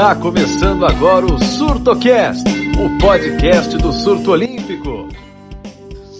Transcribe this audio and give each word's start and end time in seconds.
Está 0.00 0.14
começando 0.14 0.86
agora 0.86 1.26
o 1.26 1.38
SurtoCast, 1.44 2.42
o 2.48 2.98
podcast 2.98 3.76
do 3.76 3.92
surto 3.92 4.30
olímpico. 4.30 5.06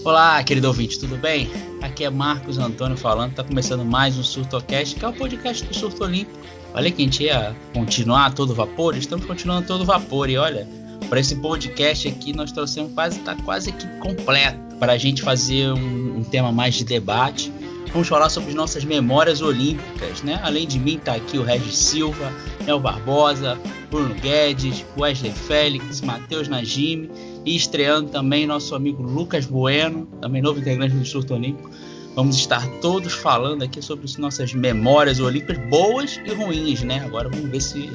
Olá, 0.05 0.43
querido 0.43 0.67
ouvinte, 0.67 0.99
tudo 0.99 1.17
bem? 1.17 1.49
Aqui 1.81 2.03
é 2.03 2.09
Marcos 2.11 2.59
Antônio 2.59 2.95
falando, 2.95 3.31
está 3.31 3.43
começando 3.43 3.83
mais 3.83 4.15
um 4.19 4.23
SurtoCast, 4.23 4.95
que 4.97 5.03
é 5.03 5.07
o 5.07 5.13
podcast 5.13 5.65
do 5.65 5.73
surto 5.73 6.03
olímpico. 6.03 6.39
Olha 6.75 6.91
que 6.91 7.01
a 7.01 7.05
gente 7.05 7.23
ia 7.23 7.55
continuar 7.73 8.35
todo 8.35 8.53
vapor, 8.53 8.95
estamos 8.95 9.25
continuando 9.25 9.65
todo 9.65 9.83
vapor 9.83 10.29
e 10.29 10.37
olha, 10.37 10.67
para 11.09 11.19
esse 11.19 11.37
podcast 11.37 12.07
aqui 12.07 12.33
nós 12.33 12.51
trouxemos 12.51 12.93
quase, 12.93 13.19
tá 13.21 13.35
quase 13.43 13.71
aqui 13.71 13.87
completo 13.97 14.75
para 14.75 14.93
a 14.93 14.97
gente 14.99 15.23
fazer 15.23 15.73
um, 15.73 16.17
um 16.19 16.23
tema 16.23 16.51
mais 16.51 16.75
de 16.75 16.85
debate 16.85 17.51
Vamos 17.91 18.07
falar 18.07 18.29
sobre 18.29 18.53
nossas 18.53 18.85
memórias 18.85 19.41
olímpicas, 19.41 20.21
né? 20.21 20.39
Além 20.43 20.65
de 20.65 20.79
mim 20.79 20.97
tá 20.97 21.15
aqui 21.15 21.37
o 21.37 21.43
Regis 21.43 21.77
Silva, 21.77 22.31
Nel 22.65 22.79
Barbosa, 22.79 23.59
Bruno 23.89 24.15
Guedes, 24.15 24.85
Wesley 24.97 25.33
Félix, 25.33 25.99
Matheus 25.99 26.47
Najimi 26.47 27.11
e 27.45 27.55
estreando 27.55 28.09
também 28.09 28.47
nosso 28.47 28.75
amigo 28.75 29.03
Lucas 29.03 29.45
Bueno, 29.45 30.07
também 30.21 30.41
novo 30.41 30.59
integrante 30.59 30.95
do 30.95 31.05
Surto 31.05 31.33
Olímpico. 31.33 31.69
Vamos 32.15 32.37
estar 32.37 32.65
todos 32.81 33.13
falando 33.13 33.63
aqui 33.63 33.81
sobre 33.81 34.05
nossas 34.17 34.53
memórias 34.53 35.19
olímpicas 35.19 35.57
boas 35.69 36.19
e 36.25 36.33
ruins, 36.33 36.81
né? 36.83 37.01
Agora 37.05 37.29
vamos 37.29 37.49
ver 37.49 37.61
se 37.61 37.89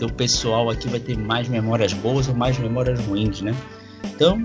o 0.00 0.12
pessoal 0.12 0.70
aqui 0.70 0.88
vai 0.88 1.00
ter 1.00 1.16
mais 1.16 1.48
memórias 1.48 1.92
boas 1.92 2.28
ou 2.28 2.34
mais 2.34 2.58
memórias 2.58 3.00
ruins, 3.00 3.40
né? 3.40 3.54
Então, 4.04 4.38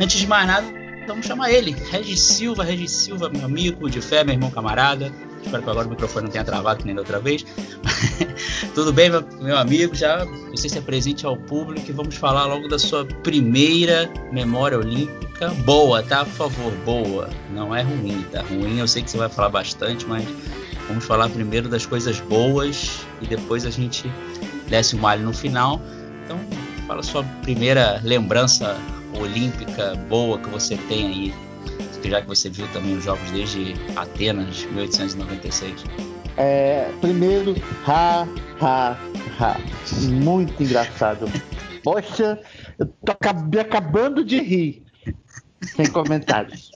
antes 0.00 0.20
de 0.20 0.26
mais 0.26 0.46
nada, 0.46 0.66
Vamos 1.06 1.26
chamar 1.26 1.52
ele, 1.52 1.70
Regis 1.90 2.20
Silva, 2.20 2.64
Regis 2.64 2.90
Silva, 2.90 3.28
meu 3.28 3.44
amigo 3.44 3.88
de 3.88 4.00
fé, 4.00 4.24
meu 4.24 4.34
irmão 4.34 4.50
camarada. 4.50 5.12
Espero 5.42 5.62
que 5.62 5.70
agora 5.70 5.86
o 5.86 5.90
microfone 5.90 6.24
não 6.24 6.32
tenha 6.32 6.44
travado 6.44 6.80
que 6.80 6.86
nem 6.86 6.94
da 6.94 7.02
outra 7.02 7.20
vez. 7.20 7.46
Tudo 8.74 8.92
bem, 8.92 9.08
meu, 9.40 9.56
amigo? 9.56 9.94
Já 9.94 10.24
você 10.50 10.68
se 10.68 10.78
apresente 10.78 11.24
ao 11.24 11.36
público 11.36 11.88
e 11.88 11.92
vamos 11.92 12.16
falar 12.16 12.46
logo 12.46 12.66
da 12.66 12.78
sua 12.78 13.04
primeira 13.04 14.10
memória 14.32 14.76
olímpica. 14.76 15.48
Boa, 15.64 16.02
tá? 16.02 16.24
Por 16.24 16.32
favor, 16.32 16.72
boa. 16.84 17.30
Não 17.52 17.74
é 17.74 17.82
ruim, 17.82 18.26
tá? 18.32 18.42
Ruim 18.42 18.80
eu 18.80 18.88
sei 18.88 19.02
que 19.02 19.10
você 19.10 19.18
vai 19.18 19.28
falar 19.28 19.50
bastante, 19.50 20.04
mas 20.06 20.26
vamos 20.88 21.04
falar 21.04 21.28
primeiro 21.28 21.68
das 21.68 21.86
coisas 21.86 22.18
boas 22.18 23.06
e 23.22 23.26
depois 23.26 23.64
a 23.64 23.70
gente 23.70 24.10
desce 24.68 24.96
o 24.96 24.98
malho 24.98 25.22
no 25.22 25.32
final. 25.32 25.80
Então, 26.24 26.40
fala 26.88 27.04
sua 27.04 27.22
primeira 27.42 28.00
lembrança 28.02 28.76
olímpica 29.18 29.94
boa 30.08 30.38
que 30.38 30.48
você 30.48 30.76
tem 30.88 31.06
aí, 31.06 31.34
já 32.04 32.20
que 32.20 32.28
você 32.28 32.48
viu 32.48 32.66
também 32.72 32.96
os 32.96 33.04
jogos 33.04 33.30
desde 33.30 33.74
Atenas, 33.96 34.64
1896? 34.72 35.84
É, 36.36 36.90
primeiro, 37.00 37.54
ha, 37.86 38.26
ha, 38.60 38.96
ha. 39.40 39.56
Muito 40.22 40.62
engraçado. 40.62 41.26
Poxa, 41.82 42.38
eu 42.78 42.86
tô 42.86 43.12
acabando 43.60 44.24
de 44.24 44.38
rir. 44.38 44.82
Sem 45.62 45.86
comentários. 45.86 46.70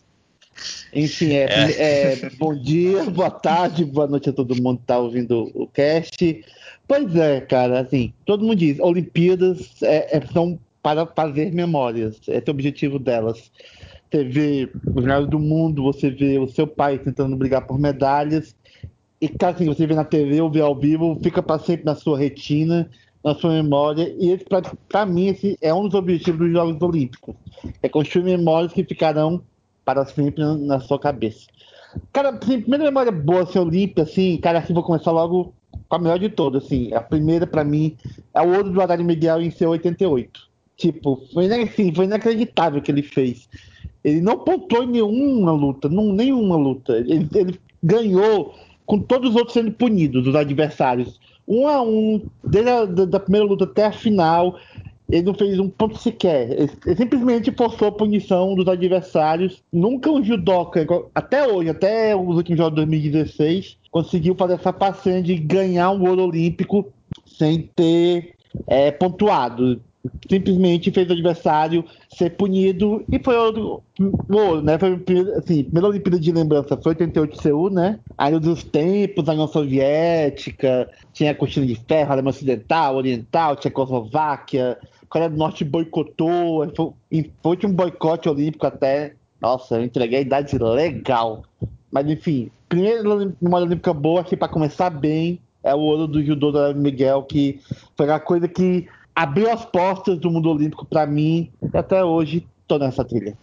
Enfim, 0.93 1.33
é, 1.33 1.45
é. 1.45 2.13
É, 2.13 2.31
bom 2.39 2.55
dia, 2.55 3.05
boa 3.05 3.31
tarde, 3.31 3.85
boa 3.85 4.07
noite 4.07 4.31
a 4.31 4.33
todo 4.33 4.61
mundo 4.61 4.79
que 4.81 4.87
tá 4.87 4.99
ouvindo 4.99 5.51
o 5.55 5.67
cast. 5.67 6.45
Pois 6.87 7.15
é, 7.15 7.41
cara, 7.41 7.81
assim, 7.81 8.13
todo 8.25 8.45
mundo 8.45 8.57
diz, 8.57 8.81
Olimpíadas 8.81 9.83
é, 9.83 10.17
é 10.17 10.27
são 10.33 10.59
para 10.83 11.07
fazer 11.07 11.53
memórias. 11.53 12.21
Esse 12.27 12.33
é 12.33 12.45
o 12.49 12.51
objetivo 12.51 12.99
delas. 12.99 13.51
Você 14.11 14.25
vê 14.25 14.71
os 14.87 15.05
melhores 15.05 15.29
do 15.29 15.39
mundo, 15.39 15.85
você 15.85 16.11
vê 16.11 16.39
o 16.39 16.49
seu 16.49 16.67
pai 16.67 16.99
tentando 16.99 17.37
brigar 17.37 17.67
por 17.67 17.79
medalhas, 17.79 18.57
e 19.21 19.29
cara, 19.29 19.55
assim, 19.55 19.67
você 19.67 19.87
vê 19.87 19.95
na 19.95 20.05
TV 20.05 20.41
ou 20.41 20.51
vê 20.51 20.61
ao 20.61 20.75
vivo, 20.75 21.19
fica 21.23 21.43
para 21.43 21.61
sempre 21.61 21.85
na 21.85 21.95
sua 21.95 22.19
retina, 22.19 22.91
na 23.23 23.35
sua 23.35 23.53
memória, 23.53 24.15
e 24.19 24.31
esse, 24.31 24.45
para 24.89 25.05
mim, 25.05 25.29
esse 25.29 25.59
é 25.61 25.73
um 25.75 25.85
dos 25.85 25.95
objetivos 25.95 26.41
dos 26.41 26.53
Jogos 26.53 26.81
Olímpicos. 26.81 27.35
É 27.83 27.89
construir 27.89 28.25
memórias 28.25 28.73
que 28.73 28.83
ficarão 28.83 29.43
para 29.85 30.07
sempre 30.07 30.43
na 30.43 30.81
sua 30.81 30.99
cabeça. 30.99 31.47
Cara, 32.13 32.31
assim, 32.31 32.61
primeira 32.61 32.85
memória 32.85 33.13
boa, 33.13 33.43
assim, 33.43 33.59
olímpica, 33.59 34.03
assim, 34.03 34.39
cara, 34.39 34.61
assim, 34.61 34.73
vou 34.73 34.83
começar 34.83 35.11
logo 35.11 35.53
com 35.89 35.97
a 35.97 35.99
melhor 35.99 36.19
de 36.19 36.31
todas, 36.31 36.65
assim. 36.65 36.93
A 36.95 37.01
primeira, 37.01 37.47
para 37.47 37.63
mim, 37.63 37.97
é 38.35 38.41
o 38.41 38.57
ouro 38.57 38.71
do 38.71 38.81
Adário 38.81 39.05
Miguel 39.05 39.43
em 39.43 39.51
seu 39.51 39.71
88. 39.71 40.50
Tipo, 40.81 41.21
foi, 41.35 41.47
assim, 41.53 41.93
foi 41.95 42.07
inacreditável 42.07 42.81
o 42.81 42.83
que 42.83 42.91
ele 42.91 43.03
fez. 43.03 43.47
Ele 44.03 44.23
não 44.23 44.39
pontuou 44.39 44.83
em 44.83 44.87
nenhuma 44.87 45.53
luta, 45.53 45.91
não, 45.91 46.11
nenhuma 46.11 46.57
luta. 46.57 46.97
Ele, 46.97 47.29
ele 47.35 47.61
ganhou 47.83 48.55
com 48.87 48.99
todos 48.99 49.31
os 49.31 49.37
outros 49.37 49.53
sendo 49.53 49.71
punidos, 49.73 50.27
os 50.27 50.35
adversários. 50.35 51.21
Um 51.47 51.69
a 51.69 51.83
um, 51.83 52.23
desde 52.43 52.71
a 52.71 52.87
da 52.87 53.21
primeira 53.21 53.47
luta 53.47 53.65
até 53.65 53.85
a 53.85 53.93
final, 53.93 54.59
ele 55.11 55.25
não 55.25 55.35
fez 55.35 55.59
um 55.59 55.69
ponto 55.69 55.99
sequer. 55.99 56.51
Ele, 56.51 56.71
ele, 56.87 56.97
simplesmente 56.97 57.53
forçou 57.53 57.89
a 57.89 57.93
punição 57.93 58.55
dos 58.55 58.67
adversários. 58.67 59.63
Nunca 59.71 60.11
um 60.11 60.25
judoca, 60.25 60.87
até 61.15 61.47
hoje, 61.47 61.69
até 61.69 62.17
os 62.17 62.37
últimos 62.37 62.57
jogos 62.57 62.77
de 62.77 62.87
2016, 62.87 63.77
conseguiu 63.91 64.35
fazer 64.35 64.55
essa 64.55 64.73
passagem 64.73 65.23
de 65.23 65.35
ganhar 65.37 65.91
um 65.91 66.09
ouro 66.09 66.25
olímpico 66.25 66.91
sem 67.27 67.69
ter 67.77 68.33
é, 68.67 68.91
pontuado 68.91 69.79
simplesmente 70.29 70.91
fez 70.91 71.09
o 71.09 71.13
adversário 71.13 71.85
ser 72.09 72.31
punido 72.31 73.05
e 73.11 73.19
foi 73.23 73.37
o 73.37 73.83
ouro, 74.31 74.63
né? 74.63 74.79
Foi 74.79 74.95
assim, 75.37 75.65
primeira 75.65 75.89
Olimpíada 75.89 76.19
de 76.19 76.33
lembrança 76.33 76.77
foi 76.77 76.93
88 76.93 77.37
de 77.37 77.43
Seul, 77.43 77.71
né? 77.71 77.99
Aí 78.17 78.39
dos 78.39 78.65
tempos 78.65 79.25
da 79.25 79.33
União 79.33 79.47
Soviética, 79.47 80.89
tinha 81.13 81.33
a 81.33 81.35
cortina 81.35 81.67
de 81.67 81.75
ferro, 81.75 82.13
Alemanha 82.13 82.31
Ocidental, 82.31 82.97
Oriental, 82.97 83.57
Tchecoslováquia, 83.57 84.79
Coreia 85.09 85.31
do 85.31 85.37
Norte 85.37 85.65
boicotou, 85.65 86.67
foi, 86.75 87.31
foi 87.43 87.59
um 87.65 87.73
boicote 87.73 88.29
olímpico 88.29 88.67
até. 88.67 89.15
Nossa, 89.41 89.77
eu 89.77 89.85
entreguei 89.85 90.19
a 90.19 90.23
idade 90.23 90.57
legal. 90.57 91.43
Mas 91.91 92.09
enfim, 92.09 92.51
primeira 92.69 93.03
memória 93.41 93.67
olímpica 93.67 93.93
boa 93.93 94.21
aqui 94.21 94.37
para 94.37 94.49
começar 94.49 94.89
bem 94.89 95.41
é 95.63 95.75
o 95.75 95.79
ouro 95.79 96.07
do 96.07 96.23
judô 96.23 96.51
da 96.53 96.73
Miguel, 96.73 97.23
que 97.25 97.61
foi 97.97 98.09
a 98.11 98.21
coisa 98.21 98.49
que 98.49 98.89
abriu 99.15 99.51
as 99.51 99.65
portas 99.65 100.19
do 100.19 100.31
mundo 100.31 100.51
olímpico 100.51 100.85
para 100.85 101.07
mim 101.07 101.51
e 101.63 101.77
até 101.77 102.05
hoje 102.05 102.47
tô 102.67 102.79
nessa 102.79 103.05
trilha. 103.05 103.37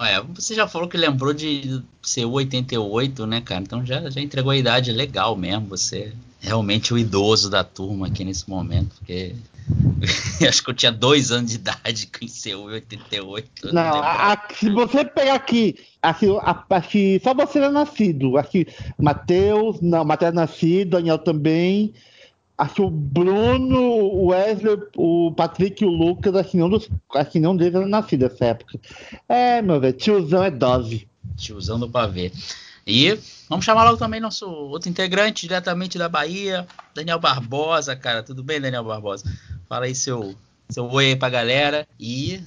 É, 0.00 0.20
você 0.20 0.54
já 0.54 0.66
falou 0.66 0.88
que 0.88 0.96
lembrou 0.96 1.32
de 1.32 1.82
ser 2.02 2.24
88, 2.24 3.26
né, 3.26 3.40
cara? 3.40 3.62
Então 3.62 3.86
já, 3.86 4.10
já 4.10 4.20
entregou 4.20 4.50
a 4.50 4.56
idade 4.56 4.92
legal 4.92 5.36
mesmo. 5.36 5.68
Você 5.68 6.12
é 6.42 6.48
realmente 6.48 6.92
o 6.92 6.98
idoso 6.98 7.48
da 7.48 7.62
turma 7.62 8.08
aqui 8.08 8.24
nesse 8.24 8.48
momento, 8.50 8.96
porque 8.98 9.34
acho 10.46 10.62
que 10.62 10.70
eu 10.70 10.74
tinha 10.74 10.92
dois 10.92 11.30
anos 11.30 11.50
de 11.50 11.56
idade 11.56 12.08
com 12.08 12.26
seu 12.28 12.64
88. 12.64 13.66
Não, 13.66 13.72
não 13.72 14.02
a, 14.02 14.38
se 14.54 14.68
você 14.68 15.04
pegar 15.04 15.34
aqui, 15.34 15.76
aqui, 16.02 16.26
aqui, 16.70 17.20
só 17.22 17.32
você 17.32 17.60
é 17.60 17.70
nascido. 17.70 18.36
Aqui, 18.36 18.66
Matheus, 18.98 19.80
não, 19.80 20.04
Matheus 20.04 20.32
é 20.32 20.34
nascido, 20.34 20.90
Daniel 20.90 21.18
também. 21.18 21.94
Acho 22.56 22.74
que 22.74 22.82
o 22.82 22.90
Bruno, 22.90 23.80
o 23.80 24.26
Wesley, 24.26 24.78
o 24.96 25.32
Patrick 25.32 25.82
e 25.82 25.86
o 25.86 25.90
Lucas, 25.90 26.34
acho 26.36 26.50
que 26.50 26.56
nenhum, 26.56 26.68
dos, 26.68 26.88
acho 27.14 27.30
que 27.30 27.40
nenhum 27.40 27.56
deles 27.56 27.74
era 27.74 27.86
nascido 27.86 28.22
nessa 28.22 28.44
época. 28.44 28.78
É, 29.28 29.60
meu 29.60 29.80
velho, 29.80 29.96
tiozão 29.96 30.44
é 30.44 30.50
dose. 30.50 31.08
Tiozão 31.36 31.80
do 31.80 31.90
pavê. 31.90 32.30
E 32.86 33.18
vamos 33.48 33.64
chamar 33.64 33.84
logo 33.84 33.96
também 33.96 34.20
nosso 34.20 34.48
outro 34.48 34.88
integrante, 34.88 35.48
diretamente 35.48 35.98
da 35.98 36.08
Bahia, 36.08 36.66
Daniel 36.94 37.18
Barbosa, 37.18 37.96
cara. 37.96 38.22
Tudo 38.22 38.42
bem, 38.44 38.60
Daniel 38.60 38.84
Barbosa? 38.84 39.24
Fala 39.68 39.86
aí 39.86 39.94
seu, 39.94 40.34
seu 40.68 40.88
oi 40.90 41.06
aí 41.06 41.16
pra 41.16 41.30
galera. 41.30 41.88
E 41.98 42.40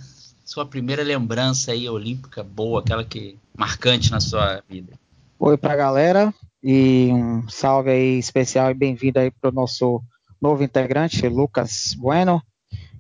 sua 0.46 0.66
primeira 0.66 1.04
lembrança 1.04 1.72
aí 1.72 1.90
olímpica 1.90 2.44
boa, 2.44 2.80
aquela 2.80 3.04
que 3.04 3.38
marcante 3.58 4.10
na 4.12 4.22
sua 4.22 4.64
vida. 4.70 4.94
Oi 5.40 5.58
pra 5.58 5.76
galera. 5.76 6.34
E 6.64 7.10
um 7.14 7.48
salve 7.48 7.92
aí 7.92 8.18
especial 8.18 8.72
e 8.72 8.74
bem-vindo 8.74 9.20
aí 9.20 9.30
para 9.30 9.52
o 9.52 9.54
nosso 9.54 10.02
novo 10.42 10.64
integrante, 10.64 11.28
Lucas 11.28 11.96
Bueno, 11.98 12.42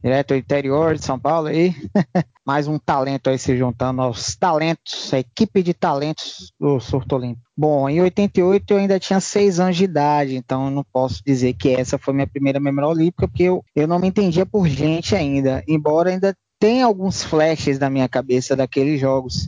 direto 0.01 0.29
do 0.29 0.37
interior 0.37 0.95
de 0.95 1.03
São 1.03 1.19
Paulo 1.19 1.47
aí. 1.47 1.73
Mais 2.45 2.67
um 2.67 2.77
talento 2.77 3.29
aí 3.29 3.37
se 3.37 3.57
juntando 3.57 4.01
aos 4.01 4.35
talentos, 4.35 5.13
a 5.13 5.19
equipe 5.19 5.61
de 5.63 5.73
talentos 5.73 6.53
do 6.59 6.79
Surto 6.79 7.15
Olímpico. 7.15 7.45
Bom, 7.57 7.89
em 7.89 7.99
88 8.01 8.71
eu 8.71 8.77
ainda 8.77 8.99
tinha 8.99 9.19
seis 9.19 9.59
anos 9.59 9.75
de 9.75 9.83
idade, 9.83 10.35
então 10.35 10.69
não 10.69 10.85
posso 10.93 11.21
dizer 11.25 11.53
que 11.53 11.69
essa 11.69 11.97
foi 11.97 12.13
minha 12.13 12.27
primeira 12.27 12.59
memória 12.59 12.89
olímpica, 12.89 13.27
porque 13.27 13.43
eu, 13.43 13.65
eu 13.75 13.87
não 13.87 13.99
me 13.99 14.07
entendia 14.07 14.45
por 14.45 14.67
gente 14.67 15.15
ainda, 15.15 15.63
embora 15.67 16.11
ainda 16.11 16.35
tenha 16.59 16.85
alguns 16.85 17.23
flashes 17.23 17.77
na 17.79 17.89
minha 17.89 18.07
cabeça 18.07 18.55
daqueles 18.55 18.99
jogos 18.99 19.47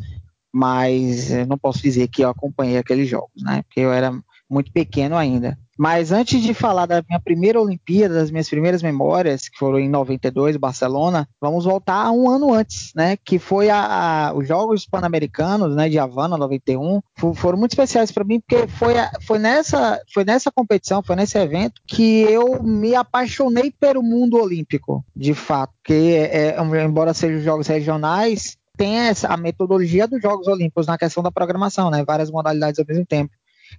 mas 0.53 1.29
não 1.47 1.57
posso 1.57 1.81
dizer 1.81 2.07
que 2.07 2.23
eu 2.23 2.29
acompanhei 2.29 2.77
aqueles 2.77 3.07
jogos, 3.07 3.43
né? 3.43 3.61
Porque 3.63 3.79
eu 3.79 3.91
era 3.91 4.11
muito 4.49 4.71
pequeno 4.71 5.15
ainda. 5.15 5.57
Mas 5.77 6.11
antes 6.11 6.41
de 6.41 6.53
falar 6.53 6.85
da 6.85 7.01
minha 7.07 7.21
primeira 7.21 7.61
Olimpíada, 7.61 8.15
das 8.15 8.29
minhas 8.29 8.49
primeiras 8.49 8.83
memórias, 8.83 9.47
que 9.47 9.57
foram 9.57 9.79
em 9.79 9.87
92, 9.87 10.57
Barcelona, 10.57 11.25
vamos 11.39 11.63
voltar 11.63 12.05
a 12.05 12.11
um 12.11 12.29
ano 12.29 12.53
antes, 12.53 12.91
né? 12.93 13.15
Que 13.15 13.39
foi 13.39 13.69
a, 13.69 14.27
a 14.27 14.33
os 14.33 14.45
Jogos 14.45 14.85
Pan-Americanos, 14.85 15.73
né? 15.77 15.87
De 15.87 15.97
Havana, 15.97 16.35
91. 16.35 16.99
Foram 17.33 17.57
muito 17.57 17.71
especiais 17.71 18.11
para 18.11 18.25
mim, 18.25 18.41
porque 18.41 18.67
foi, 18.67 18.95
foi, 19.25 19.39
nessa, 19.39 20.01
foi 20.13 20.25
nessa 20.25 20.51
competição, 20.51 21.01
foi 21.01 21.15
nesse 21.15 21.37
evento 21.37 21.81
que 21.87 22.23
eu 22.23 22.61
me 22.61 22.93
apaixonei 22.93 23.71
pelo 23.71 24.03
mundo 24.03 24.37
olímpico, 24.37 25.05
de 25.15 25.33
fato. 25.33 25.71
Porque, 25.81 26.27
é, 26.29 26.57
é 26.57 26.83
embora 26.83 27.13
sejam 27.13 27.39
jogos 27.39 27.67
regionais, 27.67 28.57
tem 28.79 28.97
essa, 28.97 29.27
a 29.27 29.35
metodologia 29.35 30.07
dos 30.07 30.21
Jogos 30.21 30.47
Olímpicos 30.47 30.87
na 30.87 30.97
questão 30.97 31.21
da 31.21 31.29
programação, 31.29 31.91
né? 31.91 32.01
Várias 32.05 32.31
modalidades 32.31 32.79
ao 32.79 32.85
mesmo 32.87 33.05
tempo. 33.05 33.33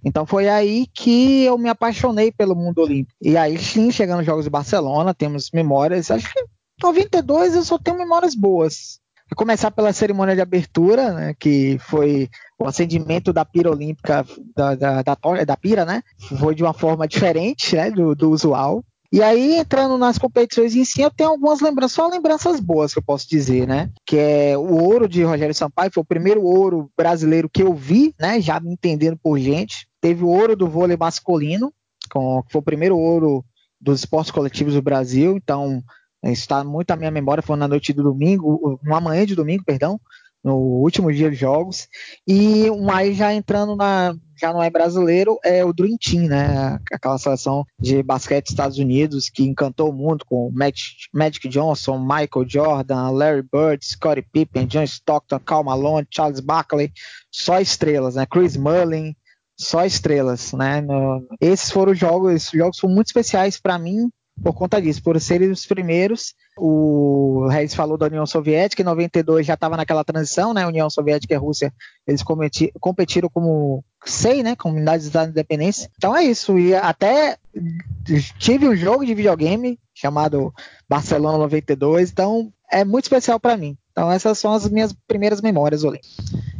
Então 0.05 0.27
foi 0.27 0.47
aí 0.47 0.85
que 0.93 1.43
eu 1.43 1.57
me 1.57 1.69
apaixonei 1.69 2.31
pelo 2.31 2.55
mundo 2.55 2.83
olímpico. 2.83 3.17
E 3.19 3.35
aí 3.35 3.57
sim, 3.57 3.91
chegando 3.91 4.17
nos 4.17 4.27
Jogos 4.27 4.43
de 4.43 4.51
Barcelona, 4.51 5.11
temos 5.11 5.49
memórias, 5.51 6.11
acho 6.11 6.31
que 6.31 6.45
92 6.83 7.55
eu 7.55 7.63
só 7.63 7.79
tenho 7.79 7.97
memórias 7.97 8.35
boas. 8.35 8.99
Começar 9.35 9.71
pela 9.71 9.91
cerimônia 9.91 10.35
de 10.35 10.41
abertura, 10.41 11.13
né, 11.13 11.33
que 11.39 11.79
foi 11.79 12.29
o 12.59 12.67
acendimento 12.67 13.33
da 13.33 13.43
pira 13.43 13.71
olímpica, 13.71 14.23
da, 14.55 14.75
da, 14.75 15.01
da, 15.01 15.15
da 15.45 15.57
pira, 15.57 15.83
né? 15.83 16.03
Foi 16.37 16.53
de 16.53 16.61
uma 16.61 16.73
forma 16.73 17.07
diferente 17.07 17.75
né, 17.75 17.89
do, 17.89 18.13
do 18.13 18.29
usual. 18.29 18.83
E 19.11 19.21
aí, 19.21 19.57
entrando 19.57 19.97
nas 19.97 20.17
competições 20.17 20.73
em 20.73 20.85
si, 20.85 21.01
eu 21.01 21.11
tenho 21.11 21.31
algumas 21.31 21.59
lembranças, 21.59 21.91
só 21.93 22.07
lembranças 22.07 22.61
boas 22.61 22.93
que 22.93 22.99
eu 22.99 23.03
posso 23.03 23.29
dizer, 23.29 23.67
né? 23.67 23.89
Que 24.05 24.17
é 24.17 24.57
o 24.57 24.81
ouro 24.81 25.07
de 25.07 25.21
Rogério 25.23 25.53
Sampaio, 25.53 25.91
foi 25.93 26.01
o 26.01 26.05
primeiro 26.05 26.41
ouro 26.43 26.89
brasileiro 26.97 27.49
que 27.49 27.61
eu 27.61 27.73
vi, 27.73 28.15
né? 28.17 28.39
Já 28.39 28.59
me 28.59 28.71
entendendo 28.71 29.17
por 29.21 29.37
gente. 29.37 29.85
Teve 29.99 30.23
o 30.23 30.29
ouro 30.29 30.55
do 30.55 30.67
vôlei 30.67 30.95
masculino, 30.95 31.73
que 32.09 32.51
foi 32.51 32.61
o 32.61 32.63
primeiro 32.63 32.97
ouro 32.97 33.43
dos 33.79 33.99
esportes 33.99 34.31
coletivos 34.31 34.75
do 34.75 34.81
Brasil, 34.81 35.35
então 35.35 35.83
está 36.23 36.63
muito 36.63 36.89
na 36.89 36.95
minha 36.95 37.11
memória, 37.11 37.43
foi 37.43 37.57
na 37.57 37.67
noite 37.67 37.91
do 37.91 38.03
domingo, 38.03 38.79
uma 38.83 39.01
manhã 39.01 39.25
de 39.25 39.35
domingo, 39.35 39.63
perdão, 39.65 39.99
no 40.43 40.55
último 40.55 41.11
dia 41.11 41.29
de 41.29 41.35
jogos. 41.35 41.87
E 42.27 42.67
aí 42.93 43.13
já 43.13 43.33
entrando 43.33 43.75
na. 43.75 44.15
Já 44.41 44.51
não 44.51 44.63
é 44.63 44.71
brasileiro, 44.71 45.37
é 45.43 45.63
o 45.63 45.71
Dream 45.71 45.95
Team, 45.97 46.23
né? 46.23 46.79
Aquela 46.91 47.19
seleção 47.19 47.63
de 47.79 48.01
basquete 48.01 48.45
dos 48.45 48.53
Estados 48.53 48.77
Unidos 48.79 49.29
que 49.29 49.43
encantou 49.43 49.91
o 49.91 49.93
mundo 49.93 50.25
com 50.25 50.51
Magic, 51.13 51.47
Johnson, 51.47 51.99
Michael 51.99 52.47
Jordan, 52.47 53.11
Larry 53.11 53.43
Bird, 53.43 53.85
Scottie 53.85 54.25
Pippen, 54.33 54.65
John 54.65 54.81
Stockton, 54.81 55.39
Cal 55.39 55.63
Malone, 55.63 56.07
Charles 56.09 56.39
Barkley, 56.39 56.91
só 57.29 57.59
estrelas, 57.59 58.15
né? 58.15 58.25
Chris 58.25 58.57
Mullin, 58.57 59.15
só 59.55 59.85
estrelas, 59.85 60.53
né? 60.53 60.81
No, 60.81 61.23
esses 61.39 61.69
foram 61.69 61.91
os 61.91 61.99
jogos, 61.99 62.33
esses 62.33 62.51
jogos 62.51 62.79
foram 62.79 62.95
muito 62.95 63.07
especiais 63.07 63.59
para 63.59 63.77
mim 63.77 64.09
por 64.41 64.53
conta 64.53 64.81
disso, 64.81 65.03
por 65.03 65.19
serem 65.21 65.51
os 65.51 65.67
primeiros. 65.67 66.33
O 66.57 67.47
Reis 67.47 67.75
falou 67.75 67.97
da 67.97 68.07
União 68.07 68.25
Soviética, 68.25 68.81
em 68.81 68.85
92 68.85 69.45
já 69.45 69.53
estava 69.53 69.77
naquela 69.77 70.03
transição, 70.03 70.51
né? 70.51 70.65
União 70.65 70.89
Soviética 70.89 71.35
e 71.35 71.37
Rússia, 71.37 71.71
eles 72.07 72.23
competiram 72.23 73.29
como 73.29 73.83
sei, 74.05 74.43
né? 74.43 74.55
Comunidades 74.55 75.09
da 75.09 75.25
Independência. 75.25 75.89
Então 75.97 76.15
é 76.15 76.23
isso. 76.23 76.57
E 76.57 76.73
até 76.73 77.37
tive 78.39 78.67
um 78.67 78.75
jogo 78.75 79.05
de 79.05 79.13
videogame 79.13 79.79
chamado 79.93 80.53
Barcelona 80.89 81.37
92, 81.37 82.11
então 82.11 82.51
é 82.71 82.83
muito 82.83 83.05
especial 83.05 83.39
para 83.39 83.57
mim. 83.57 83.77
Então 83.91 84.11
essas 84.11 84.39
são 84.39 84.53
as 84.53 84.67
minhas 84.69 84.95
primeiras 85.07 85.41
memórias, 85.41 85.83
Olê. 85.83 85.99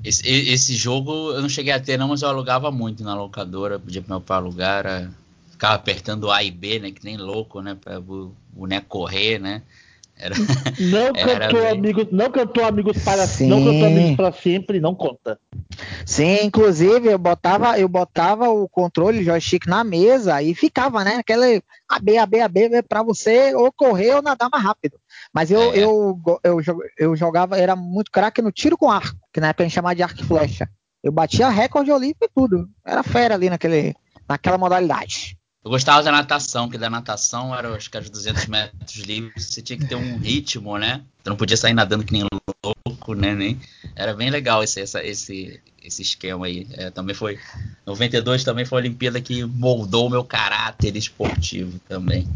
Esse, 0.03 0.27
esse, 0.27 0.73
jogo 0.75 1.31
eu 1.31 1.41
não 1.41 1.49
cheguei 1.49 1.71
a 1.71 1.79
ter 1.79 1.97
não, 1.97 2.09
mas 2.09 2.21
eu 2.21 2.29
alugava 2.29 2.71
muito 2.71 3.03
na 3.03 3.15
locadora, 3.15 3.79
pedia 3.79 4.01
pro 4.01 4.11
meu 4.11 4.21
pai 4.21 4.37
alugar, 4.37 4.79
era 4.79 5.11
ficava 5.51 5.75
apertando 5.75 6.31
A 6.31 6.43
e 6.43 6.51
B, 6.51 6.79
né? 6.79 6.91
Que 6.91 7.05
nem 7.05 7.17
louco, 7.17 7.61
né? 7.61 7.77
Para 7.79 7.99
o 7.99 8.35
boneco 8.51 8.87
correr, 8.87 9.39
né? 9.39 9.61
Era, 10.21 10.35
não 10.37 11.13
cantou 11.17 11.61
bem... 11.61 11.71
amigos, 11.71 12.07
não 12.11 12.29
cantou 12.29 12.63
amigos 12.63 13.03
para 13.03 13.25
Sim. 13.25 13.47
não 13.47 13.65
cantou 13.65 13.85
amigos 13.87 14.15
para 14.15 14.31
sempre, 14.31 14.79
não 14.79 14.93
conta. 14.93 15.39
Sim, 16.05 16.43
inclusive 16.43 17.07
eu 17.09 17.17
botava, 17.17 17.79
eu 17.79 17.89
botava 17.89 18.49
o 18.49 18.69
controle 18.69 19.23
joystick 19.23 19.65
na 19.65 19.83
mesa 19.83 20.41
e 20.43 20.53
ficava, 20.53 21.03
né? 21.03 21.15
Aquela 21.15 21.45
AB, 21.89 22.17
AB, 22.19 22.41
AB 22.41 22.83
para 22.87 23.01
você 23.01 23.55
ou 23.55 23.71
correr 23.71 24.15
ou 24.15 24.21
nadar 24.21 24.49
mais 24.51 24.63
rápido. 24.63 24.99
Mas 25.33 25.49
eu, 25.49 25.61
é. 25.61 25.79
eu, 25.79 26.19
eu, 26.43 26.61
eu, 26.97 27.15
jogava, 27.15 27.57
era 27.57 27.75
muito 27.75 28.11
craque 28.11 28.41
no 28.41 28.51
tiro 28.51 28.77
com 28.77 28.91
arco, 28.91 29.17
que 29.33 29.39
na 29.39 29.47
época 29.47 29.63
a 29.63 29.67
gente 29.67 29.75
chamava 29.75 29.95
de 29.95 30.03
arco 30.03 30.21
e 30.21 30.23
flecha. 30.23 30.69
Eu 31.03 31.11
batia 31.11 31.49
recorde 31.49 31.91
olímpico 31.91 32.25
e 32.25 32.29
tudo. 32.33 32.69
Era 32.85 33.01
fera 33.01 33.33
ali 33.33 33.49
naquele, 33.49 33.95
naquela 34.29 34.57
modalidade. 34.57 35.35
Eu 35.63 35.69
gostava 35.69 36.01
da 36.01 36.11
natação, 36.11 36.67
que 36.67 36.77
da 36.77 36.89
natação 36.89 37.55
era, 37.55 37.75
acho 37.75 37.89
que 37.89 37.95
era 37.95 38.09
200 38.09 38.47
metros 38.47 38.95
livres, 38.95 39.45
você 39.45 39.61
tinha 39.61 39.77
que 39.77 39.85
ter 39.85 39.95
um 39.95 40.17
ritmo, 40.17 40.75
né? 40.77 41.03
Você 41.21 41.29
não 41.29 41.37
podia 41.37 41.55
sair 41.55 41.73
nadando 41.73 42.03
que 42.03 42.13
nem 42.13 42.25
louco, 42.63 43.13
né? 43.13 43.35
Nem, 43.35 43.61
era 43.95 44.15
bem 44.15 44.31
legal 44.31 44.63
esse, 44.63 44.81
essa, 44.81 45.03
esse, 45.03 45.61
esse 45.83 46.01
esquema 46.01 46.47
aí. 46.47 46.67
É, 46.71 46.89
também 46.89 47.13
foi. 47.13 47.37
92 47.85 48.43
também 48.43 48.65
foi 48.65 48.79
a 48.79 48.81
Olimpíada 48.81 49.21
que 49.21 49.45
moldou 49.45 50.07
o 50.07 50.09
meu 50.09 50.23
caráter 50.23 50.95
esportivo 50.95 51.79
também. 51.87 52.27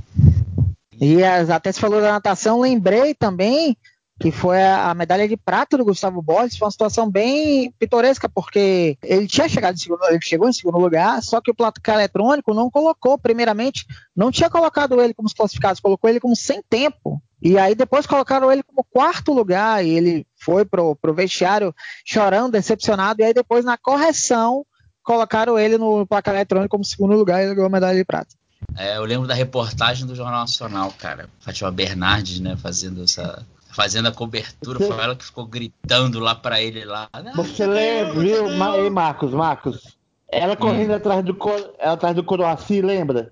E 1.01 1.23
até 1.23 1.71
se 1.71 1.79
falou 1.79 2.01
da 2.01 2.11
natação, 2.11 2.61
lembrei 2.61 3.15
também 3.15 3.75
que 4.19 4.31
foi 4.31 4.63
a, 4.63 4.93
medalha 4.93 5.27
de 5.27 5.35
prata 5.35 5.77
do 5.77 5.83
Gustavo 5.83 6.21
Borges, 6.21 6.57
foi 6.57 6.65
uma 6.65 6.71
situação 6.71 7.09
bem 7.09 7.71
pitoresca, 7.77 8.29
porque 8.29 8.97
ele 9.03 9.27
tinha 9.27 9.49
chegado 9.49 9.75
em 9.75 9.77
segundo, 9.77 10.03
ele 10.05 10.21
chegou 10.21 10.47
em 10.47 10.53
segundo 10.53 10.77
lugar, 10.77 11.21
só 11.21 11.41
que 11.41 11.51
o 11.51 11.55
placar 11.55 11.95
eletrônico 11.95 12.53
não 12.53 12.71
colocou, 12.71 13.17
primeiramente, 13.17 13.85
não 14.15 14.31
tinha 14.31 14.49
colocado 14.49 15.01
ele 15.01 15.13
como 15.13 15.27
os 15.27 15.33
classificados, 15.33 15.81
colocou 15.81 16.09
ele 16.09 16.19
como 16.19 16.35
sem 16.35 16.61
tempo. 16.69 17.21
E 17.41 17.57
aí 17.57 17.75
depois 17.75 18.07
colocaram 18.07 18.51
ele 18.51 18.63
como 18.63 18.85
quarto 18.89 19.33
lugar, 19.33 19.83
e 19.83 19.89
ele 19.89 20.25
foi 20.37 20.63
pro, 20.63 20.95
pro 20.95 21.13
vestiário 21.13 21.75
chorando, 22.05 22.53
decepcionado, 22.53 23.21
e 23.21 23.25
aí 23.25 23.33
depois 23.33 23.65
na 23.65 23.77
correção 23.77 24.65
colocaram 25.03 25.59
ele 25.59 25.77
no 25.77 26.07
placar 26.07 26.33
eletrônico 26.33 26.71
como 26.71 26.83
segundo 26.83 27.15
lugar 27.15 27.41
e 27.41 27.45
ele 27.45 27.55
ganhou 27.55 27.67
a 27.67 27.71
medalha 27.71 27.97
de 27.97 28.03
prata. 28.03 28.33
É, 28.75 28.97
eu 28.97 29.03
lembro 29.03 29.27
da 29.27 29.33
reportagem 29.33 30.07
do 30.07 30.15
Jornal 30.15 30.39
Nacional, 30.39 30.91
cara. 30.97 31.29
Fátima 31.39 31.71
Bernardes, 31.71 32.39
né, 32.39 32.57
fazendo 32.57 33.03
essa, 33.03 33.45
fazendo 33.75 34.07
a 34.07 34.11
cobertura, 34.11 34.79
Você... 34.79 34.87
foi 34.87 35.03
ela 35.03 35.15
que 35.15 35.25
ficou 35.25 35.45
gritando 35.45 36.19
lá 36.19 36.33
para 36.33 36.61
ele 36.61 36.85
lá. 36.85 37.09
Você 37.35 37.67
lembra, 37.67 38.13
viu, 38.13 38.47
Ei, 38.47 38.89
Marcos, 38.89 39.31
Marcos? 39.31 39.97
Ela 40.27 40.55
correndo 40.55 40.91
hum. 40.91 40.95
atrás 40.95 41.23
do 41.23 41.37
ela 41.77 41.93
atrás 41.93 42.15
do 42.15 42.23
Coroaci, 42.23 42.81
lembra? 42.81 43.31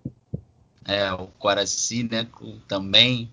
É, 0.86 1.12
o 1.14 1.28
Coraci, 1.40 2.04
né, 2.04 2.28
também 2.68 3.32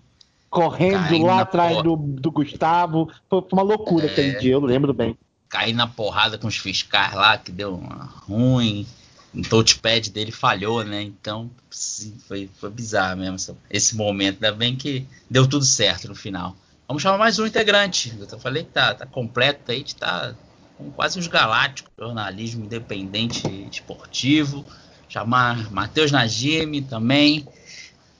correndo 0.49 1.25
lá 1.25 1.41
atrás 1.41 1.75
por... 1.75 1.83
do, 1.83 1.95
do 1.95 2.31
Gustavo, 2.31 3.09
foi 3.29 3.43
uma 3.51 3.61
loucura 3.61 4.07
é... 4.07 4.11
aquele 4.11 4.39
dia, 4.39 4.53
eu 4.53 4.61
lembro 4.61 4.93
bem. 4.93 5.17
Cair 5.49 5.73
na 5.73 5.87
porrada 5.87 6.37
com 6.37 6.47
os 6.47 6.57
fiscais 6.57 7.13
lá, 7.13 7.37
que 7.37 7.51
deu 7.51 7.75
ruim. 8.25 8.87
O 9.33 9.41
touchpad 9.41 10.09
dele 10.09 10.31
falhou, 10.31 10.83
né? 10.83 11.01
Então, 11.01 11.49
sim, 11.69 12.17
foi, 12.27 12.49
foi 12.59 12.69
bizarro 12.69 13.17
mesmo 13.17 13.57
esse 13.69 13.95
momento. 13.95 14.35
Ainda 14.35 14.55
bem 14.55 14.75
que 14.75 15.05
deu 15.29 15.47
tudo 15.47 15.65
certo 15.65 16.07
no 16.07 16.15
final. 16.15 16.55
Vamos 16.91 17.03
chamar 17.03 17.17
mais 17.17 17.39
um 17.39 17.45
integrante. 17.45 18.13
Eu 18.19 18.37
falei 18.37 18.65
que 18.65 18.71
tá, 18.71 18.93
tá 18.93 19.05
completo 19.05 19.71
aí, 19.71 19.81
tá 19.97 20.35
com 20.77 20.91
quase 20.91 21.17
os 21.17 21.25
galácticos, 21.25 21.89
jornalismo 21.97 22.65
independente 22.65 23.47
esportivo. 23.71 24.65
Chamar 25.07 25.71
Matheus 25.71 26.11
Najimi 26.11 26.81
também. 26.81 27.47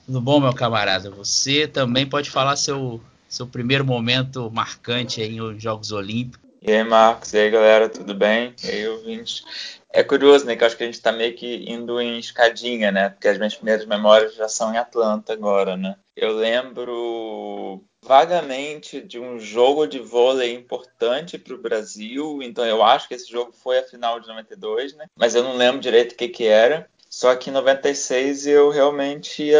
Tudo 0.06 0.22
bom, 0.22 0.40
meu 0.40 0.54
camarada? 0.54 1.12
Você 1.12 1.68
também 1.68 2.08
pode 2.08 2.30
falar 2.30 2.56
seu, 2.56 3.01
seu 3.28 3.46
primeiro 3.46 3.84
momento 3.84 4.50
marcante 4.50 5.22
aí 5.22 5.36
nos 5.36 5.62
Jogos 5.62 5.92
Olímpicos. 5.92 6.50
E 6.62 6.72
aí, 6.72 6.82
Marcos? 6.82 7.34
E 7.34 7.40
aí, 7.40 7.51
galera? 7.51 7.90
Tudo 7.90 8.16
bem? 8.16 8.56
E 8.63 8.70
aí, 8.70 8.88
ouvintes? 8.88 9.44
É 9.93 10.03
curioso, 10.03 10.45
né? 10.45 10.55
Que 10.55 10.63
eu 10.63 10.67
acho 10.67 10.77
que 10.77 10.83
a 10.83 10.86
gente 10.86 10.95
está 10.95 11.12
meio 11.12 11.36
que 11.36 11.69
indo 11.69 12.00
em 12.00 12.17
escadinha, 12.17 12.91
né? 12.91 13.10
Porque 13.10 13.27
as 13.27 13.38
minhas 13.38 13.55
primeiras 13.55 13.86
memórias 13.86 14.36
já 14.36 14.48
são 14.48 14.74
em 14.74 14.77
Atlanta 14.77 15.33
agora, 15.33 15.75
né? 15.75 15.95
Eu 16.15 16.33
lembro 16.33 17.83
vagamente 18.03 19.01
de 19.01 19.19
um 19.19 19.39
jogo 19.39 19.86
de 19.86 20.00
vôlei 20.00 20.53
importante 20.53 21.38
para 21.38 21.53
o 21.53 21.62
Brasil, 21.62 22.41
então 22.41 22.65
eu 22.65 22.81
acho 22.83 23.07
que 23.07 23.13
esse 23.13 23.29
jogo 23.29 23.51
foi 23.51 23.79
a 23.79 23.83
final 23.83 24.19
de 24.19 24.27
92, 24.27 24.95
né? 24.95 25.05
Mas 25.15 25.36
eu 25.36 25.43
não 25.43 25.55
lembro 25.55 25.81
direito 25.81 26.13
o 26.13 26.15
que, 26.15 26.27
que 26.27 26.45
era. 26.45 26.89
Só 27.10 27.36
que 27.36 27.50
em 27.50 27.53
96 27.53 28.48
eu 28.48 28.69
realmente 28.69 29.51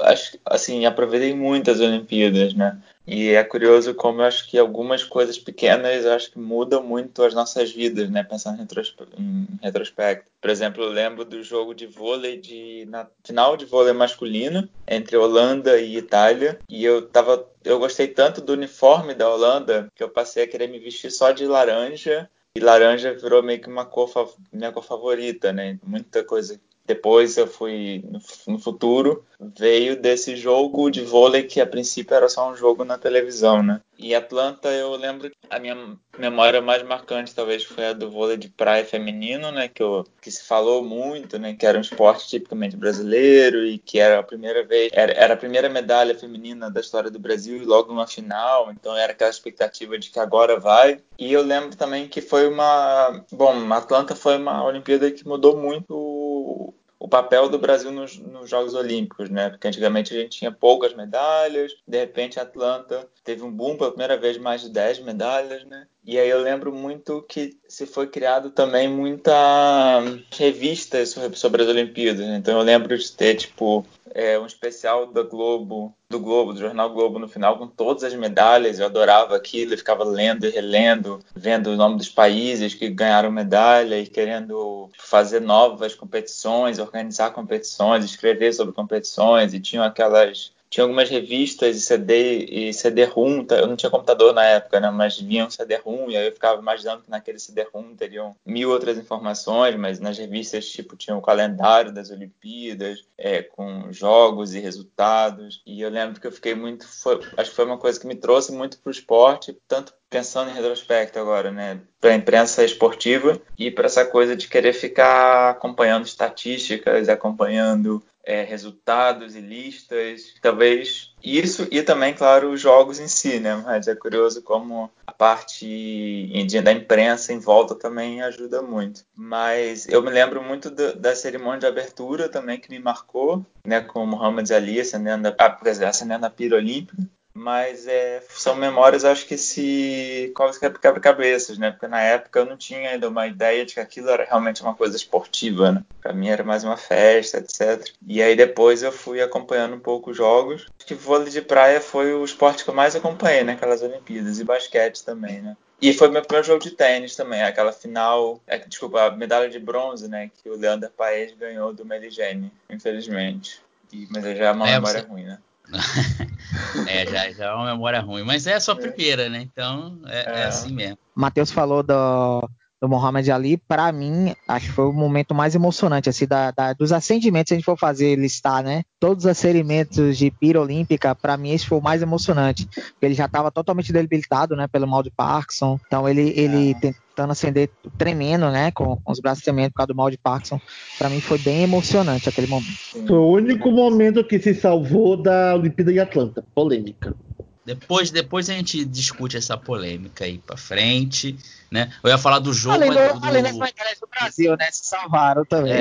acho, 0.00 0.38
assim, 0.44 0.86
aproveitei 0.86 1.34
muitas 1.34 1.80
Olimpíadas, 1.80 2.54
né? 2.54 2.80
E 3.06 3.30
é 3.30 3.42
curioso 3.42 3.94
como 3.94 4.20
eu 4.20 4.26
acho 4.26 4.48
que 4.48 4.56
algumas 4.56 5.02
coisas 5.02 5.36
pequenas 5.36 6.06
acho 6.06 6.30
que 6.30 6.38
mudam 6.38 6.82
muito 6.82 7.22
as 7.22 7.34
nossas 7.34 7.72
vidas, 7.72 8.08
né? 8.08 8.22
Pensando 8.22 8.56
em, 8.56 8.60
retrospe 8.60 9.04
em 9.18 9.46
retrospecto. 9.60 10.30
Por 10.40 10.50
exemplo, 10.50 10.84
eu 10.84 10.90
lembro 10.90 11.24
do 11.24 11.42
jogo 11.42 11.74
de 11.74 11.86
vôlei 11.86 12.38
de 12.38 12.86
na 12.88 13.06
final 13.24 13.56
de 13.56 13.64
vôlei 13.64 13.92
masculino 13.92 14.68
entre 14.86 15.16
Holanda 15.16 15.80
e 15.80 15.96
Itália, 15.96 16.58
e 16.68 16.84
eu 16.84 17.02
tava 17.02 17.46
eu 17.64 17.78
gostei 17.78 18.08
tanto 18.08 18.40
do 18.40 18.52
uniforme 18.52 19.14
da 19.14 19.28
Holanda 19.28 19.88
que 19.94 20.02
eu 20.02 20.08
passei 20.08 20.44
a 20.44 20.48
querer 20.48 20.68
me 20.68 20.78
vestir 20.78 21.10
só 21.10 21.32
de 21.32 21.46
laranja 21.46 22.28
e 22.54 22.60
laranja 22.60 23.14
virou 23.14 23.42
meio 23.42 23.60
que 23.60 23.68
uma 23.68 23.86
cor 23.86 24.10
minha 24.52 24.70
cor 24.70 24.84
favorita, 24.84 25.52
né? 25.52 25.78
Muita 25.84 26.22
coisa 26.22 26.60
depois 26.86 27.36
eu 27.36 27.46
fui 27.46 28.04
no, 28.46 28.58
futuro, 28.58 29.24
veio 29.56 30.00
desse 30.00 30.36
jogo 30.36 30.90
de 30.90 31.02
vôlei 31.02 31.44
que 31.44 31.60
a 31.60 31.66
princípio 31.66 32.14
era 32.14 32.28
só 32.28 32.50
um 32.50 32.56
jogo 32.56 32.84
na 32.84 32.98
televisão, 32.98 33.62
né? 33.62 33.80
E 33.98 34.14
Atlanta, 34.14 34.68
eu 34.68 34.90
lembro 34.96 35.30
que 35.30 35.36
a 35.48 35.58
minha 35.58 35.96
memória 36.18 36.60
mais 36.60 36.82
marcante 36.82 37.34
talvez 37.34 37.62
foi 37.62 37.86
a 37.86 37.92
do 37.92 38.10
vôlei 38.10 38.36
de 38.36 38.48
praia 38.48 38.84
feminino, 38.84 39.52
né? 39.52 39.68
Que, 39.68 39.82
eu, 39.82 40.04
que 40.20 40.30
se 40.30 40.44
falou 40.44 40.82
muito, 40.82 41.38
né? 41.38 41.54
Que 41.54 41.66
era 41.66 41.78
um 41.78 41.82
esporte 41.82 42.26
tipicamente 42.28 42.76
brasileiro 42.76 43.64
e 43.64 43.78
que 43.78 44.00
era 44.00 44.18
a 44.18 44.22
primeira 44.22 44.64
vez, 44.64 44.90
era, 44.92 45.12
era 45.12 45.34
a 45.34 45.36
primeira 45.36 45.68
medalha 45.68 46.18
feminina 46.18 46.70
da 46.70 46.80
história 46.80 47.10
do 47.10 47.18
Brasil 47.18 47.58
e 47.58 47.64
logo 47.64 47.92
uma 47.92 48.06
final, 48.06 48.72
então 48.72 48.96
era 48.96 49.12
aquela 49.12 49.30
expectativa 49.30 49.98
de 49.98 50.10
que 50.10 50.18
agora 50.18 50.58
vai. 50.58 51.00
E 51.18 51.32
eu 51.32 51.42
lembro 51.42 51.76
também 51.76 52.08
que 52.08 52.20
foi 52.20 52.48
uma, 52.48 53.24
bom, 53.30 53.72
Atlanta 53.72 54.16
foi 54.16 54.36
uma 54.36 54.64
Olimpíada 54.64 55.10
que 55.10 55.26
mudou 55.26 55.56
muito 55.56 56.74
o 57.02 57.08
papel 57.08 57.48
do 57.48 57.58
Brasil 57.58 57.90
nos, 57.90 58.16
nos, 58.16 58.48
Jogos 58.48 58.74
Olímpicos, 58.74 59.28
né? 59.28 59.50
Porque 59.50 59.66
antigamente 59.66 60.14
a 60.14 60.20
gente 60.20 60.38
tinha 60.38 60.52
poucas 60.52 60.94
medalhas, 60.94 61.72
de 61.86 61.98
repente 61.98 62.38
Atlanta 62.38 63.08
teve 63.24 63.42
um 63.42 63.50
boom 63.50 63.76
pela 63.76 63.90
primeira 63.90 64.16
vez 64.16 64.38
mais 64.38 64.60
de 64.62 64.70
10 64.70 65.00
medalhas, 65.00 65.64
né? 65.64 65.88
E 66.04 66.16
aí 66.16 66.28
eu 66.28 66.40
lembro 66.40 66.72
muito 66.72 67.20
que 67.28 67.58
se 67.66 67.86
foi 67.86 68.06
criado 68.06 68.50
também 68.50 68.88
muita 68.88 70.00
revistas 70.36 71.16
sobre 71.34 71.62
as 71.62 71.68
Olimpíadas. 71.68 72.24
Né? 72.24 72.36
Então 72.36 72.56
eu 72.56 72.64
lembro 72.64 72.96
de 72.96 73.12
ter 73.12 73.34
tipo 73.34 73.84
é, 74.14 74.38
um 74.38 74.46
especial 74.46 75.06
da 75.06 75.22
Globo, 75.22 75.94
do 76.08 76.20
Globo, 76.20 76.52
do 76.52 76.60
jornal 76.60 76.92
Globo 76.92 77.18
no 77.18 77.28
final 77.28 77.58
com 77.58 77.66
todas 77.66 78.04
as 78.04 78.14
medalhas. 78.14 78.78
Eu 78.78 78.86
adorava 78.86 79.36
aquilo, 79.36 79.72
eu 79.72 79.78
ficava 79.78 80.04
lendo 80.04 80.46
e 80.46 80.50
relendo, 80.50 81.20
vendo 81.34 81.70
o 81.70 81.76
nome 81.76 81.96
dos 81.96 82.08
países 82.08 82.74
que 82.74 82.88
ganharam 82.88 83.30
medalha 83.30 83.98
e 83.98 84.06
querendo 84.06 84.90
fazer 84.98 85.40
novas 85.40 85.94
competições, 85.94 86.78
organizar 86.78 87.32
competições, 87.32 88.04
escrever 88.04 88.52
sobre 88.52 88.74
competições 88.74 89.54
e 89.54 89.60
tinham 89.60 89.84
aquelas 89.84 90.52
tinha 90.72 90.84
algumas 90.84 91.10
revistas 91.10 91.76
e 91.76 91.80
CD 91.82 92.46
e 92.46 92.72
CD-ROM, 92.72 93.44
eu 93.50 93.66
não 93.66 93.76
tinha 93.76 93.90
computador 93.90 94.32
na 94.32 94.42
época, 94.42 94.80
né, 94.80 94.90
mas 94.90 95.20
vinha 95.20 95.44
um 95.44 95.50
CD-ROM 95.50 96.10
e 96.10 96.16
aí 96.16 96.26
eu 96.26 96.32
ficava 96.32 96.58
imaginando 96.58 97.02
que 97.02 97.10
naquele 97.10 97.38
CD-ROM 97.38 97.94
teriam 97.94 98.34
mil 98.44 98.70
outras 98.70 98.96
informações, 98.96 99.76
mas 99.76 100.00
nas 100.00 100.16
revistas 100.16 100.66
tipo 100.66 100.96
tinha 100.96 101.14
o 101.14 101.20
calendário 101.20 101.92
das 101.92 102.10
Olimpíadas, 102.10 103.04
é, 103.18 103.42
com 103.42 103.92
jogos 103.92 104.54
e 104.54 104.60
resultados, 104.60 105.60
e 105.66 105.82
eu 105.82 105.90
lembro 105.90 106.18
que 106.18 106.26
eu 106.26 106.32
fiquei 106.32 106.54
muito, 106.54 106.88
foi, 106.88 107.20
acho 107.36 107.50
que 107.50 107.56
foi 107.56 107.66
uma 107.66 107.76
coisa 107.76 108.00
que 108.00 108.06
me 108.06 108.14
trouxe 108.14 108.50
muito 108.50 108.78
para 108.78 108.88
o 108.88 108.92
esporte, 108.92 109.54
tanto 109.68 109.92
pensando 110.08 110.50
em 110.50 110.54
retrospecto 110.54 111.18
agora, 111.18 111.50
né, 111.50 111.80
para 112.00 112.12
a 112.12 112.16
imprensa 112.16 112.64
esportiva 112.64 113.38
e 113.58 113.70
para 113.70 113.86
essa 113.86 114.06
coisa 114.06 114.34
de 114.34 114.48
querer 114.48 114.72
ficar 114.72 115.50
acompanhando 115.50 116.06
estatísticas, 116.06 117.10
acompanhando 117.10 118.02
é, 118.24 118.42
resultados 118.42 119.34
e 119.34 119.40
listas, 119.40 120.34
talvez 120.40 121.12
isso 121.22 121.66
e 121.70 121.82
também, 121.82 122.14
claro, 122.14 122.50
os 122.50 122.60
jogos 122.60 122.98
em 122.98 123.08
si, 123.08 123.38
né? 123.38 123.56
Mas 123.56 123.88
é 123.88 123.94
curioso 123.94 124.42
como 124.42 124.90
a 125.06 125.12
parte 125.12 126.30
da 126.62 126.72
imprensa 126.72 127.32
em 127.32 127.38
volta 127.38 127.74
também 127.74 128.22
ajuda 128.22 128.62
muito. 128.62 129.04
Mas 129.14 129.88
eu 129.88 130.02
me 130.02 130.10
lembro 130.10 130.42
muito 130.42 130.70
da, 130.70 130.92
da 130.92 131.14
cerimônia 131.14 131.60
de 131.60 131.66
abertura 131.66 132.28
também 132.28 132.58
que 132.58 132.70
me 132.70 132.78
marcou, 132.78 133.44
né? 133.64 133.80
Com 133.80 134.04
o 134.04 134.06
Muhammad 134.06 134.50
Ali 134.50 134.80
acendendo 134.80 135.28
a, 135.28 135.34
ah, 135.38 135.88
acendendo 135.88 136.26
a 136.26 136.30
pira 136.30 136.56
olímpica 136.56 136.96
mas 137.34 137.86
é, 137.86 138.22
são 138.28 138.54
memórias 138.54 139.04
acho 139.04 139.26
que 139.26 139.38
se 139.38 140.32
quebra-cabeças, 140.80 141.58
né? 141.58 141.70
Porque 141.70 141.88
na 141.88 142.00
época 142.00 142.40
eu 142.40 142.46
não 142.46 142.56
tinha 142.56 142.90
ainda 142.90 143.08
uma 143.08 143.26
ideia 143.26 143.64
de 143.64 143.74
que 143.74 143.80
aquilo 143.80 144.10
era 144.10 144.24
realmente 144.24 144.62
uma 144.62 144.74
coisa 144.74 144.96
esportiva, 144.96 145.72
né? 145.72 145.84
Para 146.00 146.12
mim 146.12 146.28
era 146.28 146.44
mais 146.44 146.64
uma 146.64 146.76
festa, 146.76 147.38
etc. 147.38 147.90
E 148.06 148.22
aí 148.22 148.36
depois 148.36 148.82
eu 148.82 148.92
fui 148.92 149.22
acompanhando 149.22 149.74
um 149.74 149.80
pouco 149.80 150.10
os 150.10 150.16
jogos. 150.16 150.66
Acho 150.78 150.86
que 150.86 150.94
vôlei 150.94 151.30
de 151.30 151.40
praia 151.40 151.80
foi 151.80 152.12
o 152.12 152.24
esporte 152.24 152.64
que 152.64 152.70
eu 152.70 152.74
mais 152.74 152.94
acompanhei 152.94 153.42
naquelas 153.42 153.82
Olimpíadas 153.82 154.38
e 154.38 154.44
basquete 154.44 155.04
também, 155.04 155.40
né? 155.40 155.56
E 155.80 155.92
foi 155.92 156.08
meu 156.08 156.22
primeiro 156.22 156.46
jogo 156.46 156.62
de 156.62 156.70
tênis 156.70 157.16
também, 157.16 157.42
aquela 157.42 157.72
final, 157.72 158.40
é, 158.46 158.56
desculpa, 158.56 159.02
a 159.02 159.10
medalha 159.10 159.50
de 159.50 159.58
bronze, 159.58 160.06
né, 160.06 160.30
que 160.40 160.48
o 160.48 160.56
Leandro 160.56 160.88
Paes 160.90 161.34
ganhou 161.34 161.72
do 161.72 161.84
Meligeni, 161.84 162.52
infelizmente. 162.70 163.60
E, 163.92 164.06
mas 164.08 164.22
já 164.22 164.46
é 164.46 164.52
uma 164.52 164.64
memória 164.64 165.02
ruim, 165.02 165.24
né? 165.24 165.40
é, 166.86 167.06
já, 167.06 167.30
já 167.32 167.44
é 167.46 167.54
uma 167.54 167.72
memória 167.72 168.00
ruim, 168.00 168.22
mas 168.24 168.46
é 168.46 168.54
a 168.54 168.60
sua 168.60 168.76
primeira, 168.76 169.28
né? 169.28 169.40
Então 169.40 170.00
é, 170.06 170.18
é. 170.18 170.40
é 170.40 170.44
assim 170.44 170.72
mesmo. 170.72 170.98
Matheus 171.14 171.50
falou 171.50 171.82
do, 171.82 172.48
do 172.82 172.88
Muhammad 172.88 173.28
Ali, 173.28 173.56
para 173.56 173.92
mim, 173.92 174.34
acho 174.48 174.66
que 174.66 174.72
foi 174.72 174.86
o 174.86 174.92
momento 174.92 175.32
mais 175.32 175.54
emocionante, 175.54 176.08
assim, 176.08 176.26
da, 176.26 176.50
da, 176.50 176.72
dos 176.72 176.90
acendimentos, 176.90 177.50
se 177.50 177.54
a 177.54 177.56
gente 177.56 177.64
for 177.64 177.78
fazer, 177.78 178.16
listar, 178.16 178.64
né? 178.64 178.82
Todos 178.98 179.24
os 179.24 179.30
acendimentos 179.30 180.18
de 180.18 180.32
pira 180.32 180.60
olímpica, 180.60 181.14
para 181.14 181.36
mim, 181.36 181.52
esse 181.52 181.64
foi 181.64 181.78
o 181.78 181.82
mais 181.82 182.02
emocionante. 182.02 182.66
Porque 182.66 183.06
ele 183.06 183.14
já 183.14 183.26
estava 183.26 183.52
totalmente 183.52 183.92
debilitado, 183.92 184.56
né, 184.56 184.66
pelo 184.66 184.88
mal 184.88 185.00
de 185.00 185.12
Parkinson. 185.12 185.78
Então, 185.86 186.08
ele, 186.08 186.32
ele 186.36 186.72
é 186.82 186.92
tentando 187.12 187.30
acender, 187.30 187.70
tremendo, 187.96 188.50
né? 188.50 188.72
Com, 188.72 188.96
com, 188.96 189.12
os 189.12 189.20
braços 189.20 189.44
tremendo 189.44 189.70
por 189.70 189.76
causa 189.76 189.88
do 189.88 189.94
mal 189.94 190.10
de 190.10 190.18
Parkinson. 190.18 190.60
Para 190.98 191.08
mim 191.08 191.20
foi 191.20 191.38
bem 191.38 191.62
emocionante 191.62 192.28
aquele 192.28 192.46
momento. 192.46 192.72
Foi 193.06 193.16
o 193.16 193.30
único 193.30 193.70
momento 193.70 194.24
que 194.24 194.40
se 194.40 194.54
salvou 194.54 195.16
da 195.16 195.54
Olimpíada 195.54 195.92
de 195.92 196.00
Atlanta. 196.00 196.44
Polêmica. 196.54 197.14
Depois, 197.64 198.10
depois 198.10 198.50
a 198.50 198.54
gente 198.54 198.84
discute 198.84 199.36
essa 199.36 199.56
polêmica 199.56 200.24
aí 200.24 200.38
pra 200.38 200.56
frente, 200.56 201.38
né? 201.70 201.92
Eu 202.02 202.10
ia 202.10 202.18
falar 202.18 202.40
do 202.40 202.52
jogo, 202.52 202.74
além 202.74 202.90
do, 202.90 203.20
do... 203.20 203.26
Além 203.26 203.42
medalhas 203.42 204.00
do 204.00 204.08
Brasil, 204.08 204.56
né? 204.56 204.70
Se 204.72 204.86
salvaram 204.86 205.44
também. 205.44 205.74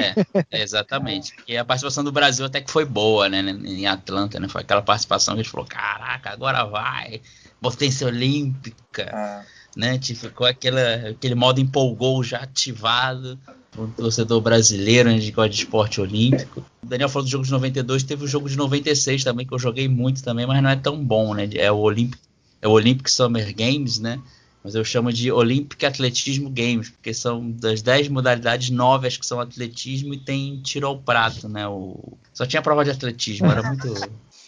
É, 0.52 0.62
exatamente. 0.62 1.34
Porque 1.36 1.58
a 1.58 1.66
participação 1.66 2.04
do 2.04 2.12
Brasil 2.12 2.46
até 2.46 2.62
que 2.62 2.70
foi 2.70 2.86
boa, 2.86 3.28
né? 3.28 3.40
Em 3.40 3.88
Atlanta, 3.88 4.40
né? 4.40 4.48
Foi 4.48 4.62
aquela 4.62 4.82
participação 4.82 5.34
que 5.34 5.42
a 5.42 5.44
gente 5.44 5.52
falou, 5.52 5.66
caraca, 5.66 6.30
agora 6.30 6.64
vai. 6.66 7.22
Potência 7.60 8.06
olímpica. 8.06 9.10
Ah 9.14 9.44
né? 9.76 9.98
Tipo, 9.98 10.20
ficou 10.20 10.48
aquela, 10.48 11.10
aquele 11.10 11.36
modo 11.36 11.60
empolgou 11.60 12.24
já 12.24 12.40
ativado 12.40 13.40
o 13.78 13.88
torcedor 13.88 14.42
brasileiro 14.42 15.10
né, 15.10 15.18
de 15.18 15.32
de 15.32 15.56
esporte 15.56 16.02
olímpico. 16.02 16.66
O 16.84 16.86
Daniel 16.86 17.10
falou 17.10 17.26
do 17.26 17.32
jogo 17.32 17.46
de 17.46 17.52
92, 17.52 18.04
teve 18.04 18.26
o 18.26 18.28
jogo 18.28 18.50
de 18.50 18.58
96 18.58 19.24
também, 19.24 19.46
que 19.46 19.54
eu 19.54 19.60
joguei 19.60 19.88
muito 19.88 20.24
também, 20.24 20.46
mas 20.46 20.62
não 20.62 20.70
é 20.70 20.76
tão 20.76 21.04
bom, 21.04 21.34
né? 21.34 21.50
É 21.56 21.72
o 21.72 21.78
Olympic, 21.78 22.20
é 22.62 22.68
o 22.68 22.72
Olympic 22.72 23.10
Summer 23.10 23.56
Games, 23.56 24.00
né? 24.00 24.20
Mas 24.64 24.76
eu 24.76 24.84
chamo 24.84 25.12
de 25.12 25.32
Olympic 25.32 25.84
Atletismo 25.84 26.50
Games, 26.50 26.90
porque 26.90 27.14
são 27.14 27.50
das 27.50 27.82
10 27.82 28.10
modalidades, 28.10 28.70
9 28.70 29.08
acho 29.08 29.20
que 29.20 29.26
são 29.26 29.40
atletismo 29.40 30.14
e 30.14 30.18
tem 30.18 30.62
tiro 30.62 30.86
ao 30.86 31.00
prato, 31.00 31.50
né? 31.50 31.68
O... 31.68 32.18
Só 32.34 32.46
tinha 32.46 32.62
prova 32.62 32.84
de 32.84 32.92
atletismo, 32.92 33.48
era 33.48 33.64
muito, 33.64 33.94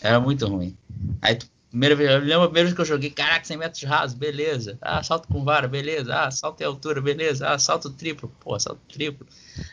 era 0.01 0.19
muito 0.19 0.45
ruim. 0.45 0.75
Aí 1.21 1.35
tu 1.35 1.47
Primeira 1.73 1.95
vez, 1.95 2.11
eu 2.11 2.19
lembro 2.19 2.43
a 2.43 2.47
primeira 2.47 2.67
vez 2.67 2.75
que 2.75 2.81
eu 2.81 2.85
joguei, 2.85 3.09
caraca, 3.09 3.43
100 3.45 3.57
metros 3.57 3.81
rasos, 3.81 4.15
beleza. 4.15 4.77
Ah, 4.79 5.01
salto 5.01 5.27
com 5.27 5.43
vara, 5.43 5.67
beleza. 5.67 6.13
Ah, 6.15 6.29
salto 6.29 6.61
em 6.61 6.65
altura, 6.65 7.01
beleza. 7.01 7.49
Ah, 7.49 7.57
salto 7.57 7.89
triplo, 7.89 8.31
pô, 8.39 8.59
salto 8.59 8.79
triplo. 8.93 9.25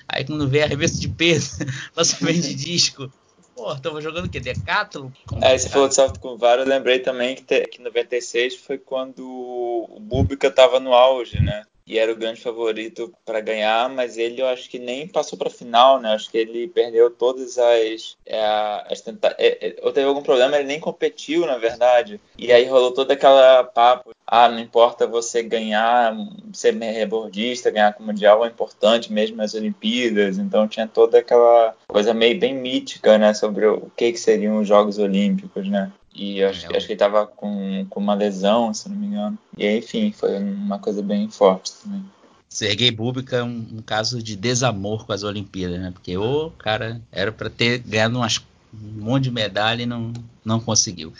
Aí 0.08 0.24
quando 0.24 0.48
vê 0.48 0.62
arremesso 0.62 0.98
de 0.98 1.10
peso, 1.10 1.58
lançamento 1.94 2.40
de 2.40 2.54
disco. 2.56 3.12
Pô, 3.54 3.76
tava 3.76 4.00
jogando 4.00 4.24
o 4.24 4.30
quê? 4.30 4.40
Decathlon? 4.40 5.10
É, 5.42 5.58
você 5.58 5.68
falou 5.68 5.88
de 5.88 5.94
salto 5.94 6.18
com 6.20 6.38
vara, 6.38 6.62
eu 6.62 6.66
lembrei 6.66 7.00
também 7.00 7.36
que, 7.36 7.42
te, 7.42 7.66
que 7.66 7.82
96 7.82 8.56
foi 8.56 8.78
quando 8.78 9.20
o 9.20 10.00
Búbica 10.00 10.50
tava 10.50 10.80
no 10.80 10.94
auge, 10.94 11.38
né? 11.38 11.64
E 11.86 11.98
era 11.98 12.12
o 12.12 12.16
grande 12.16 12.40
favorito 12.40 13.12
para 13.24 13.40
ganhar, 13.40 13.88
mas 13.88 14.16
ele 14.16 14.40
eu 14.40 14.46
acho 14.46 14.68
que 14.70 14.78
nem 14.78 15.08
passou 15.08 15.38
para 15.38 15.48
a 15.48 15.52
final, 15.52 16.00
né? 16.00 16.12
Acho 16.12 16.30
que 16.30 16.38
ele 16.38 16.68
perdeu 16.68 17.10
todas 17.10 17.58
as, 17.58 18.16
é, 18.24 18.40
as 18.88 19.00
tenta... 19.00 19.34
É, 19.38 19.68
é, 19.68 19.76
ou 19.82 19.92
teve 19.92 20.06
algum 20.06 20.22
problema, 20.22 20.56
ele 20.56 20.68
nem 20.68 20.80
competiu, 20.80 21.46
na 21.46 21.58
verdade. 21.58 22.20
E 22.38 22.52
aí 22.52 22.64
rolou 22.66 22.92
toda 22.92 23.14
aquela 23.14 23.64
papo, 23.64 24.14
ah, 24.26 24.48
não 24.48 24.60
importa 24.60 25.06
você 25.06 25.42
ganhar, 25.42 26.16
ser 26.52 26.74
rebordista, 26.74 27.70
ganhar 27.70 27.92
com 27.92 28.02
o 28.02 28.06
mundial 28.06 28.44
é 28.44 28.48
importante 28.48 29.12
mesmo 29.12 29.36
nas 29.36 29.54
Olimpíadas. 29.54 30.38
Então 30.38 30.68
tinha 30.68 30.86
toda 30.86 31.18
aquela 31.18 31.74
coisa 31.88 32.14
meio 32.14 32.38
bem 32.38 32.54
mítica, 32.54 33.18
né, 33.18 33.34
sobre 33.34 33.66
o 33.66 33.90
que 33.96 34.12
que 34.12 34.20
seriam 34.20 34.60
os 34.60 34.68
Jogos 34.68 34.98
Olímpicos, 34.98 35.68
né? 35.68 35.90
E 36.20 36.44
acho, 36.44 36.66
acho 36.76 36.86
que 36.86 36.92
ele 36.92 36.98
tava 36.98 37.26
com, 37.26 37.86
com 37.88 37.98
uma 37.98 38.12
lesão, 38.12 38.74
se 38.74 38.90
não 38.90 38.96
me 38.96 39.06
engano. 39.06 39.38
E 39.56 39.66
aí, 39.66 39.78
enfim, 39.78 40.12
foi 40.12 40.36
uma 40.38 40.78
coisa 40.78 41.00
bem 41.00 41.30
forte 41.30 41.72
também. 41.82 42.04
Sergei 42.46 42.90
Bubka 42.90 43.38
é 43.38 43.42
um, 43.42 43.66
um, 43.72 43.80
caso 43.80 44.22
de 44.22 44.36
desamor 44.36 45.06
com 45.06 45.14
as 45.14 45.22
Olimpíadas, 45.22 45.80
né? 45.80 45.90
Porque 45.90 46.18
o 46.18 46.50
cara 46.50 47.00
era 47.10 47.32
para 47.32 47.48
ter 47.48 47.78
ganhado 47.78 48.18
umas, 48.18 48.36
um 48.74 49.02
monte 49.02 49.24
de 49.24 49.30
medalha 49.30 49.82
e 49.82 49.86
não, 49.86 50.12
não 50.44 50.60
conseguiu. 50.60 51.10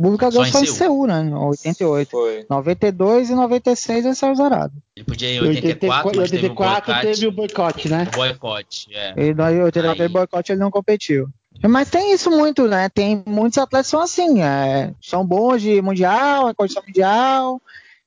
Bubka 0.00 0.30
ganhou 0.30 0.46
só 0.46 0.62
em 0.62 0.66
Seul, 0.66 1.06
né? 1.06 1.30
88. 1.34 2.10
Foi. 2.10 2.46
92 2.48 3.28
e 3.28 3.34
96 3.34 4.06
ele 4.06 4.14
saiu 4.14 4.36
zerado. 4.36 4.72
Ele 4.96 5.04
podia 5.04 5.28
ir 5.28 5.34
em 5.36 5.48
84, 5.48 6.18
84 6.18 6.94
mas 6.94 7.02
teve 7.02 7.26
o 7.26 7.32
boicote, 7.32 7.88
né? 7.90 8.08
O 8.10 8.16
boicote, 8.16 8.88
é. 8.94 9.12
E 9.18 9.32
em 9.32 9.62
84 9.62 10.02
Aí... 10.02 10.08
boicote 10.08 10.52
ele 10.52 10.60
não 10.60 10.70
competiu. 10.70 11.28
Mas 11.68 11.90
tem 11.90 12.12
isso 12.12 12.30
muito, 12.30 12.66
né? 12.66 12.88
Tem 12.88 13.22
muitos 13.26 13.58
atletas 13.58 13.86
que 13.86 13.90
são 13.90 14.00
assim, 14.00 14.42
é, 14.42 14.94
são 15.00 15.24
bons 15.24 15.60
de 15.60 15.82
mundial, 15.82 16.48
é 16.48 16.54
condição 16.54 16.82
mundial, 16.86 17.60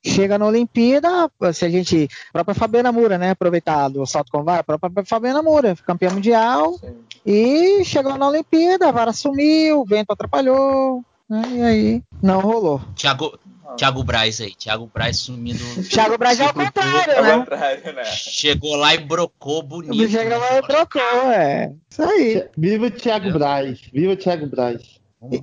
chega 0.04 0.38
na 0.38 0.46
Olimpíada, 0.46 1.30
se 1.54 1.66
a 1.66 1.70
gente. 1.70 2.10
A 2.30 2.34
própria 2.34 2.56
Fabiana 2.56 2.92
Moura, 2.92 3.18
né? 3.18 3.32
Aproveitar 3.32 3.90
do 3.90 4.06
salto 4.06 4.32
com 4.32 4.44
vara, 4.44 4.62
a 4.62 4.64
própria 4.64 5.06
Fabiana 5.06 5.42
Moura, 5.42 5.76
campeã 5.86 6.10
mundial. 6.10 6.74
Sim. 6.80 6.96
E 7.26 7.86
chegou 7.86 8.18
na 8.18 8.28
Olimpíada, 8.28 8.90
a 8.90 8.92
vara 8.92 9.14
sumiu, 9.14 9.82
o 9.82 9.86
vento 9.86 10.12
atrapalhou. 10.12 11.04
Né, 11.34 11.42
e 11.50 11.64
aí 11.64 12.04
não 12.22 12.42
rolou. 12.42 12.80
Thiago, 12.96 13.40
Thiago 13.76 14.04
Braz 14.04 14.40
aí, 14.40 14.54
Thiago 14.54 14.88
Braz 14.94 15.18
sumindo. 15.18 15.64
Thiago 15.90 16.16
Braz 16.16 16.40
é 16.40 16.46
o 16.46 16.54
contrário, 16.54 17.24
né? 17.24 17.38
contrário, 17.40 17.94
né? 17.94 18.04
Chegou 18.06 18.76
lá 18.76 18.94
e 18.94 19.00
brocou 19.00 19.64
bonito. 19.64 20.12
Chegou 20.12 20.38
lá 20.38 20.60
e 20.60 20.62
brocou, 20.62 21.32
é. 21.32 21.74
Isso 21.90 22.04
aí. 22.04 22.48
Viva 22.56 22.86
o 22.86 22.92
Thiago 22.92 23.32
Braz, 23.32 23.82
viva 23.92 24.14
o 24.14 24.16
Thiago 24.16 24.46
Braz. 24.46 24.84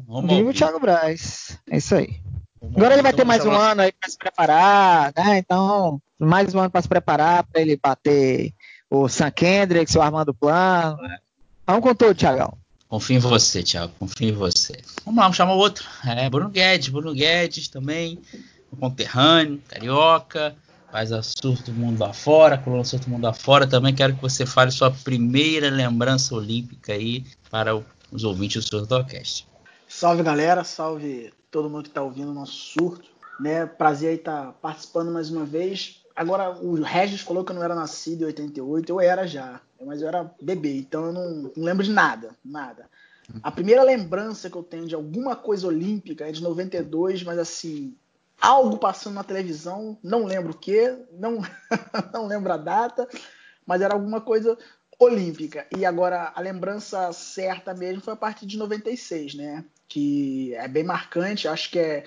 Vamos, 0.07 0.33
viva 0.33 0.51
o 0.51 0.55
Thiago 0.55 0.79
Braz, 0.79 1.59
é 1.69 1.79
isso 1.79 1.97
aí. 1.97 2.21
Agora 2.63 2.95
ele 2.95 3.03
vai 3.03 3.13
ter 3.13 3.25
mais 3.25 3.45
um 3.45 3.51
ano 3.51 3.83
aí 3.83 3.91
para 3.91 4.09
se 4.09 4.17
preparar, 4.17 5.13
né? 5.17 5.39
Então, 5.39 6.01
mais 6.17 6.55
um 6.55 6.61
ano 6.61 6.71
para 6.71 6.83
se 6.83 6.89
preparar 6.89 7.43
para 7.43 7.61
ele 7.61 7.77
bater 7.77 8.55
o 8.89 9.09
Sam 9.09 9.33
Kendrick, 9.33 9.99
o 9.99 10.03
Armando 10.03 10.33
Plano. 10.33 10.99
Vamos 11.67 11.83
com 11.83 11.95
tudo, 11.97 12.15
Thiagão. 12.15 12.60
Confio 12.91 13.17
em 13.17 13.21
você, 13.21 13.63
Thiago. 13.63 13.93
Confio 14.01 14.31
em 14.31 14.33
você. 14.33 14.83
Vamos 15.05 15.19
lá, 15.19 15.23
vamos 15.23 15.37
chamar 15.37 15.55
outro. 15.55 15.87
É, 16.05 16.29
Bruno 16.29 16.51
Guedes. 16.51 16.89
Bruno 16.89 17.15
Guedes 17.15 17.69
também. 17.69 18.19
Conterrâneo, 18.81 19.63
carioca. 19.69 20.57
Faz 20.91 21.13
a 21.13 21.23
surto 21.23 21.71
mundo 21.71 22.03
afora, 22.03 22.59
coluna 22.59 22.83
surto 22.83 23.09
mundo 23.09 23.25
afora. 23.29 23.65
Também 23.65 23.95
quero 23.95 24.17
que 24.17 24.21
você 24.21 24.45
fale 24.45 24.73
sua 24.73 24.91
primeira 24.91 25.71
lembrança 25.71 26.35
olímpica 26.35 26.93
aí 26.93 27.25
para 27.49 27.81
os 28.11 28.25
ouvintes 28.25 28.65
do 28.65 28.69
Surtocast. 28.69 29.47
Salve 29.89 30.25
galera, 30.25 30.65
salve 30.65 31.33
todo 31.49 31.71
mundo 31.71 31.85
que 31.85 31.91
está 31.91 32.03
ouvindo 32.03 32.33
o 32.33 32.35
nosso 32.35 32.55
surto. 32.55 33.09
Né? 33.39 33.67
Prazer 33.67 34.09
aí 34.11 34.17
estar 34.17 34.47
tá 34.47 34.53
participando 34.61 35.13
mais 35.13 35.31
uma 35.31 35.45
vez. 35.45 36.00
Agora, 36.21 36.51
o 36.51 36.75
Regis 36.83 37.23
falou 37.23 37.43
que 37.43 37.51
eu 37.51 37.57
não 37.57 37.63
era 37.63 37.75
nascido 37.75 38.25
em 38.25 38.27
88, 38.27 38.93
eu 38.93 39.01
era 39.01 39.27
já, 39.27 39.59
mas 39.81 40.03
eu 40.03 40.09
era 40.09 40.31
bebê, 40.39 40.77
então 40.77 41.07
eu 41.07 41.13
não, 41.15 41.31
não 41.57 41.65
lembro 41.65 41.83
de 41.83 41.91
nada, 41.91 42.37
nada. 42.45 42.91
A 43.43 43.51
primeira 43.51 43.83
lembrança 43.83 44.51
que 44.51 44.57
eu 44.57 44.63
tenho 44.63 44.87
de 44.87 44.95
alguma 44.95 45.35
coisa 45.35 45.67
olímpica 45.67 46.29
é 46.29 46.31
de 46.31 46.43
92, 46.43 47.23
mas 47.23 47.39
assim, 47.39 47.97
algo 48.39 48.77
passando 48.77 49.15
na 49.15 49.25
televisão, 49.25 49.97
não 50.03 50.27
lembro 50.27 50.53
o 50.53 50.59
que, 50.59 50.95
não, 51.11 51.39
não 52.13 52.27
lembro 52.27 52.53
a 52.53 52.59
data, 52.59 53.09
mas 53.65 53.81
era 53.81 53.95
alguma 53.95 54.21
coisa 54.21 54.59
olímpica. 54.99 55.67
E 55.75 55.87
agora 55.87 56.33
a 56.35 56.41
lembrança 56.43 57.11
certa 57.15 57.73
mesmo 57.73 58.03
foi 58.03 58.13
a 58.13 58.17
partir 58.17 58.45
de 58.45 58.59
96, 58.59 59.37
né? 59.37 59.65
Que 59.89 60.55
é 60.55 60.69
bem 60.69 60.85
marcante, 60.85 61.49
acho 61.49 61.71
que 61.71 61.79
é 61.79 62.05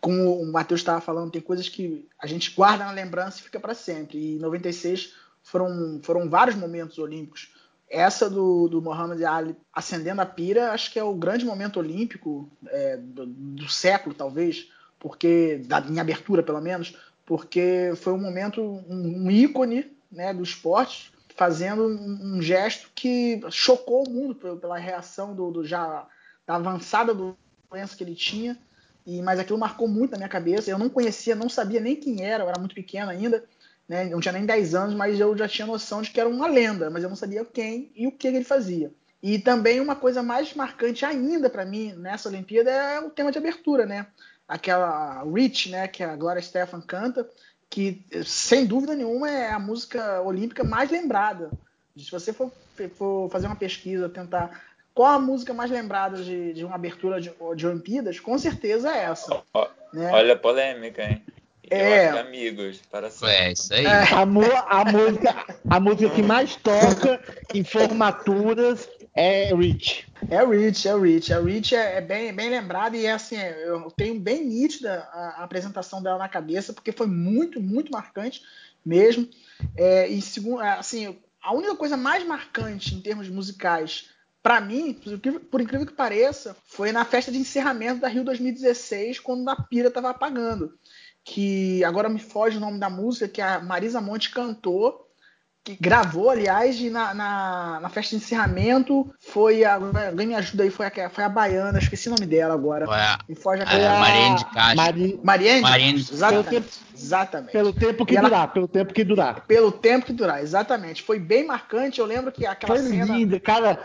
como 0.00 0.40
o 0.40 0.50
Matheus 0.50 0.80
estava 0.80 1.00
falando, 1.00 1.30
tem 1.30 1.42
coisas 1.42 1.68
que 1.68 2.08
a 2.18 2.26
gente 2.26 2.54
guarda 2.54 2.84
na 2.84 2.92
lembrança 2.92 3.38
e 3.38 3.42
fica 3.42 3.60
para 3.60 3.74
sempre. 3.74 4.18
E 4.18 4.36
em 4.36 4.38
96 4.38 5.14
foram, 5.42 6.00
foram 6.02 6.28
vários 6.28 6.56
momentos 6.56 6.98
olímpicos. 6.98 7.52
Essa 7.88 8.30
do, 8.30 8.68
do 8.68 8.80
Muhammad 8.80 9.20
Ali 9.24 9.56
acendendo 9.72 10.22
a 10.22 10.26
pira, 10.26 10.72
acho 10.72 10.92
que 10.92 10.98
é 10.98 11.04
o 11.04 11.14
grande 11.14 11.44
momento 11.44 11.78
olímpico 11.78 12.48
é, 12.68 12.96
do, 12.96 13.26
do, 13.26 13.68
século, 13.68 14.14
talvez, 14.14 14.70
porque 14.98 15.60
da, 15.66 15.80
em 15.80 15.98
abertura, 15.98 16.42
pelo 16.42 16.60
menos, 16.60 16.96
porque 17.26 17.92
foi 17.96 18.12
um 18.12 18.20
momento, 18.20 18.62
um, 18.62 19.26
um 19.26 19.30
ícone 19.30 19.90
né, 20.10 20.32
do 20.32 20.42
esporte, 20.42 21.12
fazendo 21.34 21.86
um, 21.86 22.36
um, 22.36 22.42
gesto 22.42 22.90
que 22.94 23.40
chocou 23.50 24.06
o 24.06 24.10
mundo 24.10 24.34
pela 24.34 24.78
reação 24.78 25.34
do, 25.34 25.50
do 25.50 25.66
já 25.66 26.06
da 26.46 26.56
avançada 26.56 27.14
doença 27.70 27.96
que 27.96 28.04
ele 28.04 28.14
tinha 28.14 28.58
e, 29.06 29.22
mas 29.22 29.38
aquilo 29.38 29.58
marcou 29.58 29.88
muito 29.88 30.12
na 30.12 30.18
minha 30.18 30.28
cabeça. 30.28 30.70
Eu 30.70 30.78
não 30.78 30.88
conhecia, 30.88 31.34
não 31.34 31.48
sabia 31.48 31.80
nem 31.80 31.96
quem 31.96 32.24
era, 32.24 32.44
eu 32.44 32.48
era 32.48 32.58
muito 32.58 32.74
pequeno 32.74 33.10
ainda, 33.10 33.44
né? 33.88 34.04
não 34.04 34.20
tinha 34.20 34.32
nem 34.32 34.46
10 34.46 34.74
anos, 34.74 34.94
mas 34.94 35.18
eu 35.18 35.36
já 35.36 35.48
tinha 35.48 35.66
noção 35.66 36.02
de 36.02 36.10
que 36.10 36.20
era 36.20 36.28
uma 36.28 36.46
lenda, 36.46 36.90
mas 36.90 37.02
eu 37.02 37.08
não 37.08 37.16
sabia 37.16 37.44
quem 37.44 37.90
e 37.94 38.06
o 38.06 38.12
que 38.12 38.26
ele 38.26 38.44
fazia. 38.44 38.92
E 39.22 39.38
também 39.38 39.80
uma 39.80 39.94
coisa 39.94 40.22
mais 40.22 40.54
marcante 40.54 41.04
ainda 41.04 41.50
para 41.50 41.64
mim 41.64 41.92
nessa 41.92 42.28
Olimpíada 42.28 42.70
é 42.70 43.00
o 43.00 43.10
tema 43.10 43.30
de 43.30 43.38
abertura, 43.38 43.84
né? 43.84 44.06
Aquela 44.48 45.22
Rich, 45.24 45.70
né, 45.70 45.86
que 45.86 46.02
a 46.02 46.16
Gloria 46.16 46.42
Stefan 46.42 46.80
canta, 46.80 47.28
que 47.68 48.04
sem 48.24 48.66
dúvida 48.66 48.94
nenhuma 48.94 49.30
é 49.30 49.52
a 49.52 49.58
música 49.58 50.20
olímpica 50.22 50.64
mais 50.64 50.90
lembrada. 50.90 51.50
Se 51.96 52.10
você 52.10 52.32
for, 52.32 52.50
for 52.94 53.30
fazer 53.30 53.46
uma 53.46 53.56
pesquisa, 53.56 54.08
tentar 54.08 54.69
qual 54.94 55.12
a 55.14 55.18
música 55.18 55.54
mais 55.54 55.70
lembrada 55.70 56.22
de, 56.22 56.52
de 56.52 56.64
uma 56.64 56.74
abertura 56.74 57.20
de, 57.20 57.32
de 57.56 57.66
Olimpíadas? 57.66 58.20
Com 58.20 58.38
certeza 58.38 58.90
é 58.90 59.04
essa. 59.04 59.42
Oh, 59.54 59.66
né? 59.92 60.10
Olha 60.12 60.34
a 60.34 60.38
polêmica, 60.38 61.02
hein? 61.02 61.22
É. 61.70 62.08
amigos, 62.08 62.80
para 62.90 63.10
sempre. 63.10 63.34
É, 63.34 63.52
isso 63.52 63.72
aí. 63.72 63.86
É. 63.86 63.90
A, 63.90 64.22
a, 64.22 64.26
música, 64.26 65.46
a 65.68 65.80
música 65.80 66.10
que 66.10 66.22
mais 66.22 66.56
toca 66.56 67.22
em 67.54 67.62
formaturas 67.62 68.88
é 69.14 69.54
Rich. 69.54 70.06
É 70.28 70.44
Rich, 70.44 70.88
é 70.88 70.98
Rich. 70.98 71.32
A 71.32 71.40
Rich 71.40 71.76
é, 71.76 71.98
é 71.98 72.00
bem, 72.00 72.32
bem 72.32 72.50
lembrada 72.50 72.96
e 72.96 73.06
é 73.06 73.12
assim, 73.12 73.36
eu 73.36 73.88
tenho 73.92 74.18
bem 74.18 74.44
nítida 74.44 75.08
a, 75.12 75.40
a, 75.40 75.44
apresentação 75.44 76.02
dela 76.02 76.18
na 76.18 76.28
cabeça, 76.28 76.72
porque 76.72 76.90
foi 76.90 77.06
muito, 77.06 77.60
muito 77.60 77.92
marcante 77.92 78.42
mesmo. 78.84 79.28
É, 79.76 80.08
e 80.08 80.20
segundo, 80.20 80.60
assim, 80.62 81.16
a 81.40 81.54
única 81.54 81.76
coisa 81.76 81.96
mais 81.96 82.26
marcante 82.26 82.94
em 82.96 83.00
termos 83.00 83.28
musicais 83.28 84.08
para 84.42 84.60
mim, 84.60 84.94
por 85.50 85.60
incrível 85.60 85.86
que 85.86 85.92
pareça, 85.92 86.56
foi 86.66 86.92
na 86.92 87.04
festa 87.04 87.30
de 87.30 87.38
encerramento 87.38 88.00
da 88.00 88.08
Rio 88.08 88.24
2016, 88.24 89.20
quando 89.20 89.48
a 89.48 89.56
pira 89.56 89.88
estava 89.88 90.10
apagando. 90.10 90.72
Que 91.22 91.84
agora 91.84 92.08
me 92.08 92.18
foge 92.18 92.56
o 92.56 92.60
nome 92.60 92.78
da 92.78 92.88
música, 92.88 93.28
que 93.28 93.42
a 93.42 93.60
Marisa 93.60 94.00
Monte 94.00 94.30
cantou, 94.30 95.06
que 95.62 95.76
gravou, 95.78 96.30
aliás, 96.30 96.80
e 96.80 96.88
na, 96.88 97.12
na, 97.12 97.80
na 97.82 97.88
festa 97.90 98.16
de 98.16 98.22
encerramento 98.22 99.12
foi 99.18 99.62
a. 99.62 99.74
Alguém 99.74 100.28
me 100.28 100.34
ajuda 100.34 100.62
aí, 100.62 100.70
foi 100.70 100.86
a, 100.86 101.10
foi 101.10 101.22
a 101.22 101.28
Baiana, 101.28 101.78
esqueci 101.78 102.08
o 102.08 102.12
nome 102.12 102.24
dela 102.24 102.54
agora. 102.54 102.88
Ué, 102.88 103.18
me 103.28 103.34
foge 103.34 103.62
a, 103.62 103.66
a 103.66 104.00
Mariane 104.00 104.36
de 104.36 104.44
Castro. 104.46 104.76
Mari, 104.76 105.20
Mariane? 105.22 105.60
Mariane 105.60 106.00
exatamente. 106.00 106.48
Pelo 106.48 106.62
tempo, 106.62 106.68
exatamente. 106.94 107.52
Pelo 107.52 107.72
tempo 107.74 108.06
que 108.06 108.16
ela, 108.16 108.28
durar, 108.30 108.52
pelo 108.54 108.68
tempo 108.68 108.94
que 108.94 109.04
durar. 109.04 109.46
Pelo 109.46 109.70
tempo 109.70 110.06
que 110.06 110.14
durar, 110.14 110.42
exatamente. 110.42 111.02
Foi 111.02 111.18
bem 111.18 111.44
marcante, 111.46 112.00
eu 112.00 112.06
lembro 112.06 112.32
que 112.32 112.46
aquela 112.46 112.74
foi 112.74 112.88
cena. 112.88 113.14
Linda, 113.14 113.38
cara 113.38 113.78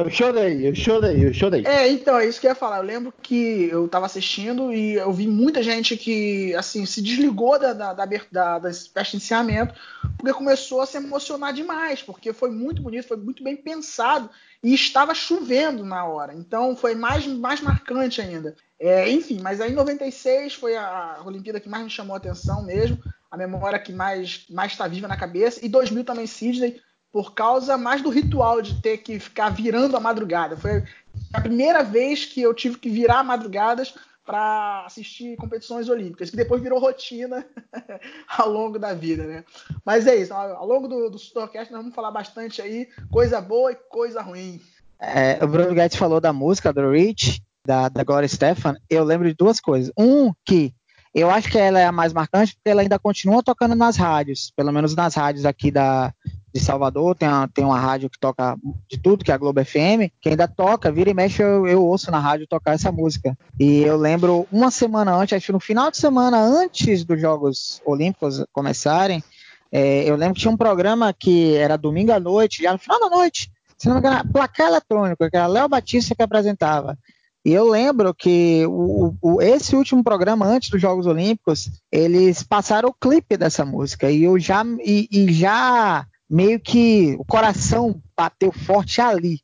eu 0.00 0.10
chorei, 0.10 0.68
eu 0.68 0.74
chorei, 0.74 1.26
eu 1.26 1.32
chorei. 1.32 1.66
É, 1.66 1.88
então, 1.88 2.18
é 2.18 2.26
isso 2.26 2.40
que 2.40 2.46
eu 2.46 2.50
ia 2.50 2.54
falar. 2.54 2.78
Eu 2.78 2.84
lembro 2.84 3.12
que 3.22 3.68
eu 3.70 3.88
tava 3.88 4.06
assistindo 4.06 4.72
e 4.72 4.94
eu 4.94 5.12
vi 5.12 5.26
muita 5.26 5.62
gente 5.62 5.96
que, 5.96 6.54
assim, 6.54 6.86
se 6.86 7.02
desligou 7.02 7.58
da, 7.58 7.72
da, 7.72 7.92
da, 7.92 8.06
da, 8.30 8.58
de 8.58 9.16
encerramento 9.16 9.74
porque 10.16 10.32
começou 10.32 10.80
a 10.80 10.86
se 10.86 10.96
emocionar 10.96 11.52
demais, 11.52 12.02
porque 12.02 12.32
foi 12.32 12.50
muito 12.50 12.82
bonito, 12.82 13.08
foi 13.08 13.16
muito 13.16 13.42
bem 13.42 13.56
pensado 13.56 14.28
e 14.62 14.74
estava 14.74 15.14
chovendo 15.14 15.84
na 15.84 16.04
hora. 16.04 16.34
Então, 16.34 16.76
foi 16.76 16.94
mais, 16.94 17.26
mais 17.26 17.60
marcante 17.60 18.20
ainda. 18.20 18.54
É, 18.78 19.10
enfim, 19.10 19.40
mas 19.42 19.60
aí 19.60 19.72
em 19.72 19.74
96 19.74 20.54
foi 20.54 20.76
a, 20.76 21.22
Olimpíada 21.24 21.60
que 21.60 21.68
mais 21.68 21.84
me 21.84 21.90
chamou 21.90 22.14
a 22.14 22.18
atenção 22.18 22.62
mesmo, 22.62 22.98
a 23.30 23.36
memória 23.36 23.78
que 23.78 23.92
mais 23.92 24.46
está 24.66 24.86
viva 24.88 25.08
na 25.08 25.16
cabeça, 25.16 25.64
e 25.64 25.68
2000 25.68 26.04
também 26.04 26.26
Sydney, 26.26 26.80
por 27.12 27.34
causa 27.34 27.76
mais 27.76 28.02
do 28.02 28.10
ritual 28.10 28.62
de 28.62 28.80
ter 28.80 28.98
que 28.98 29.18
ficar 29.18 29.50
virando 29.50 29.96
a 29.96 30.00
madrugada. 30.00 30.56
Foi 30.56 30.84
a 31.32 31.40
primeira 31.40 31.82
vez 31.82 32.24
que 32.24 32.40
eu 32.40 32.54
tive 32.54 32.78
que 32.78 32.88
virar 32.88 33.24
madrugadas 33.24 33.94
para 34.24 34.84
assistir 34.86 35.36
competições 35.36 35.88
olímpicas, 35.88 36.30
que 36.30 36.36
depois 36.36 36.62
virou 36.62 36.78
rotina 36.78 37.44
ao 38.28 38.48
longo 38.48 38.78
da 38.78 38.94
vida, 38.94 39.24
né? 39.24 39.44
Mas 39.84 40.06
é 40.06 40.14
isso, 40.14 40.32
ao 40.32 40.66
longo 40.66 40.86
do, 40.86 41.10
do 41.10 41.18
Supercast 41.18 41.72
nós 41.72 41.80
vamos 41.82 41.96
falar 41.96 42.12
bastante 42.12 42.62
aí, 42.62 42.88
coisa 43.10 43.40
boa 43.40 43.72
e 43.72 43.74
coisa 43.74 44.22
ruim. 44.22 44.60
É, 45.00 45.42
o 45.42 45.48
Bruno 45.48 45.74
Guedes 45.74 45.96
falou 45.96 46.20
da 46.20 46.32
música 46.32 46.72
do 46.72 46.90
Rich, 46.90 47.42
da, 47.66 47.88
da 47.88 48.04
Gloria 48.04 48.28
Stefan, 48.28 48.76
eu 48.88 49.02
lembro 49.02 49.26
de 49.26 49.34
duas 49.34 49.58
coisas. 49.58 49.92
Um, 49.98 50.32
que 50.44 50.72
eu 51.12 51.28
acho 51.28 51.50
que 51.50 51.58
ela 51.58 51.80
é 51.80 51.86
a 51.86 51.92
mais 51.92 52.12
marcante 52.12 52.54
porque 52.54 52.70
ela 52.70 52.82
ainda 52.82 52.98
continua 53.00 53.42
tocando 53.42 53.74
nas 53.74 53.96
rádios, 53.96 54.52
pelo 54.54 54.70
menos 54.70 54.94
nas 54.94 55.14
rádios 55.14 55.44
aqui 55.44 55.72
da, 55.72 56.14
de 56.52 56.60
Salvador, 56.60 57.14
tem 57.14 57.28
uma, 57.28 57.48
tem 57.48 57.64
uma 57.64 57.78
rádio 57.78 58.10
que 58.10 58.18
toca 58.18 58.56
de 58.88 58.98
tudo, 58.98 59.24
que 59.24 59.30
é 59.30 59.34
a 59.34 59.38
Globo 59.38 59.64
FM, 59.64 60.10
que 60.20 60.30
ainda 60.30 60.48
toca, 60.48 60.90
vira 60.90 61.10
e 61.10 61.14
mexe, 61.14 61.42
eu, 61.42 61.66
eu 61.66 61.84
ouço 61.84 62.10
na 62.10 62.18
rádio 62.18 62.46
tocar 62.46 62.74
essa 62.74 62.90
música. 62.90 63.36
E 63.58 63.82
eu 63.82 63.96
lembro 63.96 64.46
uma 64.50 64.70
semana 64.70 65.14
antes, 65.14 65.36
acho 65.36 65.46
que 65.46 65.52
no 65.52 65.60
final 65.60 65.90
de 65.90 65.96
semana 65.96 66.38
antes 66.38 67.04
dos 67.04 67.20
Jogos 67.20 67.80
Olímpicos 67.84 68.44
começarem, 68.52 69.22
é, 69.70 70.08
eu 70.08 70.16
lembro 70.16 70.34
que 70.34 70.40
tinha 70.40 70.52
um 70.52 70.56
programa 70.56 71.12
que 71.12 71.54
era 71.54 71.76
domingo 71.76 72.12
à 72.12 72.18
noite, 72.18 72.62
já 72.62 72.72
no 72.72 72.78
final 72.78 72.98
da 72.98 73.08
noite, 73.08 73.50
se 73.78 73.88
não 73.88 73.94
me 73.94 74.00
engano, 74.00 74.32
placar 74.32 74.66
eletrônico, 74.68 75.30
que 75.30 75.36
era 75.36 75.46
Léo 75.46 75.68
Batista 75.68 76.14
que 76.14 76.22
apresentava. 76.22 76.98
E 77.44 77.52
eu 77.52 77.68
lembro 77.70 78.12
que 78.12 78.66
o, 78.66 79.14
o, 79.22 79.40
esse 79.40 79.74
último 79.74 80.04
programa, 80.04 80.44
antes 80.44 80.68
dos 80.68 80.80
Jogos 80.80 81.06
Olímpicos, 81.06 81.70
eles 81.90 82.42
passaram 82.42 82.90
o 82.90 82.94
clipe 82.94 83.36
dessa 83.36 83.64
música. 83.64 84.10
E 84.10 84.24
eu 84.24 84.38
já, 84.38 84.62
e, 84.84 85.08
e 85.10 85.32
já 85.32 86.06
meio 86.30 86.60
que 86.60 87.16
o 87.18 87.24
coração 87.24 88.00
bateu 88.16 88.52
forte 88.52 89.00
ali, 89.00 89.40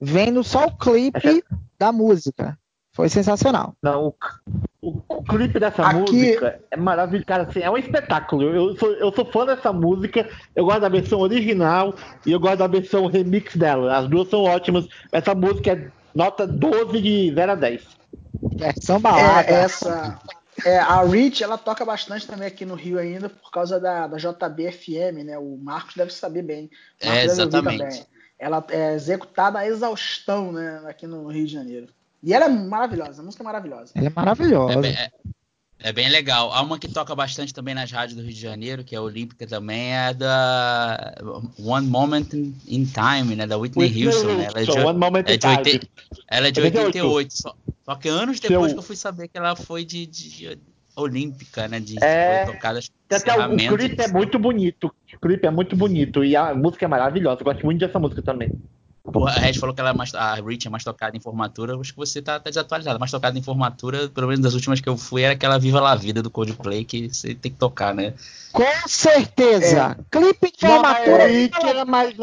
vendo 0.00 0.42
só 0.42 0.66
o 0.66 0.76
clipe 0.76 1.44
da 1.78 1.92
música. 1.92 2.56
foi 2.92 3.08
sensacional. 3.08 3.74
Não, 3.82 4.06
o, 4.08 4.14
o, 4.82 5.02
o 5.08 5.22
clipe 5.22 5.60
dessa 5.60 5.82
Aqui- 5.86 5.98
música 6.12 6.60
é 6.70 6.76
maravilhoso, 6.76 7.26
cara, 7.26 7.42
assim, 7.44 7.60
é 7.60 7.70
um 7.70 7.76
espetáculo. 7.76 8.42
Eu 8.42 8.76
sou, 8.76 8.90
eu 8.92 9.12
sou 9.12 9.24
fã 9.26 9.46
dessa 9.46 9.72
música, 9.72 10.28
eu 10.56 10.64
gosto 10.64 10.80
da 10.80 10.88
versão 10.88 11.20
original 11.20 11.94
e 12.26 12.32
eu 12.32 12.40
gosto 12.40 12.56
da 12.58 12.66
versão 12.66 13.06
remix 13.06 13.54
dela. 13.56 13.96
As 13.96 14.08
duas 14.08 14.28
são 14.28 14.42
ótimas. 14.42 14.88
Essa 15.12 15.34
música 15.34 15.72
é 15.72 15.90
nota 16.14 16.46
12 16.46 17.00
de 17.00 17.32
0 17.34 17.52
a 17.52 17.54
10. 17.54 17.82
Versão 18.56 19.00
balada. 19.00 19.48
É, 19.50 19.54
essa. 19.62 20.18
É, 20.64 20.78
a 20.78 21.02
Rich, 21.02 21.42
ela 21.42 21.56
toca 21.58 21.84
bastante 21.84 22.26
também 22.26 22.46
aqui 22.48 22.64
no 22.64 22.74
Rio 22.74 22.98
ainda 22.98 23.28
por 23.28 23.50
causa 23.50 23.78
da, 23.80 24.06
da 24.06 24.16
JBFM, 24.16 25.24
né? 25.24 25.38
O 25.38 25.56
Marcos 25.56 25.94
deve 25.96 26.12
saber 26.12 26.42
bem. 26.42 26.70
É, 27.00 27.24
exatamente. 27.24 28.04
Ela 28.38 28.64
é 28.70 28.94
executada 28.94 29.58
a 29.58 29.66
exaustão, 29.66 30.52
né? 30.52 30.82
Aqui 30.86 31.06
no 31.06 31.26
Rio 31.28 31.46
de 31.46 31.52
Janeiro. 31.52 31.88
E 32.22 32.32
ela 32.34 32.46
é 32.46 32.48
maravilhosa, 32.48 33.22
a 33.22 33.24
música 33.24 33.42
é 33.42 33.44
maravilhosa. 33.44 33.92
Ela 33.94 34.06
é 34.06 34.12
maravilhosa. 34.14 34.72
É 34.74 34.82
bem, 34.82 34.92
é- 34.92 35.10
é 35.82 35.92
bem 35.92 36.08
legal. 36.10 36.52
Há 36.52 36.60
uma 36.60 36.78
que 36.78 36.88
toca 36.88 37.14
bastante 37.14 37.54
também 37.54 37.74
nas 37.74 37.90
rádios 37.90 38.14
do 38.16 38.22
Rio 38.22 38.34
de 38.34 38.40
Janeiro, 38.40 38.84
que 38.84 38.94
é 38.94 38.98
a 38.98 39.02
Olímpica 39.02 39.46
também, 39.46 39.94
é 39.94 40.12
da 40.12 41.14
One 41.58 41.86
Moment 41.86 42.28
in 42.66 42.84
Time, 42.84 43.34
né? 43.34 43.46
Da 43.46 43.56
Whitney, 43.56 43.86
Whitney 43.86 44.06
Houston. 44.06 44.36
né? 44.36 44.44
Ela 44.44 44.60
é 44.60 44.64
de, 44.64 44.70
Houston, 44.70 44.86
One 44.86 44.98
Moment 44.98 45.24
é 45.26 45.34
in 45.34 45.38
de 45.38 45.46
80 45.46 45.62
Time. 45.70 45.90
ela 46.28 46.48
é 46.48 46.50
de 46.50 46.60
88. 46.60 46.86
88. 47.06 47.32
Só, 47.34 47.56
só 47.84 47.94
que 47.94 48.08
anos 48.08 48.38
depois 48.40 48.66
Seu- 48.66 48.74
que 48.74 48.78
eu 48.78 48.82
fui 48.82 48.96
saber 48.96 49.28
que 49.28 49.38
ela 49.38 49.56
foi 49.56 49.84
de, 49.84 50.06
de 50.06 50.58
Olímpica, 50.96 51.66
né? 51.68 51.80
De, 51.80 51.96
É, 52.02 52.44
foi 52.44 52.54
tocada 52.54 52.80
Até 53.10 53.46
o, 53.46 53.56
clipe 53.56 54.02
é 54.02 54.08
muito 54.08 54.38
bonito. 54.38 54.92
O 55.14 55.18
clipe 55.20 55.46
é 55.46 55.50
muito 55.50 55.76
bonito 55.76 56.24
e 56.24 56.36
a 56.36 56.54
música 56.54 56.84
é 56.84 56.88
maravilhosa. 56.88 57.40
Eu 57.40 57.44
gosto 57.44 57.64
muito 57.64 57.80
dessa 57.80 57.98
música 57.98 58.22
também. 58.22 58.50
A 59.26 59.40
Red 59.40 59.54
falou 59.54 59.74
que 59.74 59.80
ela 59.80 59.90
é 59.90 59.94
mais, 59.94 60.14
a 60.14 60.34
Rich 60.34 60.66
é 60.68 60.70
mais 60.70 60.84
tocada 60.84 61.16
em 61.16 61.20
formatura. 61.20 61.74
Acho 61.74 61.92
que 61.92 61.98
você 61.98 62.20
tá, 62.20 62.38
tá 62.38 62.50
desatualizado. 62.50 62.98
Mais 63.00 63.10
tocada 63.10 63.36
em 63.36 63.42
formatura, 63.42 64.08
pelo 64.10 64.28
menos 64.28 64.40
das 64.42 64.52
últimas 64.54 64.80
que 64.80 64.88
eu 64.88 64.96
fui, 64.96 65.22
era 65.22 65.32
aquela 65.32 65.58
Viva 65.58 65.80
La 65.80 65.96
Vida 65.96 66.22
do 66.22 66.30
Coldplay, 66.30 66.84
que 66.84 67.08
você 67.08 67.34
tem 67.34 67.50
que 67.50 67.58
tocar, 67.58 67.94
né? 67.94 68.14
Com 68.52 68.62
certeza. 68.86 69.98
Clipe 70.10 70.52
de 70.52 70.62
Não, 70.64 70.74
formatura. 70.74 71.24
a 71.24 71.26
Rich 71.26 71.66
era 71.66 71.84
mais. 71.84 72.14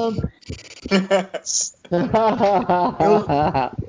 Eu 2.99 3.86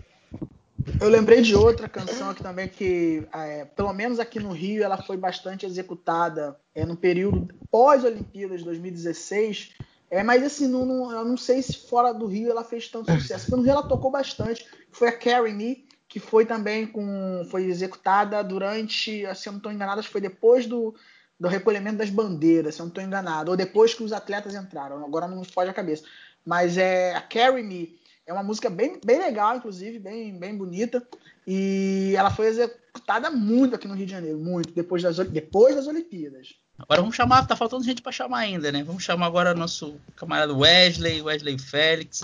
lembrei 1.09 1.43
de 1.43 1.55
outra 1.55 1.89
canção 1.89 2.31
aqui 2.31 2.43
também 2.43 2.69
que, 2.69 3.27
é, 3.33 3.65
pelo 3.65 3.93
menos 3.93 4.19
aqui 4.19 4.39
no 4.41 4.53
Rio, 4.53 4.83
ela 4.83 4.97
foi 4.97 5.17
bastante 5.17 5.67
executada 5.67 6.59
é, 6.75 6.85
no 6.85 6.97
período 6.97 7.49
pós-Olimpíadas 7.71 8.61
de 8.61 8.65
2016. 8.65 9.75
É, 10.11 10.23
mas 10.23 10.43
assim, 10.43 10.67
não, 10.67 10.87
não- 10.87 11.13
eu 11.13 11.25
não 11.25 11.37
sei 11.37 11.63
se 11.63 11.87
fora 11.89 12.13
do 12.13 12.27
Rio 12.27 12.51
ela 12.51 12.65
fez 12.65 12.89
tanto 12.89 13.11
sucesso. 13.21 13.45
Porque 13.47 13.57
no 13.57 13.63
Rio 13.63 13.73
ela 13.73 13.83
tocou 13.83 14.11
bastante. 14.11 14.67
Foi 14.91 15.09
a 15.09 15.13
Carry 15.13 15.53
Me, 15.53 15.87
que 16.09 16.19
foi 16.19 16.47
também 16.47 16.87
com. 16.87 17.47
Foi 17.51 17.65
executada 17.65 18.43
durante. 18.43 19.27
Se 19.35 19.49
eu 19.49 19.53
não 19.53 19.59
estou 19.59 19.71
enganado, 19.73 20.03
foi 20.03 20.21
depois 20.21 20.67
do, 20.67 20.95
do 21.39 21.47
recolhimento 21.49 21.99
das 21.99 22.09
bandeiras, 22.11 22.75
se 22.75 22.81
eu 22.81 22.85
não 22.85 22.89
estou 22.91 23.05
enganado. 23.05 23.51
Ou 23.51 23.57
depois 23.57 23.93
que 23.93 24.03
os 24.03 24.13
atletas 24.13 24.55
entraram. 24.55 25.05
Agora 25.05 25.29
não 25.29 25.41
me 25.41 25.47
foge 25.47 25.71
a 25.71 25.75
cabeça. 25.75 26.05
Mas 26.45 26.79
é 26.79 27.15
a 27.15 27.21
Carry 27.21 27.63
Me 27.63 27.99
é 28.29 28.33
uma 28.33 28.43
música 28.43 28.69
bem, 28.69 29.01
bem 29.03 29.19
legal, 29.19 29.57
inclusive, 29.57 29.99
bem, 29.99 30.39
bem 30.39 30.55
bonita. 30.55 31.03
E 31.47 32.13
ela 32.15 32.31
foi 32.31 32.49
executada 32.49 33.31
muito 33.31 33.75
aqui 33.75 33.89
no 33.89 33.95
Rio 33.95 34.05
de 34.05 34.13
Janeiro, 34.13 34.39
muito, 34.39 34.71
depois 34.75 35.03
das, 35.03 35.17
depois 35.17 35.75
das 35.75 35.87
Olimpíadas. 35.87 36.49
Agora 36.79 37.01
vamos 37.01 37.17
chamar, 37.17 37.47
tá 37.47 37.57
faltando 37.57 37.85
gente 37.85 38.03
pra 38.03 38.13
chamar 38.13 38.41
ainda, 38.41 38.71
né? 38.71 38.85
Vamos 38.85 39.03
chamar 39.03 39.27
agora 39.27 39.55
nosso 39.55 39.97
camarada 40.15 40.55
Wesley, 40.55 41.23
Wesley 41.23 41.59
Félix. 41.59 42.23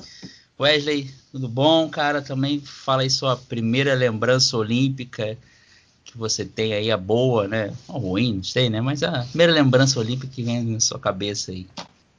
Wesley, 0.61 1.11
tudo 1.33 1.49
bom, 1.49 1.88
cara? 1.88 2.21
Também 2.21 2.61
fala 2.61 3.01
aí 3.01 3.09
sua 3.09 3.35
primeira 3.38 3.95
lembrança 3.95 4.59
olímpica 4.59 5.38
que 6.05 6.19
você 6.19 6.45
tem 6.45 6.75
aí, 6.75 6.90
a 6.90 6.99
boa, 6.99 7.49
né? 7.49 7.73
Ou 7.88 7.99
ruim, 7.99 8.35
não 8.35 8.45
sei, 8.45 8.69
né? 8.69 8.83
Mas 8.83 9.03
a 9.03 9.25
primeira 9.25 9.55
lembrança 9.55 9.99
olímpica 9.99 10.31
que 10.31 10.43
vem 10.43 10.62
na 10.64 10.81
sua 10.81 10.99
cabeça 10.99 11.51
aí. 11.51 11.67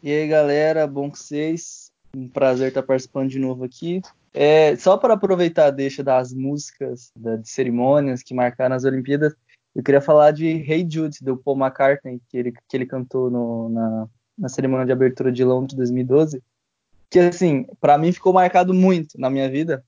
E 0.01 0.11
aí, 0.11 0.27
galera, 0.27 0.87
bom 0.87 1.07
com 1.07 1.15
vocês? 1.15 1.84
Um 2.15 2.29
prazer 2.29 2.69
estar 2.69 2.81
participando 2.81 3.29
de 3.29 3.37
novo 3.39 3.65
aqui. 3.65 4.01
É, 4.33 4.75
só 4.77 4.97
para 4.97 5.15
aproveitar 5.15 5.65
a 5.65 5.71
deixa 5.71 6.01
das 6.01 6.33
músicas, 6.33 7.11
da- 7.17 7.35
de 7.35 7.49
cerimônias 7.49 8.23
que 8.23 8.33
marcaram 8.33 8.75
as 8.75 8.85
Olimpíadas, 8.85 9.35
eu 9.75 9.83
queria 9.83 9.99
falar 9.99 10.31
de 10.31 10.45
Hey 10.45 10.87
Jude, 10.89 11.17
do 11.21 11.35
Paul 11.35 11.57
McCartney, 11.57 12.21
que 12.29 12.37
ele, 12.37 12.51
que 12.51 12.77
ele 12.77 12.85
cantou 12.85 13.29
no- 13.29 13.69
na, 13.69 14.07
na 14.37 14.49
cerimônia 14.49 14.85
de 14.85 14.93
abertura 14.93 15.31
de 15.31 15.43
Londres 15.43 15.75
2012, 15.75 16.41
que, 17.09 17.19
assim, 17.19 17.65
para 17.81 17.97
mim 17.97 18.13
ficou 18.13 18.31
marcado 18.31 18.73
muito 18.73 19.19
na 19.19 19.29
minha 19.29 19.49
vida, 19.49 19.83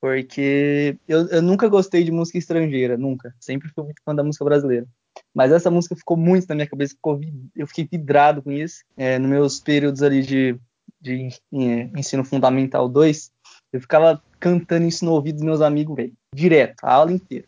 porque 0.00 0.96
eu, 1.06 1.26
eu 1.28 1.42
nunca 1.42 1.68
gostei 1.68 2.02
de 2.04 2.10
música 2.10 2.38
estrangeira, 2.38 2.96
nunca. 2.96 3.34
Sempre 3.40 3.68
fui 3.68 3.84
muito 3.84 4.02
fã 4.04 4.14
da 4.14 4.24
música 4.24 4.44
brasileira. 4.44 4.86
Mas 5.34 5.50
essa 5.50 5.70
música 5.70 5.96
ficou 5.96 6.16
muito 6.16 6.46
na 6.48 6.54
minha 6.54 6.68
cabeça, 6.68 6.94
ficou 6.94 7.20
eu 7.56 7.66
fiquei 7.66 7.88
vidrado 7.90 8.42
com 8.42 8.52
isso. 8.52 8.84
É, 8.96 9.18
nos 9.18 9.28
meus 9.28 9.60
períodos 9.60 10.02
ali 10.02 10.22
de, 10.22 10.56
de 11.00 11.28
eh, 11.52 11.90
ensino 11.96 12.24
fundamental 12.24 12.88
2, 12.88 13.30
eu 13.72 13.80
ficava 13.80 14.22
cantando 14.40 14.86
isso 14.86 15.04
no 15.04 15.12
ouvido 15.12 15.36
dos 15.36 15.44
meus 15.44 15.60
amigos, 15.60 15.96
velho, 15.96 16.12
direto, 16.34 16.84
a 16.84 16.92
aula 16.92 17.12
inteira. 17.12 17.46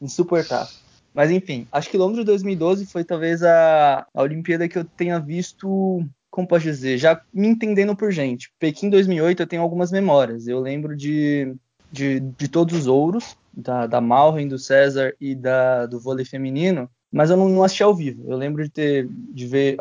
Insuportável. 0.00 0.74
Mas 1.14 1.30
enfim, 1.30 1.66
acho 1.70 1.90
que 1.90 1.98
Londres 1.98 2.24
2012 2.24 2.86
foi 2.86 3.04
talvez 3.04 3.42
a, 3.42 4.06
a 4.14 4.22
Olimpíada 4.22 4.68
que 4.68 4.78
eu 4.78 4.84
tenha 4.84 5.18
visto, 5.18 6.04
como 6.30 6.48
posso 6.48 6.64
dizer, 6.64 6.96
já 6.96 7.20
me 7.32 7.48
entendendo 7.48 7.94
por 7.94 8.10
gente. 8.10 8.50
Pequim 8.58 8.88
2008 8.88 9.42
eu 9.42 9.46
tenho 9.46 9.62
algumas 9.62 9.92
memórias. 9.92 10.46
Eu 10.46 10.60
lembro 10.60 10.96
de, 10.96 11.54
de, 11.90 12.20
de 12.20 12.48
todos 12.48 12.74
os 12.74 12.86
ouros, 12.86 13.36
da, 13.52 13.86
da 13.86 14.00
Malren, 14.00 14.48
do 14.48 14.58
César 14.58 15.14
e 15.20 15.34
da, 15.34 15.84
do 15.84 16.00
vôlei 16.00 16.24
feminino, 16.24 16.88
mas 17.12 17.30
eu 17.30 17.36
não, 17.36 17.48
não 17.48 17.62
assisti 17.62 17.82
ao 17.82 17.94
vivo. 17.94 18.24
Eu 18.30 18.36
lembro 18.36 18.62
de 18.64 18.70
ter 18.70 19.08
de 19.08 19.46
ver 19.46 19.76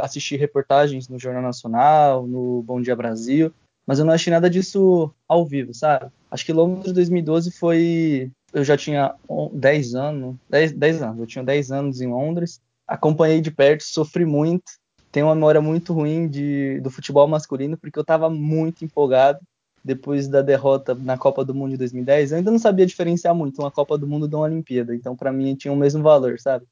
assistir 0.00 0.36
reportagens 0.36 1.08
no 1.08 1.18
Jornal 1.18 1.42
Nacional, 1.42 2.26
no 2.26 2.62
Bom 2.62 2.80
Dia 2.80 2.94
Brasil, 2.96 3.52
mas 3.86 3.98
eu 3.98 4.04
não 4.04 4.12
achei 4.12 4.32
nada 4.32 4.48
disso 4.48 5.10
ao 5.28 5.44
vivo, 5.44 5.74
sabe? 5.74 6.06
Acho 6.30 6.44
que 6.44 6.52
Londres 6.52 6.92
2012 6.92 7.50
foi 7.50 8.30
eu 8.52 8.64
já 8.64 8.76
tinha 8.76 9.14
on- 9.28 9.50
10 9.52 9.94
anos, 9.94 10.36
10, 10.48 10.72
10 10.72 11.02
anos, 11.02 11.20
eu 11.20 11.26
tinha 11.26 11.44
10 11.44 11.70
anos 11.70 12.00
em 12.00 12.06
Londres, 12.06 12.60
acompanhei 12.86 13.40
de 13.40 13.50
perto, 13.50 13.82
sofri 13.84 14.24
muito, 14.24 14.64
tenho 15.12 15.26
uma 15.26 15.34
memória 15.34 15.60
muito 15.60 15.92
ruim 15.92 16.26
de, 16.28 16.80
do 16.80 16.90
futebol 16.90 17.26
masculino, 17.28 17.76
porque 17.76 17.98
eu 17.98 18.02
estava 18.02 18.30
muito 18.30 18.84
empolgado 18.84 19.40
depois 19.84 20.26
da 20.26 20.42
derrota 20.42 20.94
na 20.94 21.16
Copa 21.18 21.44
do 21.44 21.54
Mundo 21.54 21.72
de 21.72 21.76
2010, 21.76 22.32
eu 22.32 22.38
ainda 22.38 22.50
não 22.50 22.58
sabia 22.58 22.86
diferenciar 22.86 23.34
muito 23.34 23.60
uma 23.60 23.70
Copa 23.70 23.96
do 23.98 24.06
Mundo 24.06 24.26
de 24.26 24.34
uma 24.34 24.44
Olimpíada, 24.44 24.94
então 24.94 25.14
para 25.14 25.32
mim 25.32 25.54
tinha 25.54 25.72
o 25.72 25.76
mesmo 25.76 26.02
valor, 26.02 26.40
sabe? 26.40 26.66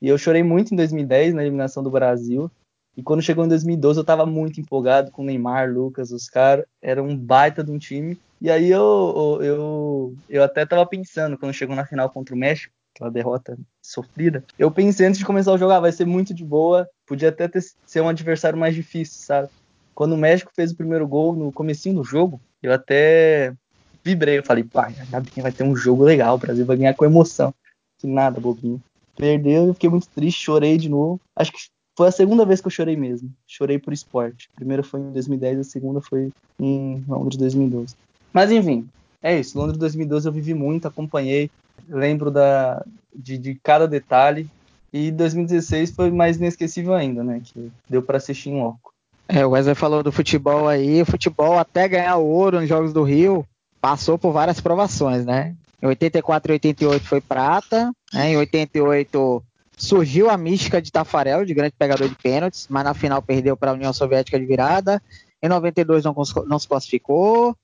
E 0.00 0.08
eu 0.08 0.18
chorei 0.18 0.42
muito 0.42 0.72
em 0.72 0.76
2010 0.76 1.34
na 1.34 1.42
eliminação 1.42 1.82
do 1.82 1.90
Brasil. 1.90 2.50
E 2.96 3.02
quando 3.02 3.22
chegou 3.22 3.44
em 3.44 3.48
2012 3.48 4.00
eu 4.00 4.04
tava 4.04 4.24
muito 4.24 4.60
empolgado 4.60 5.10
com 5.10 5.24
Neymar, 5.24 5.70
Lucas, 5.70 6.10
os 6.12 6.28
caras, 6.28 6.64
era 6.80 7.02
um 7.02 7.16
baita 7.16 7.62
de 7.62 7.70
um 7.70 7.78
time. 7.78 8.18
E 8.40 8.50
aí 8.50 8.70
eu, 8.70 9.38
eu, 9.42 10.14
eu 10.28 10.42
até 10.42 10.64
tava 10.64 10.86
pensando 10.86 11.38
quando 11.38 11.52
chegou 11.52 11.76
na 11.76 11.86
final 11.86 12.08
contra 12.10 12.34
o 12.34 12.38
México, 12.38 12.72
aquela 12.94 13.10
derrota 13.10 13.58
sofrida, 13.82 14.42
eu 14.58 14.70
pensei 14.70 15.06
antes 15.06 15.18
de 15.18 15.24
começar 15.24 15.52
o 15.52 15.58
jogar, 15.58 15.80
vai 15.80 15.92
ser 15.92 16.06
muito 16.06 16.34
de 16.34 16.44
boa, 16.44 16.88
podia 17.06 17.28
até 17.28 17.46
ter, 17.46 17.62
ser 17.84 18.00
um 18.00 18.08
adversário 18.08 18.58
mais 18.58 18.74
difícil, 18.74 19.22
sabe? 19.22 19.48
Quando 19.94 20.12
o 20.12 20.18
México 20.18 20.52
fez 20.54 20.72
o 20.72 20.76
primeiro 20.76 21.06
gol 21.06 21.34
no 21.34 21.52
comecinho 21.52 21.96
do 21.96 22.04
jogo, 22.04 22.40
eu 22.62 22.72
até 22.72 23.54
vibrei, 24.02 24.38
eu 24.38 24.42
falei, 24.42 24.64
pai, 24.64 24.94
ainda 24.98 25.20
bem, 25.20 25.42
vai 25.42 25.52
ter 25.52 25.64
um 25.64 25.74
jogo 25.74 26.04
legal, 26.04 26.34
o 26.34 26.38
Brasil 26.38 26.64
vai 26.66 26.76
ganhar 26.76 26.94
com 26.94 27.04
emoção. 27.04 27.54
Que 27.98 28.06
nada, 28.06 28.40
bobinho. 28.40 28.82
Perdeu, 29.16 29.66
eu 29.66 29.74
fiquei 29.74 29.88
muito 29.88 30.08
triste, 30.08 30.44
chorei 30.44 30.76
de 30.76 30.88
novo. 30.88 31.20
Acho 31.34 31.52
que 31.52 31.58
foi 31.96 32.08
a 32.08 32.12
segunda 32.12 32.44
vez 32.44 32.60
que 32.60 32.66
eu 32.66 32.70
chorei 32.70 32.96
mesmo. 32.96 33.32
Chorei 33.46 33.78
por 33.78 33.92
esporte. 33.92 34.48
A 34.52 34.56
primeira 34.56 34.82
foi 34.82 35.00
em 35.00 35.12
2010, 35.12 35.60
a 35.60 35.64
segunda 35.64 36.00
foi 36.00 36.30
em 36.60 37.02
Londres 37.08 37.38
2012. 37.38 37.94
Mas 38.32 38.50
enfim, 38.50 38.86
é 39.22 39.38
isso. 39.38 39.58
Londres 39.58 39.78
2012 39.78 40.28
eu 40.28 40.32
vivi 40.32 40.52
muito, 40.52 40.86
acompanhei, 40.86 41.50
lembro 41.88 42.30
da, 42.30 42.84
de, 43.14 43.38
de 43.38 43.54
cada 43.62 43.88
detalhe. 43.88 44.48
E 44.92 45.10
2016 45.10 45.90
foi 45.90 46.10
mais 46.10 46.36
inesquecível 46.36 46.94
ainda, 46.94 47.24
né? 47.24 47.40
Que 47.42 47.72
deu 47.88 48.02
para 48.02 48.18
assistir 48.18 48.50
em 48.50 48.60
loco. 48.60 48.92
É, 49.28 49.44
o 49.44 49.50
Wesley 49.50 49.74
falou 49.74 50.02
do 50.02 50.12
futebol 50.12 50.68
aí. 50.68 51.02
O 51.02 51.06
futebol, 51.06 51.58
até 51.58 51.88
ganhar 51.88 52.16
ouro 52.16 52.60
nos 52.60 52.68
Jogos 52.68 52.92
do 52.92 53.02
Rio, 53.02 53.44
passou 53.80 54.18
por 54.18 54.32
várias 54.32 54.60
provações, 54.60 55.24
né? 55.24 55.54
Em 55.82 55.86
84 55.86 56.52
e 56.52 56.54
88 56.54 57.06
foi 57.06 57.20
prata. 57.20 57.92
Né? 58.12 58.32
Em 58.32 58.36
88 58.36 59.42
surgiu 59.76 60.30
a 60.30 60.36
mística 60.36 60.80
de 60.80 60.90
Tafarel, 60.90 61.44
de 61.44 61.52
grande 61.52 61.74
pegador 61.78 62.08
de 62.08 62.14
pênaltis, 62.14 62.66
mas 62.70 62.84
na 62.84 62.94
final 62.94 63.20
perdeu 63.20 63.56
para 63.56 63.70
a 63.70 63.74
União 63.74 63.92
Soviética 63.92 64.38
de 64.38 64.46
virada. 64.46 65.02
Em 65.42 65.48
92 65.48 66.04
não, 66.04 66.14
não 66.46 66.58
se 66.58 66.66
classificou. 66.66 67.54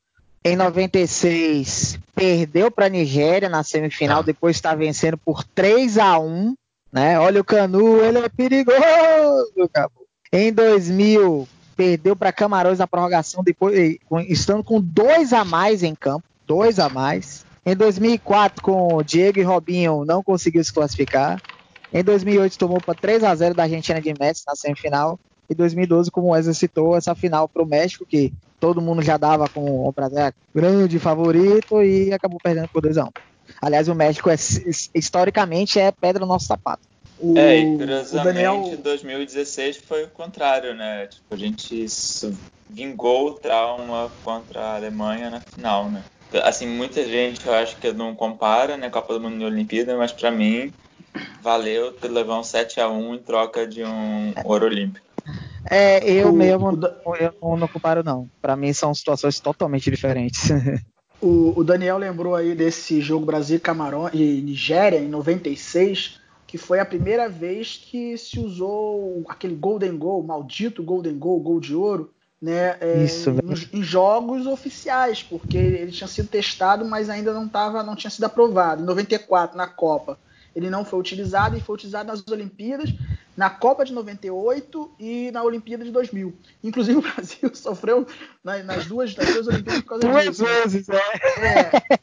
Em 0.45 0.57
96 0.57 1.99
perdeu 2.15 2.71
para 2.71 2.87
a 2.87 2.89
Nigéria 2.89 3.49
na 3.49 3.63
semifinal, 3.63 4.19
Tá. 4.19 4.27
depois 4.27 4.57
está 4.57 4.75
vencendo 4.75 5.17
por 5.17 5.45
3 5.45 5.99
a 5.99 6.19
1 6.19 6.55
né? 6.93 7.19
Olha 7.19 7.41
o 7.41 7.45
Canu, 7.45 8.05
ele 8.05 8.19
é 8.19 8.29
perigoso, 8.29 9.69
cabo. 9.73 10.07
Em 10.31 10.53
2000 10.53 11.49
perdeu 11.75 12.15
para 12.15 12.33
Camarões 12.33 12.79
na 12.79 12.87
prorrogação 12.87 13.43
depois 13.43 13.97
estando 14.29 14.63
com 14.63 14.79
dois 14.81 15.33
a 15.33 15.43
mais 15.45 15.83
em 15.83 15.95
campo, 15.95 16.25
dois 16.47 16.79
a 16.79 16.89
mais. 16.91 17.47
Em 17.65 17.77
2004, 17.77 18.63
com 18.63 19.03
Diego 19.03 19.39
e 19.39 19.43
Robinho, 19.43 20.05
não 20.05 20.23
conseguiu 20.23 20.65
se 20.65 20.73
classificar. 20.73 21.41
Em 21.93 22.03
2008, 22.03 22.59
tomou 22.59 22.81
para 22.81 22.95
3 22.95 23.23
a 23.23 23.35
0 23.35 23.55
da 23.55 23.63
Argentina 23.65 24.01
de 24.01 24.15
Messi 24.19 24.43
na 24.47 24.57
semifinal. 24.57 25.19
E 25.49 25.55
2012, 25.55 26.11
como 26.11 26.29
o 26.29 26.31
Wesley 26.31 26.55
citou, 26.55 26.97
essa 26.97 27.15
final 27.15 27.49
para 27.49 27.63
o 27.63 27.67
México, 27.67 28.07
que 28.07 28.33
todo 28.59 28.81
mundo 28.81 29.03
já 29.03 29.17
dava 29.17 29.49
com 29.49 29.87
o 29.87 29.93
Brasil 29.93 30.33
grande 30.55 30.99
favorito 30.99 31.83
e 31.83 32.13
acabou 32.13 32.39
perdendo 32.43 32.69
por 32.69 32.83
2 32.83 32.99
a 32.99 33.05
1 33.05 33.09
Aliás, 33.61 33.89
o 33.89 33.95
México 33.95 34.31
é, 34.31 34.35
historicamente 34.95 35.79
é 35.79 35.91
pedra 35.93 36.21
no 36.21 36.27
nosso 36.27 36.47
sapato. 36.47 36.83
O, 37.19 37.37
é, 37.37 37.59
e 37.59 37.77
curiosamente, 37.77 38.17
o 38.17 38.25
Daniel... 38.25 38.77
2016 38.83 39.77
foi 39.77 40.05
o 40.05 40.09
contrário, 40.09 40.75
né? 40.75 41.07
Tipo, 41.07 41.35
a 41.35 41.37
gente 41.37 41.87
vingou 42.69 43.29
o 43.29 43.35
trauma 43.35 44.11
contra 44.25 44.61
a 44.61 44.77
Alemanha 44.77 45.31
na 45.31 45.41
final, 45.41 45.91
né? 45.91 46.03
Assim, 46.43 46.67
muita 46.67 47.05
gente 47.07 47.47
eu 47.47 47.55
acho 47.55 47.77
que 47.77 47.93
não 47.93 48.15
compara, 48.15 48.77
né, 48.77 48.89
Copa 48.91 49.15
do 49.15 49.21
Mundo 49.21 49.43
e 49.43 49.45
Olimpíada, 49.45 49.97
mas 49.97 50.13
para 50.13 50.31
mim 50.31 50.73
valeu 51.43 51.93
ter 51.93 52.09
levar 52.09 52.39
um 52.39 52.45
7 52.45 52.81
a 52.81 52.89
1 52.89 53.15
em 53.15 53.19
troca 53.19 53.67
de 53.67 53.85
um 53.85 54.33
ouro 54.45 54.67
olímpico. 54.67 55.07
É, 55.71 56.05
eu 56.11 56.31
o, 56.31 56.33
mesmo 56.33 56.71
o, 57.05 57.17
eu 57.17 57.35
não, 57.41 57.57
não 57.57 57.69
comparo 57.69 58.03
não. 58.03 58.29
Para 58.41 58.57
mim 58.57 58.73
são 58.73 58.95
situações 58.95 59.39
totalmente 59.41 59.91
diferentes. 59.91 60.51
O, 61.25 61.61
o, 61.61 61.63
Daniel 61.63 61.99
lembrou 61.99 62.35
aí 62.35 62.53
desse 62.53 63.01
jogo 63.01 63.25
Brasil 63.25 63.61
Camarão 63.61 64.11
e 64.13 64.43
Nigéria 64.43 64.99
em 64.99 65.07
96, 65.07 66.19
que 66.49 66.59
foi 66.59 66.81
a 66.81 66.85
primeira 66.85 67.29
vez 67.29 67.77
que 67.77 68.19
se 68.19 68.41
usou 68.41 69.25
aquele 69.29 69.55
Golden 69.55 69.97
Goal, 69.97 70.25
maldito 70.25 70.83
Golden 70.83 71.17
Goal, 71.17 71.39
gol 71.39 71.61
de 71.61 71.77
ouro, 71.77 72.11
né, 72.43 72.77
é, 72.81 73.05
Isso, 73.05 73.31
em, 73.31 73.79
em, 73.79 73.83
jogos 73.85 74.49
oficiais, 74.49 75.23
porque 75.23 75.57
ele 75.57 75.93
tinha 75.93 76.09
sido 76.09 76.29
testado, 76.29 76.85
mas 76.85 77.09
ainda 77.09 77.33
não 77.33 77.47
tava, 77.47 77.85
não 77.85 77.95
tinha 77.95 78.11
sido 78.11 78.25
aprovado. 78.25 78.83
Em 78.83 78.87
94 78.87 79.57
na 79.57 79.69
Copa, 79.69 80.19
ele 80.55 80.69
não 80.69 80.85
foi 80.85 80.99
utilizado 80.99 81.57
e 81.57 81.61
foi 81.61 81.77
utilizado 81.77 82.09
nas 82.09 82.27
Olimpíadas 82.27 82.93
na 83.37 83.49
Copa 83.49 83.85
de 83.85 83.93
98 83.93 84.91
e 84.99 85.31
na 85.31 85.43
Olimpíada 85.43 85.85
de 85.85 85.91
2000. 85.91 86.35
Inclusive 86.63 86.99
o 86.99 87.03
Brasil 87.03 87.51
sofreu 87.55 88.07
nas, 88.45 88.65
nas 88.65 88.87
duas, 88.87 89.15
nas 89.17 89.33
duas 89.33 89.47
Olimpíadas 89.49 89.83
por 89.83 89.89
causa 89.89 90.09
Duas 90.09 90.25
disso. 90.25 90.45
Duas 90.45 90.53
né? 90.53 90.63
vezes, 90.63 90.89
é. 90.89 90.97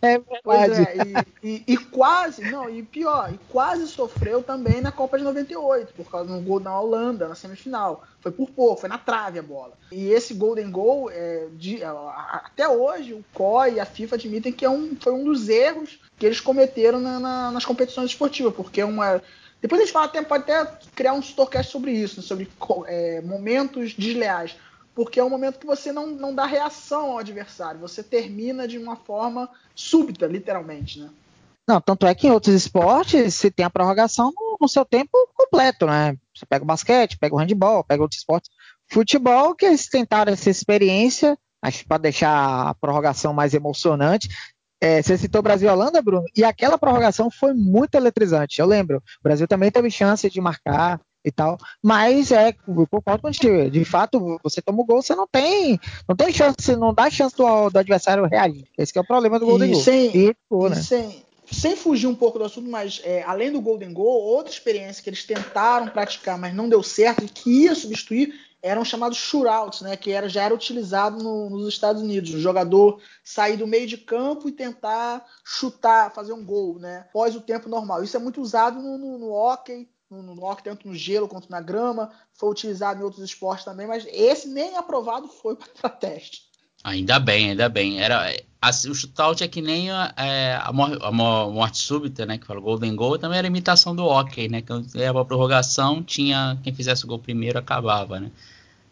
é. 0.02 0.14
é 0.16 0.22
pois 0.44 0.80
é, 0.80 0.96
e, 1.44 1.48
e, 1.48 1.74
e, 1.74 1.78
quase, 1.78 2.50
não, 2.50 2.70
e 2.70 2.82
pior, 2.82 3.32
e 3.34 3.40
quase 3.50 3.88
sofreu 3.88 4.42
também 4.42 4.82
na 4.82 4.92
Copa 4.92 5.18
de 5.18 5.24
98, 5.24 5.94
por 5.94 6.10
causa 6.10 6.34
do 6.34 6.42
gol 6.42 6.60
na 6.60 6.80
Holanda, 6.80 7.28
na 7.28 7.36
semifinal. 7.36 8.04
Foi 8.22 8.32
por 8.32 8.50
pouco, 8.50 8.82
foi 8.82 8.90
na 8.90 8.98
trave 8.98 9.40
a 9.40 9.44
bola. 9.44 9.74
E 9.92 10.10
esse 10.10 10.34
Golden 10.34 10.70
Goal, 10.70 11.10
é, 11.10 11.48
de, 11.54 11.82
até 11.84 12.68
hoje, 12.68 13.14
o 13.14 13.24
COI 13.34 13.76
e 13.76 13.80
a 13.80 13.86
FIFA 13.86 14.16
admitem 14.16 14.52
que 14.52 14.66
é 14.66 14.70
um, 14.70 14.96
foi 15.00 15.14
um 15.14 15.24
dos 15.24 15.48
erros 15.48 16.00
que 16.18 16.26
eles 16.26 16.42
cometeram 16.42 17.00
na, 17.00 17.20
na, 17.20 17.52
nas 17.52 17.64
competições 17.64 18.12
esportivas, 18.12 18.54
porque 18.54 18.82
é 18.82 18.86
uma 18.86 19.22
depois 19.62 19.82
a 19.82 19.86
gente 19.86 19.94
fala, 19.94 20.06
até, 20.06 20.22
pode 20.22 20.50
até 20.50 20.80
criar 20.96 21.14
um 21.14 21.20
storycast 21.20 21.72
sobre 21.72 21.92
isso, 21.92 22.22
sobre 22.22 22.50
é, 22.88 23.22
momentos 23.22 23.94
desleais. 23.94 24.56
Porque 24.96 25.20
é 25.20 25.24
um 25.24 25.30
momento 25.30 25.60
que 25.60 25.66
você 25.66 25.92
não, 25.92 26.08
não 26.08 26.34
dá 26.34 26.46
reação 26.46 27.12
ao 27.12 27.20
adversário, 27.20 27.80
você 27.80 28.04
termina 28.04 28.68
de 28.68 28.78
uma 28.78 28.96
forma 28.96 29.50
súbita, 29.76 30.26
literalmente, 30.26 31.00
né? 31.00 31.10
Não, 31.68 31.80
tanto 31.80 32.08
é 32.08 32.16
que 32.16 32.26
em 32.26 32.32
outros 32.32 32.56
esportes 32.56 33.36
você 33.36 33.52
tem 33.52 33.64
a 33.64 33.70
prorrogação 33.70 34.34
no, 34.36 34.58
no 34.60 34.68
seu 34.68 34.84
tempo 34.84 35.12
completo, 35.36 35.86
né? 35.86 36.18
Você 36.36 36.44
pega 36.46 36.64
o 36.64 36.68
basquete, 36.68 37.18
pega 37.20 37.36
o 37.36 37.38
handball, 37.38 37.84
pega 37.84 38.02
outros 38.02 38.20
esportes. 38.20 38.50
Futebol, 38.92 39.54
que 39.54 39.68
eles 39.68 39.88
tentaram 39.88 40.34
essa 40.34 40.50
experiência, 40.50 41.38
acho 41.62 41.86
para 41.86 42.00
deixar 42.00 42.70
a 42.70 42.74
prorrogação 42.74 43.34
mais 43.34 43.54
emocionante, 43.54 44.28
é, 44.82 45.02
você 45.02 45.18
citou 45.18 45.42
Brasil 45.42 45.70
e 45.70 45.72
Holanda, 45.72 46.02
Bruno, 46.02 46.26
e 46.36 46.44
aquela 46.44 46.78
prorrogação 46.78 47.30
foi 47.30 47.54
muito 47.54 47.96
eletrizante. 47.96 48.60
Eu 48.60 48.66
lembro, 48.66 48.98
o 48.98 49.24
Brasil 49.24 49.48
também 49.48 49.72
teve 49.72 49.92
chance 49.92 50.30
de 50.30 50.42
marcar 50.42 51.02
e 51.24 51.32
tal, 51.32 51.58
mas 51.84 52.32
é, 52.32 52.56
eu 52.68 52.88
concordo 52.88 53.22
contigo. 53.22 53.70
De 53.70 53.84
fato, 53.84 54.40
você 54.42 54.62
toma 54.62 54.82
o 54.82 54.86
gol, 54.86 55.02
você 55.02 55.14
não 55.14 55.28
tem, 55.28 55.80
não 56.08 56.16
tem 56.16 56.32
chance, 56.32 56.76
não 56.78 56.94
dá 56.94 57.10
chance 57.10 57.36
do, 57.36 57.70
do 57.70 57.78
adversário 57.78 58.26
reagir. 58.26 58.66
Esse 58.78 58.98
é 58.98 59.02
o 59.02 59.08
problema 59.08 59.38
do 59.38 59.46
Golden 59.46 59.72
Goal. 59.72 59.84
Sem, 59.84 60.16
e, 60.16 60.36
pô, 60.48 60.70
né? 60.70 60.76
sem, 60.78 61.24
sem 61.52 61.76
fugir 61.76 62.08
um 62.08 62.16
pouco 62.16 62.40
do 62.40 62.46
assunto, 62.46 62.70
mas 62.70 63.02
é, 63.04 63.22
além 63.24 63.52
do 63.52 63.60
Golden 63.60 63.92
Goal, 63.92 64.22
outra 64.22 64.52
experiência 64.52 65.04
que 65.04 65.10
eles 65.10 65.26
tentaram 65.26 65.90
praticar, 65.90 66.38
mas 66.38 66.56
não 66.56 66.70
deu 66.70 66.82
certo 66.82 67.26
e 67.26 67.28
que 67.28 67.64
ia 67.64 67.76
substituir 67.76 68.34
eram 68.62 68.84
chamados 68.84 69.18
shootouts, 69.18 69.82
né, 69.82 69.96
que 69.96 70.12
era, 70.12 70.28
já 70.28 70.44
era 70.44 70.54
utilizado 70.54 71.22
no, 71.24 71.50
nos 71.50 71.68
Estados 71.68 72.02
Unidos, 72.02 72.34
o 72.34 72.40
jogador 72.40 73.02
sair 73.24 73.58
do 73.58 73.68
meio 73.68 73.88
de 73.88 73.98
campo 73.98 74.50
e 74.50 74.52
tentar 74.52 75.26
chutar, 75.44 76.14
fazer 76.14 76.34
um 76.34 76.44
gol, 76.44 76.78
né, 76.80 77.06
após 77.10 77.36
o 77.36 77.42
tempo 77.42 77.70
normal. 77.70 78.04
Isso 78.04 78.18
é 78.18 78.20
muito 78.20 78.42
usado 78.42 78.82
no, 78.82 78.98
no, 78.98 79.18
no 79.18 79.32
hockey, 79.32 79.90
no, 80.10 80.22
no 80.22 80.44
hockey 80.44 80.64
tanto 80.64 80.88
no 80.88 80.96
gelo 80.96 81.28
quanto 81.28 81.50
na 81.50 81.62
grama, 81.62 82.12
foi 82.34 82.50
utilizado 82.50 83.00
em 83.00 83.04
outros 83.04 83.24
esportes 83.24 83.66
também, 83.66 83.88
mas 83.88 84.06
esse 84.10 84.48
nem 84.48 84.76
aprovado 84.76 85.28
foi 85.28 85.56
para 85.80 85.90
teste. 85.90 86.50
Ainda 86.84 87.20
bem, 87.20 87.52
ainda 87.52 87.68
bem. 87.68 88.02
Era 88.02 88.34
assim, 88.62 88.90
o 88.90 88.96
shootout 88.96 89.44
é 89.44 89.48
que 89.48 89.62
nem 89.62 89.90
a, 89.90 90.14
é, 90.18 90.56
a, 90.56 90.70
a, 90.70 91.12
morte 91.12 91.78
súbita, 91.78 92.26
né? 92.26 92.38
Que 92.38 92.46
fala 92.46 92.60
Golden 92.60 92.96
Goal, 92.96 93.18
também 93.18 93.38
era 93.38 93.48
imitação 93.48 93.96
do 93.96 94.06
hockey, 94.06 94.50
né? 94.50 94.62
Que 94.62 94.74
leva 94.94 95.22
a 95.22 95.26
prorrogação, 95.26 96.04
tinha 96.04 96.58
quem 96.64 96.74
fizesse 96.74 97.06
o 97.06 97.08
gol 97.08 97.20
primeiro 97.20 97.58
acabava, 97.58 98.20
né? 98.20 98.32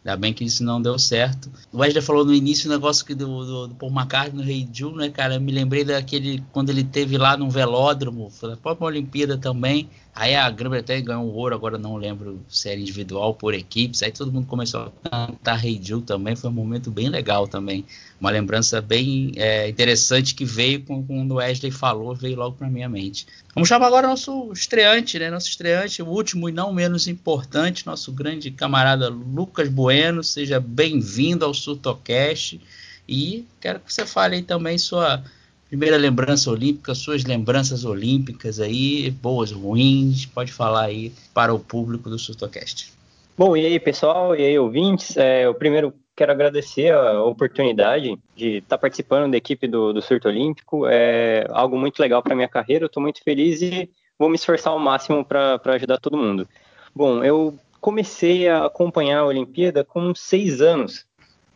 Ainda 0.05 0.15
bem 0.15 0.33
que 0.33 0.45
isso 0.45 0.63
não 0.63 0.81
deu 0.81 0.97
certo. 0.97 1.51
O 1.71 1.79
Wesley 1.79 2.01
falou 2.01 2.23
no 2.23 2.33
início 2.33 2.69
o 2.69 2.73
negócio 2.73 3.05
que 3.05 3.13
do, 3.13 3.45
do, 3.45 3.67
do 3.67 3.75
Paul 3.75 3.91
McCartney 3.91 4.37
no 4.37 4.43
Rei 4.43 4.67
Jules, 4.71 4.97
né, 4.97 5.09
cara? 5.09 5.35
Eu 5.35 5.41
me 5.41 5.51
lembrei 5.51 5.83
daquele 5.83 6.41
quando 6.53 6.69
ele 6.69 6.85
teve 6.85 7.17
lá 7.17 7.35
no 7.35 7.49
velódromo, 7.49 8.29
foi 8.29 8.51
da 8.51 8.55
própria 8.55 8.87
Olimpíada 8.87 9.37
também. 9.37 9.89
Aí 10.19 10.33
a 10.33 10.49
Grã-Bretanha 10.49 10.99
ganhou 10.99 11.25
um 11.25 11.31
ouro, 11.31 11.53
agora 11.53 11.77
não 11.77 11.95
lembro 11.95 12.43
se 12.49 12.67
era 12.67 12.79
individual 12.79 13.35
por 13.35 13.53
equipes. 13.53 14.01
Aí 14.01 14.11
todo 14.11 14.31
mundo 14.31 14.47
começou 14.47 14.91
a 15.03 15.09
cantar 15.09 15.61
Jules 15.79 16.07
também. 16.07 16.35
Foi 16.35 16.49
um 16.49 16.53
momento 16.53 16.89
bem 16.89 17.07
legal 17.07 17.47
também. 17.47 17.85
Uma 18.19 18.31
lembrança 18.31 18.81
bem 18.81 19.31
é, 19.35 19.69
interessante 19.69 20.33
que 20.33 20.43
veio 20.43 20.81
quando 20.81 21.33
o 21.33 21.35
Wesley 21.35 21.71
falou, 21.71 22.15
veio 22.15 22.35
logo 22.35 22.55
para 22.55 22.67
minha 22.67 22.89
mente. 22.89 23.27
Vamos 23.53 23.69
chamar 23.69 23.85
agora 23.85 24.07
nosso 24.07 24.51
estreante, 24.51 25.19
né? 25.19 25.29
Nosso 25.29 25.49
estreante, 25.49 26.01
o 26.01 26.07
último 26.07 26.49
e 26.49 26.51
não 26.51 26.73
menos 26.73 27.07
importante, 27.07 27.85
nosso 27.85 28.11
grande 28.11 28.49
camarada 28.49 29.09
Lucas 29.09 29.69
Bueno. 29.69 30.23
Seja 30.23 30.59
bem-vindo 30.59 31.45
ao 31.45 31.53
Surtocast. 31.53 32.59
E 33.07 33.45
quero 33.61 33.81
que 33.81 33.93
você 33.93 34.03
fale 34.03 34.37
aí 34.37 34.41
também 34.41 34.79
sua 34.79 35.23
primeira 35.67 35.97
lembrança 35.97 36.49
olímpica, 36.49 36.95
suas 36.95 37.23
lembranças 37.23 37.83
olímpicas 37.85 38.59
aí, 38.59 39.11
boas, 39.11 39.51
ruins. 39.51 40.25
Pode 40.25 40.51
falar 40.51 40.85
aí 40.85 41.11
para 41.33 41.53
o 41.53 41.59
público 41.59 42.09
do 42.09 42.17
Surtocast. 42.17 42.93
Bom, 43.37 43.55
e 43.55 43.65
aí, 43.65 43.79
pessoal, 43.79 44.35
e 44.35 44.43
aí, 44.43 44.57
ouvintes? 44.57 45.15
É, 45.15 45.47
o 45.47 45.53
primeiro 45.53 45.93
quero 46.15 46.31
agradecer 46.31 46.91
a 46.91 47.23
oportunidade 47.23 48.17
de 48.35 48.57
estar 48.57 48.77
participando 48.79 49.29
da 49.29 49.37
equipe 49.37 49.67
do, 49.67 49.93
do 49.93 50.01
Surto 50.01 50.27
Olímpico. 50.27 50.87
É 50.87 51.45
algo 51.51 51.77
muito 51.77 51.99
legal 51.99 52.23
para 52.23 52.35
minha 52.35 52.47
carreira. 52.47 52.85
Eu 52.85 52.87
estou 52.87 53.03
muito 53.03 53.23
feliz 53.23 53.61
e 53.61 53.87
vou 54.17 54.27
me 54.27 54.35
esforçar 54.35 54.73
ao 54.73 54.79
máximo 54.79 55.23
para 55.23 55.61
ajudar 55.75 55.99
todo 55.99 56.17
mundo. 56.17 56.47
Bom, 56.95 57.23
eu 57.23 57.55
comecei 57.79 58.47
a 58.47 58.65
acompanhar 58.65 59.19
a 59.19 59.25
Olimpíada 59.25 59.83
com 59.83 60.15
seis 60.15 60.59
anos. 60.59 61.05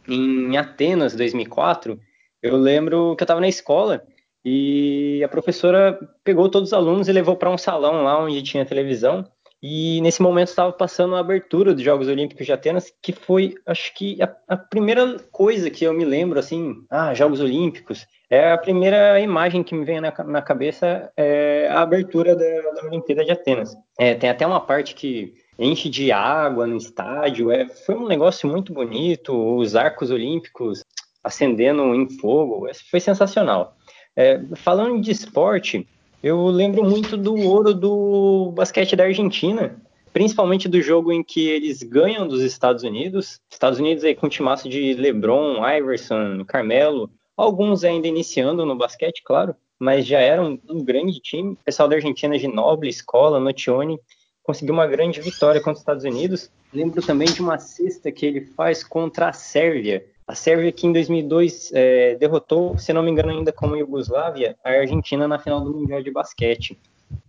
Em 0.07 0.55
Atenas, 0.57 1.15
2004, 1.15 1.99
eu 2.41 2.57
lembro 2.57 3.15
que 3.15 3.23
eu 3.23 3.25
estava 3.25 3.41
na 3.41 3.47
escola 3.47 4.03
e 4.43 5.23
a 5.23 5.27
professora 5.27 5.99
pegou 6.23 6.49
todos 6.49 6.69
os 6.69 6.73
alunos 6.73 7.07
e 7.07 7.11
levou 7.11 7.35
para 7.35 7.49
um 7.49 7.57
salão 7.57 8.03
lá 8.03 8.19
onde 8.23 8.41
tinha 8.41 8.65
televisão 8.65 9.25
e 9.63 10.01
nesse 10.01 10.23
momento 10.23 10.47
estava 10.47 10.71
passando 10.71 11.15
a 11.15 11.19
abertura 11.19 11.73
dos 11.73 11.83
Jogos 11.83 12.07
Olímpicos 12.07 12.47
de 12.47 12.51
Atenas, 12.51 12.91
que 12.99 13.13
foi, 13.13 13.53
acho 13.67 13.93
que, 13.93 14.17
a, 14.21 14.35
a, 14.47 14.57
primeira 14.57 15.19
coisa 15.31 15.69
que 15.69 15.85
eu 15.85 15.93
me 15.93 16.03
lembro, 16.03 16.39
assim, 16.39 16.83
ah, 16.89 17.13
Jogos 17.13 17.39
Olímpicos. 17.39 18.07
É 18.27 18.51
a 18.51 18.57
primeira 18.57 19.19
imagem 19.19 19.61
que 19.61 19.75
me 19.75 19.85
vem 19.85 20.01
na, 20.01 20.11
na 20.25 20.41
cabeça 20.41 21.11
é 21.15 21.67
a 21.69 21.81
abertura 21.81 22.35
da, 22.35 22.71
da 22.71 22.87
Olimpíada 22.87 23.23
de 23.23 23.31
Atenas. 23.31 23.75
É, 23.99 24.15
tem 24.15 24.31
até 24.31 24.47
uma 24.47 24.59
parte 24.59 24.95
que 24.95 25.35
enche 25.59 25.89
de 25.89 26.11
água 26.11 26.65
no 26.65 26.77
estádio. 26.77 27.51
É, 27.51 27.67
foi 27.67 27.93
um 27.93 28.07
negócio 28.07 28.49
muito 28.49 28.73
bonito, 28.73 29.31
os 29.57 29.75
arcos 29.75 30.09
olímpicos 30.09 30.81
acendendo 31.23 31.93
em 31.95 32.09
fogo. 32.09 32.67
Foi 32.89 32.99
sensacional. 32.99 33.75
É, 34.15 34.41
falando 34.55 35.01
de 35.01 35.11
esporte, 35.11 35.87
eu 36.21 36.45
lembro 36.47 36.83
muito 36.83 37.17
do 37.17 37.35
ouro 37.35 37.73
do 37.73 38.51
basquete 38.51 38.95
da 38.95 39.05
Argentina, 39.05 39.81
principalmente 40.13 40.67
do 40.67 40.81
jogo 40.81 41.11
em 41.11 41.23
que 41.23 41.47
eles 41.47 41.81
ganham 41.81 42.27
dos 42.27 42.41
Estados 42.41 42.83
Unidos. 42.83 43.39
Estados 43.49 43.79
Unidos 43.79 44.03
aí 44.03 44.13
com 44.13 44.27
um 44.27 44.29
timaço 44.29 44.67
de 44.69 44.93
LeBron, 44.93 45.65
Iverson, 45.67 46.43
Carmelo, 46.45 47.09
alguns 47.35 47.83
ainda 47.83 48.07
iniciando 48.07 48.65
no 48.65 48.75
basquete, 48.75 49.23
claro, 49.23 49.55
mas 49.79 50.05
já 50.05 50.19
era 50.19 50.43
um, 50.43 50.59
um 50.69 50.83
grande 50.83 51.19
time. 51.19 51.53
O 51.53 51.63
pessoal 51.65 51.89
da 51.89 51.95
Argentina 51.95 52.37
de 52.37 52.47
Noble, 52.47 52.89
Escola, 52.89 53.39
Notione, 53.39 53.97
conseguiu 54.43 54.73
uma 54.73 54.85
grande 54.85 55.21
vitória 55.21 55.59
contra 55.59 55.73
os 55.73 55.79
Estados 55.79 56.03
Unidos. 56.03 56.51
Lembro 56.73 57.01
também 57.01 57.27
de 57.27 57.41
uma 57.41 57.57
cesta 57.57 58.11
que 58.11 58.25
ele 58.25 58.41
faz 58.41 58.83
contra 58.83 59.29
a 59.29 59.33
Sérvia, 59.33 60.05
A 60.27 60.35
Sérvia 60.35 60.71
que 60.71 60.87
em 60.87 60.93
2002 60.93 61.71
é, 61.73 62.15
derrotou, 62.15 62.77
se 62.77 62.93
não 62.93 63.03
me 63.03 63.11
engano 63.11 63.31
ainda 63.31 63.51
como 63.51 63.75
Iugoslávia, 63.75 64.55
a 64.63 64.69
Argentina 64.69 65.27
na 65.27 65.39
final 65.39 65.61
do 65.61 65.73
Mundial 65.73 66.01
de 66.01 66.11
Basquete. 66.11 66.77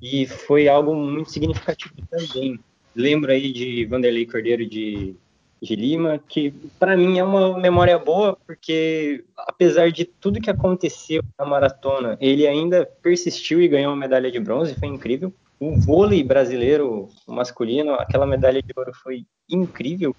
E 0.00 0.26
foi 0.26 0.68
algo 0.68 0.94
muito 0.94 1.30
significativo 1.30 1.94
também. 2.08 2.58
Lembro 2.94 3.32
aí 3.32 3.52
de 3.52 3.84
Vanderlei 3.86 4.26
Cordeiro 4.26 4.64
de, 4.66 5.16
de 5.60 5.76
Lima, 5.76 6.20
que 6.28 6.52
para 6.78 6.96
mim 6.96 7.18
é 7.18 7.24
uma 7.24 7.58
memória 7.58 7.98
boa, 7.98 8.36
porque 8.46 9.24
apesar 9.36 9.90
de 9.90 10.04
tudo 10.04 10.40
que 10.40 10.50
aconteceu 10.50 11.22
na 11.38 11.44
maratona, 11.44 12.16
ele 12.20 12.46
ainda 12.46 12.86
persistiu 13.02 13.60
e 13.60 13.68
ganhou 13.68 13.92
uma 13.92 13.98
medalha 13.98 14.30
de 14.30 14.38
bronze, 14.38 14.74
foi 14.74 14.88
incrível. 14.88 15.32
O 15.58 15.80
vôlei 15.80 16.22
brasileiro 16.22 17.08
masculino, 17.26 17.94
aquela 17.94 18.26
medalha 18.26 18.60
de 18.60 18.72
ouro 18.76 18.92
foi 18.92 19.24
incrível. 19.48 20.14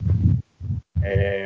É 1.02 1.43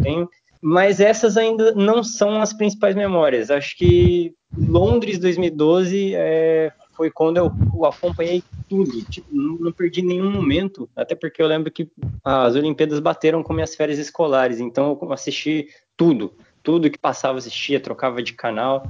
tenho. 0.00 0.28
Mas 0.62 1.00
essas 1.00 1.36
ainda 1.36 1.72
não 1.72 2.04
são 2.04 2.40
as 2.42 2.52
principais 2.52 2.94
memórias. 2.94 3.50
Acho 3.50 3.76
que 3.76 4.34
Londres 4.56 5.18
2012 5.18 6.14
é, 6.14 6.72
foi 6.92 7.10
quando 7.10 7.38
eu, 7.38 7.50
eu 7.74 7.86
acompanhei 7.86 8.42
tudo. 8.68 9.02
Tipo, 9.04 9.26
não, 9.32 9.56
não, 9.56 9.72
perdi 9.72 10.02
nenhum 10.02 10.30
momento, 10.30 10.88
até 10.94 11.14
porque 11.14 11.40
eu 11.40 11.46
lembro 11.46 11.70
que 11.70 11.90
as 12.22 12.54
Olimpíadas 12.54 13.00
bateram 13.00 13.42
com 13.42 13.54
minhas 13.54 13.74
férias 13.74 13.98
escolares, 13.98 14.60
então 14.60 14.98
eu 15.00 15.12
assisti 15.12 15.68
tudo. 15.96 16.34
Tudo 16.62 16.90
que 16.90 16.98
passava, 16.98 17.38
assistia, 17.38 17.80
trocava 17.80 18.22
de 18.22 18.34
canal. 18.34 18.86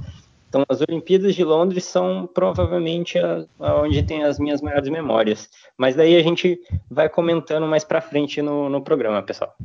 Então, 0.49 0.65
as 0.67 0.81
Olimpíadas 0.81 1.33
de 1.33 1.45
Londres 1.45 1.85
são 1.85 2.29
provavelmente 2.33 3.17
a, 3.17 3.45
a 3.57 3.81
onde 3.81 4.03
tem 4.03 4.25
as 4.25 4.37
minhas 4.37 4.61
maiores 4.61 4.89
memórias. 4.89 5.49
Mas 5.77 5.95
daí 5.95 6.17
a 6.17 6.21
gente 6.21 6.59
vai 6.89 7.07
comentando 7.07 7.65
mais 7.65 7.85
para 7.85 8.01
frente 8.01 8.41
no, 8.41 8.67
no 8.67 8.81
programa, 8.81 9.23
pessoal. 9.23 9.55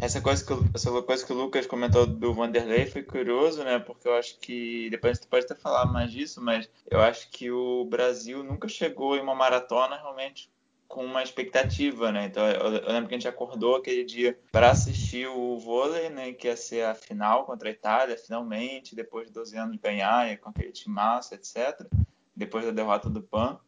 Essa 0.00 0.20
coisa, 0.20 0.44
que, 0.44 0.52
essa 0.74 1.02
coisa 1.02 1.26
que 1.26 1.32
o 1.32 1.36
Lucas 1.36 1.66
comentou 1.66 2.06
do 2.06 2.32
Vanderlei 2.32 2.86
foi 2.86 3.02
curioso, 3.02 3.64
né? 3.64 3.78
Porque 3.80 4.06
eu 4.06 4.14
acho 4.14 4.38
que. 4.38 4.88
Depois 4.90 5.18
gente 5.18 5.26
pode 5.26 5.44
até 5.44 5.54
falar 5.56 5.86
mais 5.86 6.12
disso, 6.12 6.40
mas 6.40 6.70
eu 6.88 7.00
acho 7.00 7.28
que 7.30 7.50
o 7.50 7.84
Brasil 7.84 8.44
nunca 8.44 8.68
chegou 8.68 9.16
em 9.16 9.20
uma 9.20 9.34
maratona 9.34 9.96
realmente 9.96 10.48
com 10.86 11.04
uma 11.04 11.22
expectativa, 11.22 12.10
né? 12.12 12.26
Então 12.26 12.48
eu, 12.48 12.70
lembro 12.70 13.08
que 13.08 13.14
a 13.14 13.18
gente 13.18 13.28
acordou 13.28 13.76
aquele 13.76 14.04
dia 14.04 14.38
para 14.50 14.70
assistir 14.70 15.26
o 15.26 15.58
vôlei, 15.58 16.08
né? 16.08 16.32
Que 16.32 16.46
ia 16.46 16.56
ser 16.56 16.84
a 16.84 16.94
final 16.94 17.44
contra 17.44 17.68
a 17.68 17.72
Itália, 17.72 18.16
finalmente, 18.16 18.94
depois 18.94 19.26
de 19.26 19.34
12 19.34 19.56
anos 19.56 19.72
de 19.72 19.78
ganhar, 19.78 20.38
com 20.38 20.50
aquele 20.50 20.72
massa, 20.86 21.34
etc. 21.34 21.86
Depois 22.34 22.64
da 22.64 22.70
derrota 22.70 23.10
do 23.10 23.20
PAN. 23.20 23.58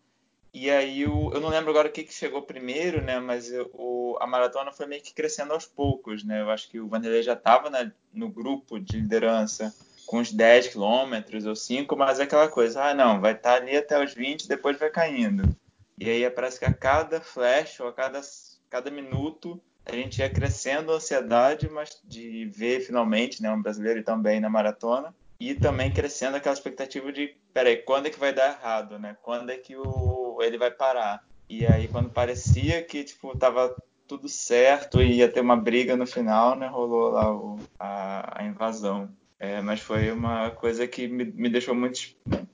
E 0.53 0.69
aí 0.69 1.07
o, 1.07 1.33
eu 1.33 1.41
não 1.41 1.49
lembro 1.49 1.71
agora 1.71 1.89
o 1.89 1.93
que, 1.93 2.03
que 2.03 2.13
chegou 2.13 2.43
primeiro, 2.43 3.01
né? 3.01 3.21
Mas 3.21 3.51
o, 3.73 4.17
a 4.21 4.27
maratona 4.27 4.73
foi 4.73 4.87
meio 4.87 5.03
que 5.03 5.15
crescendo 5.15 5.53
aos 5.53 5.67
poucos, 5.67 6.25
né? 6.25 6.41
Eu 6.41 6.51
acho 6.51 6.69
que 6.69 6.81
o 6.81 6.89
Vanderlei 6.89 7.23
já 7.23 7.35
estava 7.35 7.71
no 8.13 8.29
grupo 8.29 8.79
de 8.81 8.97
liderança 8.97 9.75
com 10.07 10.19
uns 10.19 10.33
10 10.33 10.69
quilômetros 10.69 11.47
ou 11.47 11.55
5, 11.55 11.97
mas 11.97 12.19
é 12.19 12.25
aquela 12.25 12.49
coisa, 12.49 12.83
ah 12.83 12.95
não, 12.95 13.21
vai 13.21 13.33
estar 13.33 13.53
tá 13.53 13.57
ali 13.57 13.77
até 13.77 14.03
os 14.03 14.13
20, 14.13 14.49
depois 14.49 14.77
vai 14.77 14.91
caindo. 14.91 15.57
E 15.97 16.11
aí 16.11 16.29
parece 16.31 16.59
que 16.59 16.65
a 16.65 16.73
cada 16.73 17.21
flash 17.21 17.79
ou 17.79 17.87
a 17.87 17.93
cada, 17.93 18.21
cada 18.69 18.91
minuto 18.91 19.61
a 19.87 19.93
gente 19.93 20.19
ia 20.19 20.29
crescendo 20.29 20.93
a 20.93 20.97
ansiedade 20.97 21.69
mas 21.69 22.01
de 22.05 22.45
ver 22.47 22.81
finalmente 22.81 23.43
né, 23.43 23.51
um 23.51 23.63
brasileiro 23.63 24.03
também 24.03 24.41
na 24.41 24.49
maratona 24.51 25.15
e 25.39 25.55
também 25.55 25.91
crescendo 25.91 26.37
aquela 26.37 26.53
expectativa 26.53 27.11
de, 27.11 27.35
peraí, 27.55 27.79
quando 27.79 28.07
é 28.07 28.11
que 28.11 28.19
vai 28.19 28.31
dar 28.33 28.59
errado, 28.59 28.99
né? 28.99 29.17
Quando 29.23 29.49
é 29.49 29.57
que 29.57 29.75
o, 29.75 30.30
ele 30.43 30.59
vai 30.59 30.71
parar? 30.71 31.23
E 31.49 31.67
aí 31.67 31.89
quando 31.89 32.11
parecia 32.11 32.83
que, 32.83 33.03
tipo, 33.05 33.37
tava 33.37 33.75
tudo 34.07 34.29
certo 34.29 35.01
e 35.01 35.19
ia 35.19 35.29
ter 35.29 35.41
uma 35.41 35.57
briga 35.57 35.97
no 35.97 36.07
final, 36.07 36.57
né? 36.57 36.67
Rolou 36.67 37.11
lá 37.11 37.33
o, 37.33 37.59
a, 37.79 38.41
a 38.43 38.45
invasão. 38.45 39.09
É, 39.39 39.63
mas 39.63 39.81
foi 39.81 40.11
uma 40.11 40.51
coisa 40.51 40.87
que 40.87 41.09
me, 41.09 41.25
me 41.25 41.49
deixou 41.49 41.75
muito. 41.75 42.01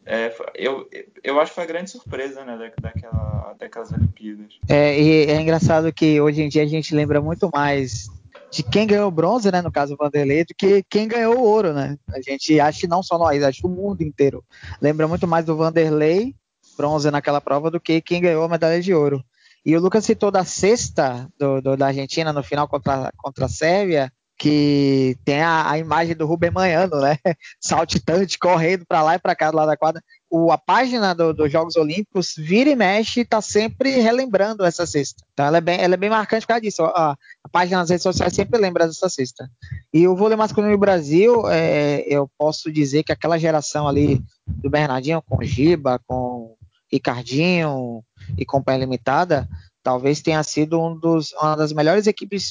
É, 0.04 0.32
eu, 0.54 0.88
eu 1.24 1.40
acho 1.40 1.50
que 1.50 1.56
foi 1.56 1.64
a 1.64 1.66
grande 1.66 1.90
surpresa 1.90 2.44
né, 2.44 2.56
da, 2.56 2.70
daquela, 2.80 3.56
daquelas 3.58 3.90
Olimpíadas. 3.90 4.58
É, 4.68 5.00
e 5.00 5.24
é 5.24 5.40
engraçado 5.40 5.92
que 5.92 6.20
hoje 6.20 6.42
em 6.42 6.48
dia 6.48 6.62
a 6.62 6.66
gente 6.66 6.94
lembra 6.94 7.20
muito 7.20 7.50
mais 7.52 8.08
de 8.52 8.62
quem 8.62 8.86
ganhou 8.86 9.10
bronze, 9.10 9.50
né, 9.50 9.60
no 9.60 9.72
caso 9.72 9.94
o 9.94 9.96
Vanderlei, 9.96 10.44
do 10.44 10.54
que 10.54 10.84
quem 10.88 11.08
ganhou 11.08 11.38
ouro, 11.40 11.72
né? 11.72 11.98
A 12.14 12.20
gente 12.20 12.60
acha 12.60 12.86
não 12.86 13.02
só 13.02 13.18
nós, 13.18 13.42
acho 13.42 13.66
o 13.66 13.70
mundo 13.70 14.02
inteiro 14.02 14.44
lembra 14.80 15.08
muito 15.08 15.26
mais 15.26 15.44
do 15.44 15.56
Vanderlei, 15.56 16.36
bronze 16.76 17.10
naquela 17.10 17.40
prova, 17.40 17.70
do 17.70 17.80
que 17.80 18.00
quem 18.00 18.20
ganhou 18.20 18.44
a 18.44 18.48
medalha 18.48 18.80
de 18.80 18.92
ouro. 18.94 19.24
E 19.64 19.76
o 19.76 19.80
Lucas 19.80 20.04
citou 20.04 20.30
da 20.30 20.44
sexta 20.44 21.28
do, 21.38 21.60
do, 21.60 21.76
da 21.76 21.88
Argentina 21.88 22.32
no 22.32 22.42
final 22.42 22.68
contra, 22.68 23.10
contra 23.16 23.46
a 23.46 23.48
Sérvia, 23.48 24.12
que 24.38 25.16
tem 25.24 25.40
a, 25.40 25.70
a, 25.70 25.78
imagem 25.78 26.14
do 26.14 26.26
Rubem 26.26 26.50
Manhano, 26.50 27.00
né? 27.00 27.16
Saltitante, 27.60 28.38
correndo 28.38 28.84
para 28.86 29.02
lá 29.02 29.14
e 29.14 29.18
para 29.18 29.34
cá 29.34 29.50
do 29.50 29.56
lado 29.56 29.68
da 29.68 29.76
quadra. 29.76 30.02
O, 30.30 30.52
a 30.52 30.58
página 30.58 31.14
do, 31.14 31.32
dos 31.32 31.50
Jogos 31.50 31.76
Olímpicos 31.76 32.34
vira 32.36 32.68
e 32.68 32.76
mexe 32.76 33.20
está 33.20 33.40
sempre 33.40 33.90
relembrando 34.00 34.64
essa 34.64 34.86
cesta. 34.86 35.24
Então 35.32 35.46
ela 35.46 35.58
é 35.58 35.60
bem, 35.60 35.80
ela 35.80 35.94
é 35.94 35.96
bem 35.96 36.10
marcante 36.10 36.42
por 36.42 36.48
causa 36.48 36.60
disso. 36.60 36.82
A, 36.84 37.16
a 37.42 37.48
página 37.48 37.78
nas 37.78 37.90
redes 37.90 38.02
sociais 38.02 38.34
sempre 38.34 38.60
lembra 38.60 38.86
dessa 38.86 39.08
cesta. 39.08 39.48
E 39.92 40.06
o 40.06 40.14
vôlei 40.14 40.36
masculino 40.36 40.72
no 40.72 40.78
Brasil, 40.78 41.48
é, 41.48 42.04
eu 42.06 42.30
posso 42.36 42.70
dizer 42.70 43.04
que 43.04 43.12
aquela 43.12 43.38
geração 43.38 43.88
ali 43.88 44.22
do 44.46 44.68
Bernardinho 44.68 45.22
com 45.22 45.42
Giba, 45.42 45.98
com 46.06 46.55
Ricardinho 46.90 48.02
e 48.36 48.44
Companhia 48.44 48.80
Limitada, 48.80 49.48
talvez 49.82 50.20
tenha 50.20 50.42
sido 50.42 50.80
um 50.80 50.98
dos, 50.98 51.32
uma 51.32 51.56
das 51.56 51.72
melhores 51.72 52.06
equipes 52.06 52.50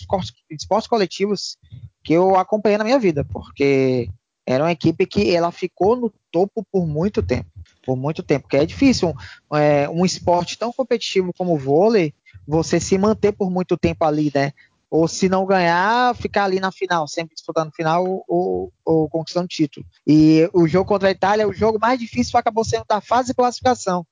de 0.49 0.55
esportes 0.55 0.87
coletivos 0.87 1.57
que 2.03 2.13
eu 2.13 2.35
acompanhei 2.35 2.77
na 2.77 2.83
minha 2.83 2.99
vida, 2.99 3.25
porque 3.25 4.09
era 4.45 4.63
uma 4.63 4.71
equipe 4.71 5.05
que 5.05 5.35
ela 5.35 5.51
ficou 5.51 5.95
no 5.95 6.13
topo 6.31 6.65
por 6.71 6.85
muito 6.85 7.23
tempo, 7.23 7.49
por 7.83 7.95
muito 7.97 8.21
tempo, 8.21 8.43
porque 8.43 8.57
é 8.57 8.65
difícil 8.65 9.13
um, 9.51 9.57
é, 9.57 9.89
um 9.89 10.05
esporte 10.05 10.57
tão 10.57 10.71
competitivo 10.71 11.33
como 11.33 11.55
o 11.55 11.57
vôlei, 11.57 12.13
você 12.47 12.79
se 12.79 12.97
manter 12.97 13.31
por 13.31 13.49
muito 13.49 13.75
tempo 13.75 14.05
ali, 14.05 14.31
né? 14.33 14.53
Ou 14.89 15.07
se 15.07 15.27
não 15.27 15.45
ganhar, 15.45 16.15
ficar 16.15 16.43
ali 16.45 16.59
na 16.59 16.71
final, 16.71 17.07
sempre 17.07 17.33
disputando 17.33 17.73
final 17.73 18.23
ou, 18.27 18.71
ou 18.85 19.09
conquistando 19.09 19.47
título. 19.47 19.85
E 20.05 20.47
o 20.53 20.67
jogo 20.67 20.87
contra 20.87 21.09
a 21.09 21.11
Itália, 21.11 21.47
o 21.47 21.53
jogo 21.53 21.79
mais 21.79 21.99
difícil 21.99 22.39
acabou 22.39 22.63
sendo 22.63 22.85
da 22.87 23.01
fase 23.01 23.29
de 23.29 23.33
classificação, 23.33 24.05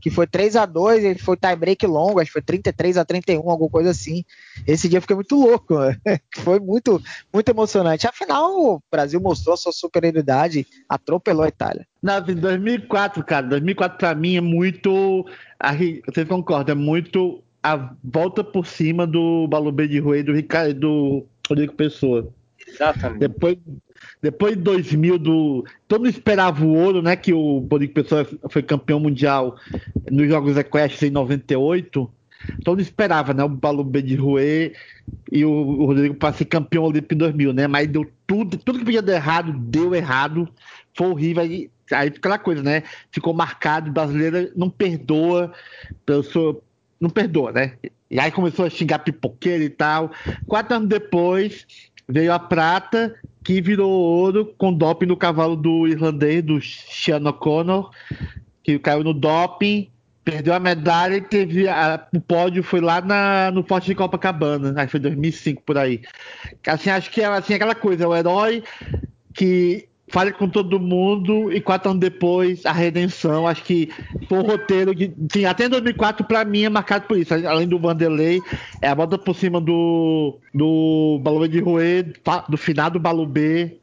que 0.00 0.10
foi 0.10 0.26
3 0.26 0.56
a 0.56 0.66
2 0.66 1.04
ele 1.04 1.18
foi 1.18 1.36
tie 1.36 1.56
break 1.56 1.86
longo, 1.86 2.20
acho 2.20 2.28
que 2.28 2.34
foi 2.34 2.42
33 2.42 2.98
a 2.98 3.04
31, 3.04 3.50
alguma 3.50 3.70
coisa 3.70 3.90
assim. 3.90 4.24
Esse 4.66 4.88
dia 4.88 4.98
eu 4.98 5.02
fiquei 5.02 5.16
muito 5.16 5.36
louco, 5.36 5.74
foi 6.38 6.60
muito, 6.60 7.02
muito 7.32 7.48
emocionante. 7.48 8.06
Afinal, 8.06 8.50
o 8.52 8.82
Brasil 8.90 9.20
mostrou 9.20 9.56
sua 9.56 9.72
superioridade, 9.72 10.66
atropelou 10.88 11.44
a 11.44 11.48
Itália. 11.48 11.86
Na 12.02 12.20
2004, 12.20 13.24
cara, 13.24 13.46
2004 13.46 13.98
para 13.98 14.14
mim 14.14 14.36
é 14.36 14.40
muito, 14.40 15.26
vocês 16.06 16.28
concordam, 16.28 16.72
é 16.72 16.78
muito 16.78 17.42
a 17.62 17.94
volta 18.02 18.42
por 18.42 18.66
cima 18.66 19.06
do 19.06 19.46
Balubê 19.48 19.86
de 19.86 19.98
Rui 19.98 20.22
do 20.22 20.32
Ricardo 20.32 20.74
do 20.74 21.26
Rodrigo 21.48 21.74
Pessoa. 21.74 22.32
Exatamente. 22.72 23.20
Depois, 23.20 23.58
depois 24.22 24.56
de 24.56 24.62
2000, 24.62 25.18
do, 25.18 25.64
todo 25.88 26.08
esperava 26.08 26.64
o 26.64 26.74
ouro, 26.74 27.02
né? 27.02 27.16
Que 27.16 27.32
o 27.32 27.66
Rodrigo 27.70 27.94
Pessoa 27.94 28.26
foi 28.50 28.62
campeão 28.62 29.00
mundial 29.00 29.56
nos 30.10 30.28
Jogos 30.28 30.56
Equestres 30.56 31.10
em 31.10 31.12
98. 31.12 32.10
Todo 32.64 32.80
esperava, 32.80 33.34
né? 33.34 33.44
O 33.44 33.48
Balubê 33.48 34.00
de 34.00 34.14
Rouet 34.16 34.72
e 35.30 35.44
o, 35.44 35.50
o 35.50 35.86
Rodrigo 35.86 36.14
para 36.14 36.34
ser 36.34 36.46
campeão 36.46 36.84
olímpico 36.84 37.14
em 37.14 37.18
2000, 37.18 37.52
né? 37.52 37.66
Mas 37.66 37.88
deu 37.88 38.10
tudo, 38.26 38.56
tudo 38.56 38.78
que 38.78 38.84
podia 38.84 39.02
dar 39.02 39.14
errado, 39.14 39.52
deu 39.52 39.94
errado. 39.94 40.48
Foi 40.94 41.08
horrível. 41.08 41.42
Aí, 41.42 41.70
aí 41.92 42.08
aquela 42.08 42.38
coisa, 42.38 42.62
né? 42.62 42.82
Ficou 43.10 43.34
marcado. 43.34 43.90
Brasileira 43.90 44.50
não 44.56 44.70
perdoa. 44.70 45.52
Pessoa, 46.06 46.60
não 47.00 47.10
perdoa, 47.10 47.52
né? 47.52 47.74
E 48.10 48.18
aí 48.18 48.32
começou 48.32 48.64
a 48.64 48.70
xingar 48.70 48.98
pipoqueiro 48.98 49.62
e 49.62 49.70
tal. 49.70 50.10
Quatro 50.46 50.74
anos 50.74 50.88
depois, 50.88 51.64
veio 52.10 52.32
a 52.32 52.38
prata, 52.38 53.14
que 53.42 53.60
virou 53.60 53.90
ouro 53.90 54.54
com 54.58 54.72
doping 54.72 55.06
no 55.06 55.16
cavalo 55.16 55.56
do 55.56 55.86
irlandês, 55.86 56.42
do 56.42 56.60
Sean 56.60 57.26
O'Connor, 57.28 57.90
que 58.62 58.78
caiu 58.78 59.02
no 59.02 59.14
doping, 59.14 59.88
perdeu 60.24 60.54
a 60.54 60.60
medalha 60.60 61.16
e 61.16 61.20
teve 61.20 61.68
a, 61.68 62.06
o 62.14 62.20
pódio 62.20 62.62
foi 62.62 62.80
lá 62.80 63.00
na, 63.00 63.50
no 63.50 63.62
Forte 63.62 63.86
de 63.86 63.94
Copacabana, 63.94 64.84
que 64.84 64.90
foi 64.90 65.00
2005 65.00 65.62
por 65.62 65.78
aí. 65.78 66.02
Assim, 66.66 66.90
acho 66.90 67.10
que 67.10 67.20
é 67.20 67.26
assim, 67.26 67.54
aquela 67.54 67.74
coisa, 67.74 68.06
o 68.06 68.14
herói 68.14 68.62
que 69.32 69.88
fale 70.10 70.32
com 70.32 70.48
todo 70.48 70.78
mundo 70.78 71.52
e 71.52 71.60
quatro 71.60 71.90
anos 71.90 72.00
depois 72.00 72.66
a 72.66 72.72
redenção. 72.72 73.46
Acho 73.46 73.62
que 73.62 73.88
foi 74.28 74.38
um 74.38 74.42
roteiro 74.42 74.94
que, 74.94 75.12
sim, 75.32 75.44
até 75.44 75.68
2004 75.68 76.26
para 76.26 76.44
mim 76.44 76.64
é 76.64 76.68
marcado 76.68 77.06
por 77.06 77.16
isso. 77.16 77.32
Além 77.32 77.66
do 77.66 77.78
Vanderlei, 77.78 78.40
é 78.82 78.88
a 78.88 78.94
volta 78.94 79.16
por 79.16 79.34
cima 79.34 79.60
do 79.60 80.38
do 80.52 81.18
Balubê 81.22 81.48
de 81.48 81.60
Rouet, 81.60 82.12
do 82.48 82.56
finado 82.56 82.98
Balubê 82.98 83.78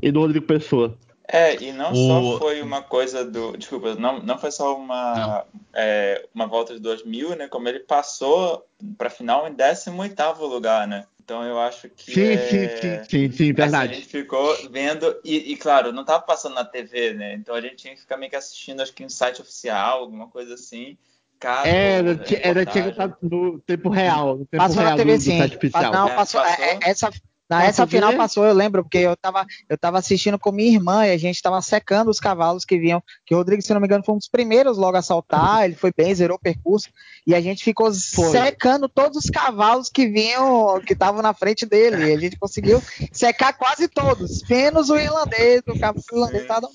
e 0.00 0.10
do 0.10 0.20
Rodrigo 0.20 0.46
Pessoa. 0.46 0.96
É, 1.26 1.60
e 1.62 1.72
não 1.72 1.90
o... 1.90 1.96
só 1.96 2.38
foi 2.38 2.62
uma 2.62 2.82
coisa 2.82 3.24
do. 3.24 3.56
Desculpa, 3.56 3.94
não, 3.94 4.20
não 4.20 4.38
foi 4.38 4.50
só 4.50 4.76
uma, 4.76 5.44
é, 5.72 6.26
uma 6.34 6.46
volta 6.46 6.74
de 6.74 6.80
2000, 6.80 7.34
né? 7.36 7.48
Como 7.48 7.68
ele 7.68 7.80
passou 7.80 8.64
para 8.98 9.08
final 9.08 9.48
em 9.48 9.54
18 9.54 10.44
lugar, 10.44 10.86
né? 10.86 11.06
Então 11.24 11.42
eu 11.42 11.58
acho 11.58 11.88
que. 11.88 12.12
Sim, 12.12 12.32
é... 12.32 12.38
sim, 12.38 12.68
sim, 12.68 13.04
sim, 13.08 13.32
sim, 13.32 13.52
verdade. 13.54 13.92
Assim, 13.92 13.92
a 13.92 13.94
gente 13.94 14.08
ficou 14.08 14.70
vendo, 14.70 15.18
e, 15.24 15.52
e, 15.52 15.56
claro, 15.56 15.90
não 15.90 16.02
estava 16.02 16.22
passando 16.22 16.54
na 16.54 16.64
TV, 16.64 17.14
né? 17.14 17.34
Então 17.34 17.54
a 17.54 17.60
gente 17.62 17.76
tinha 17.76 17.94
que 17.94 18.00
ficar 18.00 18.18
meio 18.18 18.30
que 18.30 18.36
assistindo, 18.36 18.82
acho 18.82 18.92
que 18.92 19.02
em 19.02 19.08
site 19.08 19.40
oficial, 19.40 20.00
alguma 20.00 20.28
coisa 20.28 20.54
assim. 20.54 20.98
Caso 21.40 21.66
era, 21.66 22.10
era 22.42 22.66
tinha 22.66 22.84
que 22.84 22.90
estar 22.90 23.16
no 23.22 23.58
tempo 23.60 23.88
real, 23.88 24.36
no 24.36 24.46
tempo 24.46 24.62
passou 24.62 24.82
real 24.82 24.90
na 24.90 24.96
TV, 24.96 25.16
do, 25.16 25.20
sim. 25.22 25.32
do 25.32 25.38
site 25.38 25.56
oficial. 25.56 25.92
Não, 25.92 26.08
É, 26.08 26.14
passou, 26.14 26.42
passou? 26.42 26.64
é, 26.64 26.78
essa, 26.82 27.10
na 27.48 27.62
essa 27.64 27.86
final 27.86 28.10
passou, 28.16 28.44
eu 28.46 28.54
lembro, 28.54 28.82
porque 28.82 28.98
eu 28.98 29.16
tava, 29.16 29.44
eu 29.68 29.76
tava 29.76 29.98
assistindo 29.98 30.38
com 30.38 30.50
minha 30.50 30.72
irmã 30.72 31.06
e 31.06 31.10
a 31.12 31.18
gente 31.18 31.42
tava 31.42 31.60
secando 31.60 32.10
os 32.10 32.18
cavalos 32.18 32.64
que 32.64 32.78
vinham, 32.78 33.02
que 33.26 33.34
o 33.34 33.38
Rodrigo, 33.38 33.60
se 33.60 33.72
não 33.74 33.80
me 33.80 33.86
engano, 33.86 34.02
foi 34.04 34.14
um 34.14 34.18
dos 34.18 34.28
primeiros 34.28 34.78
logo 34.78 34.96
a 34.96 35.02
saltar, 35.02 35.64
ele 35.64 35.74
foi 35.74 35.92
bem, 35.94 36.14
zerou 36.14 36.36
o 36.36 36.40
percurso, 36.40 36.88
e 37.26 37.34
a 37.34 37.40
gente 37.40 37.62
ficou 37.62 37.92
secando 38.32 38.88
todos 38.88 39.24
os 39.24 39.30
cavalos 39.30 39.90
que 39.90 40.06
vinham, 40.06 40.80
que 40.80 40.94
estavam 40.94 41.20
na 41.20 41.34
frente 41.34 41.66
dele, 41.66 42.06
e 42.10 42.12
a 42.14 42.18
gente 42.18 42.38
conseguiu 42.38 42.82
secar 43.12 43.52
quase 43.52 43.88
todos, 43.88 44.42
menos 44.48 44.88
o 44.88 44.96
irlandês, 44.96 45.62
o 45.68 45.78
cavalo 45.78 46.02
irlandês 46.12 46.46
tava 46.46 46.68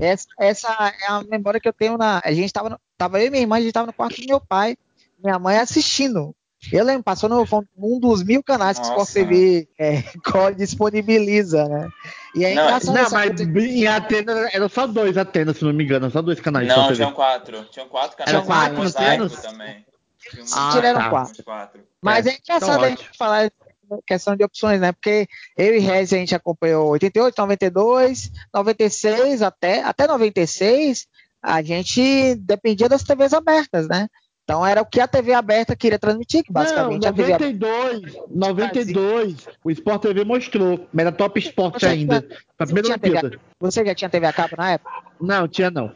essa, 0.00 0.26
essa 0.38 0.68
é 1.02 1.06
a 1.10 1.22
memória 1.24 1.60
que 1.60 1.68
eu 1.68 1.72
tenho 1.72 1.98
na, 1.98 2.20
a 2.24 2.32
gente 2.32 2.52
tava, 2.52 2.70
no- 2.70 2.80
tava 2.96 3.20
eu 3.20 3.26
e 3.26 3.30
minha 3.30 3.42
irmã, 3.42 3.56
a 3.56 3.60
gente 3.60 3.72
tava 3.72 3.86
no 3.88 3.92
quarto 3.92 4.20
do 4.20 4.26
meu 4.26 4.40
pai, 4.40 4.76
minha 5.22 5.38
mãe 5.38 5.58
assistindo, 5.58 6.34
eu 6.72 6.84
lembro, 6.84 7.02
passou 7.02 7.28
no 7.28 7.44
um 7.78 7.98
dos 7.98 8.22
mil 8.22 8.42
canais 8.42 8.78
que 8.78 8.82
o 8.82 8.88
Sport 8.88 8.98
Nossa. 8.98 9.12
TV 9.14 9.68
é, 9.78 10.02
disponibiliza, 10.56 11.66
né? 11.68 11.88
E 12.34 12.44
é 12.44 12.54
Não, 12.54 12.64
engraçado 12.64 12.94
Não, 12.94 13.10
mas 13.10 13.36
coisa- 13.36 13.60
em 13.66 13.86
Atenas 13.86 14.54
eram 14.54 14.68
só 14.68 14.86
dois 14.86 15.16
Atenas, 15.16 15.56
se 15.56 15.64
não 15.64 15.72
me 15.72 15.84
engano, 15.84 16.10
só 16.10 16.20
dois 16.22 16.38
canais. 16.40 16.68
Não, 16.68 16.92
tinham 16.92 17.12
quatro. 17.12 17.64
Tinham 17.70 17.88
quatro 17.88 18.16
canais. 18.16 18.34
Eram 18.34 18.44
quatro 18.46 18.82
Atenas? 18.82 19.40
também. 19.42 19.84
Tinha 20.30 20.44
Ah, 20.54 20.66
Mentira, 20.66 20.88
eram 20.88 21.00
tá. 21.00 21.10
quatro. 21.44 21.82
Mas 22.02 22.26
é, 22.26 22.30
É, 22.30 22.34
engraçado 22.38 22.72
então 22.72 22.82
a 22.84 22.88
gente 22.90 23.10
falar 23.18 23.50
questão 24.06 24.36
de 24.36 24.44
opções, 24.44 24.80
né? 24.80 24.92
Porque 24.92 25.26
eu 25.56 25.74
e 25.74 25.78
Rez 25.80 26.12
a 26.12 26.16
gente 26.16 26.34
acompanhou 26.34 26.88
88, 26.90 27.36
92, 27.36 28.30
96 28.54 29.42
até, 29.42 29.82
até 29.82 30.06
96, 30.06 31.06
a 31.42 31.62
gente 31.62 32.34
dependia 32.36 32.88
das 32.88 33.02
TVs 33.02 33.32
abertas, 33.32 33.88
né? 33.88 34.06
Então 34.50 34.66
era 34.66 34.82
o 34.82 34.86
que 34.86 35.00
a 35.00 35.06
TV 35.06 35.32
aberta 35.32 35.76
queria 35.76 35.98
transmitir, 35.98 36.42
que 36.42 36.52
basicamente 36.52 37.02
não, 37.02 37.08
a 37.10 37.12
TV 37.12 37.32
aberta. 37.32 37.52
92, 37.52 38.14
92, 38.30 39.48
o 39.62 39.70
Sport 39.70 40.02
TV 40.02 40.24
mostrou, 40.24 40.88
mas 40.92 41.06
era 41.06 41.14
Top 41.14 41.38
Sport 41.38 41.84
ainda. 41.84 42.22
Pra 42.56 42.66
primeira 42.66 42.88
a- 42.88 42.90
Olimpíada. 42.90 43.40
Você 43.60 43.84
já 43.84 43.94
tinha 43.94 44.10
TV 44.10 44.26
a 44.26 44.32
cabo 44.32 44.56
na 44.58 44.72
época? 44.72 44.90
Não, 45.20 45.46
tinha 45.46 45.70
não. 45.70 45.92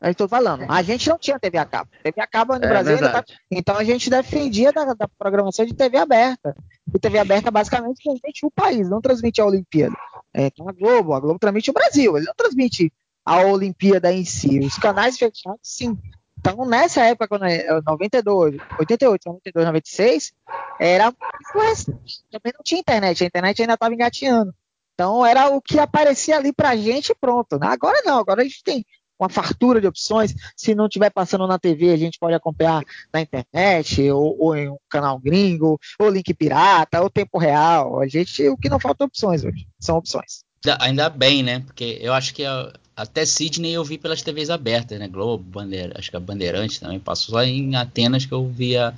Eu 0.00 0.10
estou 0.10 0.28
falando. 0.28 0.66
A 0.68 0.82
gente 0.82 1.08
não 1.08 1.18
tinha 1.18 1.38
TV 1.40 1.58
a 1.58 1.64
cabo. 1.64 1.90
TV 2.02 2.20
a 2.20 2.26
cabo 2.26 2.56
no 2.56 2.64
É 2.64 2.68
Brasil 2.68 2.98
tá-. 2.98 3.24
Então 3.50 3.76
a 3.76 3.82
gente 3.82 4.08
defendia 4.08 4.72
da, 4.72 4.92
da 4.94 5.08
programação 5.18 5.64
de 5.64 5.74
TV 5.74 5.96
aberta. 5.96 6.54
E 6.94 6.98
TV 6.98 7.18
aberta 7.18 7.50
basicamente 7.50 8.02
transmite 8.04 8.46
o 8.46 8.50
país, 8.50 8.88
não 8.88 9.00
transmite 9.00 9.40
a 9.40 9.46
Olimpíada. 9.46 9.96
É, 10.32 10.46
então 10.46 10.68
a 10.68 10.72
Globo, 10.72 11.12
a 11.14 11.18
Globo 11.18 11.38
transmite 11.40 11.70
o 11.70 11.74
Brasil, 11.74 12.16
ele 12.16 12.26
não 12.26 12.34
transmite 12.36 12.92
a 13.24 13.40
Olimpíada 13.46 14.12
em 14.12 14.24
si. 14.24 14.60
Os 14.60 14.76
canais 14.76 15.16
fechados, 15.18 15.58
sim. 15.62 15.98
Então 16.46 16.64
nessa 16.64 17.02
época, 17.02 17.26
quando 17.26 17.44
é 17.44 17.66
92, 17.84 18.56
88, 18.78 19.26
92, 19.26 19.66
96, 19.66 20.32
era 20.78 21.12
muito. 21.54 21.86
Também 22.30 22.52
não 22.54 22.62
tinha 22.62 22.80
internet, 22.80 23.24
a 23.24 23.26
internet 23.26 23.62
ainda 23.62 23.74
estava 23.74 23.92
engateando. 23.92 24.54
Então 24.94 25.26
era 25.26 25.48
o 25.48 25.60
que 25.60 25.78
aparecia 25.78 26.36
ali 26.36 26.52
pra 26.52 26.76
gente 26.76 27.10
e 27.10 27.14
pronto. 27.14 27.58
né? 27.58 27.66
Agora 27.66 28.00
não, 28.04 28.18
agora 28.18 28.42
a 28.42 28.44
gente 28.44 28.62
tem 28.62 28.84
uma 29.18 29.28
fartura 29.28 29.80
de 29.80 29.88
opções. 29.88 30.34
Se 30.56 30.72
não 30.72 30.86
estiver 30.86 31.10
passando 31.10 31.48
na 31.48 31.58
TV, 31.58 31.90
a 31.90 31.96
gente 31.96 32.18
pode 32.18 32.34
acompanhar 32.34 32.82
na 33.12 33.20
internet, 33.20 34.08
ou, 34.10 34.36
ou 34.38 34.56
em 34.56 34.68
um 34.68 34.78
canal 34.88 35.18
gringo, 35.18 35.78
ou 35.98 36.08
link 36.08 36.32
pirata, 36.32 37.02
ou 37.02 37.10
tempo 37.10 37.38
real. 37.38 38.00
A 38.00 38.06
gente, 38.06 38.48
o 38.48 38.56
que 38.56 38.68
não 38.68 38.78
falta 38.78 39.02
é 39.02 39.06
opções 39.06 39.44
hoje. 39.44 39.66
São 39.80 39.96
opções. 39.96 40.45
Ainda- 40.80 41.08
bem, 41.08 41.42
né? 41.42 41.60
Porque 41.60 41.98
eu 42.00 42.12
acho 42.12 42.34
que 42.34 42.44
a- 42.44 42.72
até 42.96 43.24
Sydney 43.24 43.72
eu 43.74 43.84
vi 43.84 43.98
pelas 43.98 44.22
TVs 44.22 44.50
abertas, 44.50 44.98
né? 44.98 45.06
Globo, 45.06 45.44
Bandeira, 45.44 45.94
acho 45.98 46.10
que 46.10 46.16
a 46.16 46.20
Bandeirante 46.20 46.80
também 46.80 46.98
passou 46.98 47.34
só 47.34 47.42
em 47.44 47.74
Atenas 47.76 48.24
que 48.26 48.32
eu 48.32 48.48
via 48.48 48.94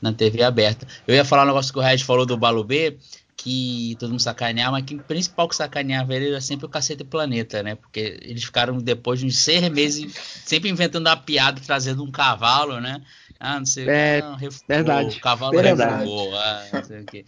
na 0.00 0.12
TV 0.12 0.42
aberta. 0.42 0.86
Eu 1.06 1.14
ia 1.14 1.24
falar 1.24 1.42
um 1.42 1.46
negócio 1.46 1.72
que 1.72 1.78
o 1.78 1.82
Regis 1.82 2.06
falou 2.06 2.24
do 2.24 2.36
Balubê, 2.36 2.96
que 3.36 3.96
todo 3.98 4.10
mundo 4.10 4.20
sacaneava, 4.20 4.72
mas 4.72 4.84
que 4.84 4.94
o 4.94 4.98
principal 5.02 5.48
que 5.48 5.56
sacaneava 5.56 6.14
ele 6.14 6.28
era 6.28 6.40
sempre 6.40 6.66
o 6.66 6.68
Cacete 6.68 7.04
Planeta, 7.04 7.62
né? 7.62 7.74
Porque 7.74 8.18
eles 8.22 8.44
ficaram 8.44 8.76
depois 8.78 9.20
de 9.20 9.26
uns 9.26 9.38
seis 9.38 9.66
meses 9.70 10.14
sempre 10.44 10.70
inventando 10.70 11.06
uma 11.06 11.16
piada, 11.16 11.60
trazendo 11.64 12.02
um 12.04 12.10
cavalo, 12.10 12.80
né? 12.80 13.00
Ah, 13.42 13.58
não 13.58 13.64
sei 13.66 13.86
o 13.86 13.90
É, 13.90 14.20
que, 14.20 14.26
não, 14.28 14.36
refugou, 14.36 14.66
verdade. 14.68 15.16
o 15.16 15.20
cavalo 15.20 15.52
Verdade. 15.62 15.92
refugou, 15.94 16.34
ah, 16.36 16.66
não 16.74 16.84
sei 16.84 17.00
o 17.00 17.04
que. 17.06 17.24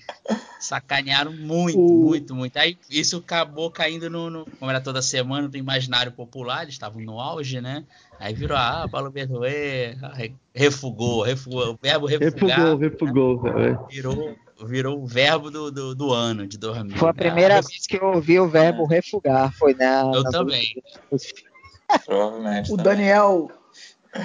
Sacanearam 0.60 1.32
muito, 1.32 1.78
O- 1.80 1.98
muito, 2.06 2.34
muito. 2.34 2.56
Aí 2.58 2.76
isso 2.88 3.16
acabou 3.16 3.70
caindo 3.70 4.08
no, 4.10 4.28
no- 4.30 4.44
Como 4.58 4.70
era 4.70 4.80
toda 4.80 5.00
semana, 5.00 5.48
no 5.48 5.56
imaginário 5.56 6.12
popular, 6.12 6.62
eles 6.62 6.74
estavam 6.74 7.00
no 7.00 7.18
auge, 7.18 7.60
né? 7.62 7.84
Aí 8.20 8.34
virou, 8.34 8.56
ah, 8.56 8.86
Paulo 8.92 9.10
Berruê, 9.10 9.96
refugou, 10.54 11.22
refugou. 11.22 11.72
O 11.72 11.78
verbo 11.82 12.06
refugar 12.06 12.76
Refugou, 12.78 13.40
refugou. 13.40 13.58
é. 13.58 13.78
virou, 13.88 14.36
virou 14.66 15.02
o 15.02 15.06
verbo 15.06 15.50
do, 15.50 15.70
do, 15.72 15.94
do 15.94 16.12
ano, 16.12 16.46
de 16.46 16.58
2000. 16.58 16.96
Foi 16.98 17.08
a 17.08 17.14
primeira 17.14 17.54
Ah, 17.58 17.60
vez 17.62 17.86
que 17.86 17.96
eu 17.96 18.04
ouvi 18.04 18.38
o 18.38 18.48
verbo 18.48 18.84
refugar. 18.84 19.50
Foi 19.54 19.74
na. 19.74 20.02
Eu 20.14 20.22
nas 20.22 20.32
também. 20.32 20.74
Provavelmente. 22.04 22.72
O 22.72 22.76
também. 22.76 22.84
Daniel, 22.96 23.48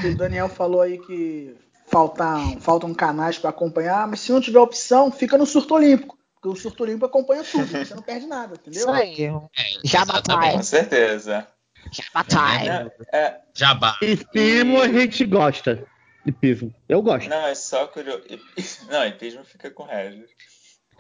o 0.03 0.15
Daniel 0.17 0.49
falou 0.49 0.81
aí 0.81 0.97
que 0.99 1.55
faltam, 1.88 2.59
faltam 2.59 2.93
canais 2.93 3.38
para 3.39 3.49
acompanhar, 3.49 4.07
mas 4.07 4.19
se 4.19 4.31
não 4.31 4.41
tiver 4.41 4.59
opção, 4.59 5.11
fica 5.11 5.38
no 5.38 5.45
surto 5.45 5.73
olímpico. 5.75 6.17
Porque 6.35 6.49
o 6.49 6.55
surto 6.55 6.83
olímpico 6.83 7.05
acompanha 7.05 7.43
tudo, 7.43 7.65
você 7.85 7.95
não 7.95 8.03
perde 8.03 8.27
nada, 8.27 8.55
entendeu? 8.55 8.81
Isso 8.81 8.91
aí. 8.91 9.25
É, 9.25 9.33
Jabá. 9.83 10.21
Com 10.51 10.63
certeza. 10.63 11.47
Jabá 11.91 12.23
time. 12.25 12.91
É, 13.11 13.17
é, 13.17 13.39
Jabá. 13.55 13.97
Hipismo 14.01 14.81
a 14.81 14.88
gente 14.88 15.25
gosta. 15.25 15.85
Hipismo. 16.25 16.73
Eu 16.89 17.01
gosto. 17.01 17.29
não, 17.29 17.47
é 17.47 17.55
só 17.55 17.88
curioso. 17.88 18.23
Não, 18.89 19.05
hipismo 19.07 19.43
fica 19.45 19.71
com 19.71 19.83
Regis. 19.83 20.29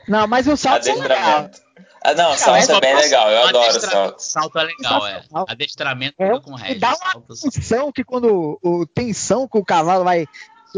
Não, 0.07 0.25
mas 0.25 0.47
o 0.47 0.55
salto 0.55 0.87
é 0.87 0.93
legal. 0.93 1.19
Adestramento. 1.19 1.61
Ah, 2.01 2.13
não, 2.13 2.23
Cara, 2.23 2.37
salto 2.37 2.71
é 2.71 2.79
bem 2.79 2.91
Salto- 2.93 3.03
legal, 3.03 3.29
eu 3.31 3.43
adoro 3.43 3.57
adestra- 3.69 3.91
salto. 3.91 4.19
Salto 4.19 4.59
é 4.59 4.63
legal, 4.63 5.05
é. 5.07 5.23
Adestramento 5.49 6.15
É, 6.17 6.27
fica 6.27 6.41
com 6.41 6.57
e 6.57 6.61
Regis. 6.61 6.79
dá 6.79 6.87
uma 6.89 7.11
salto- 7.11 7.27
tensão 7.51 7.91
que 7.91 8.03
quando 8.05 8.57
o, 8.63 8.79
o 8.81 8.87
tensão 8.87 9.47
que 9.49 9.57
o 9.57 9.65
cavalo 9.65 10.05
vai 10.05 10.25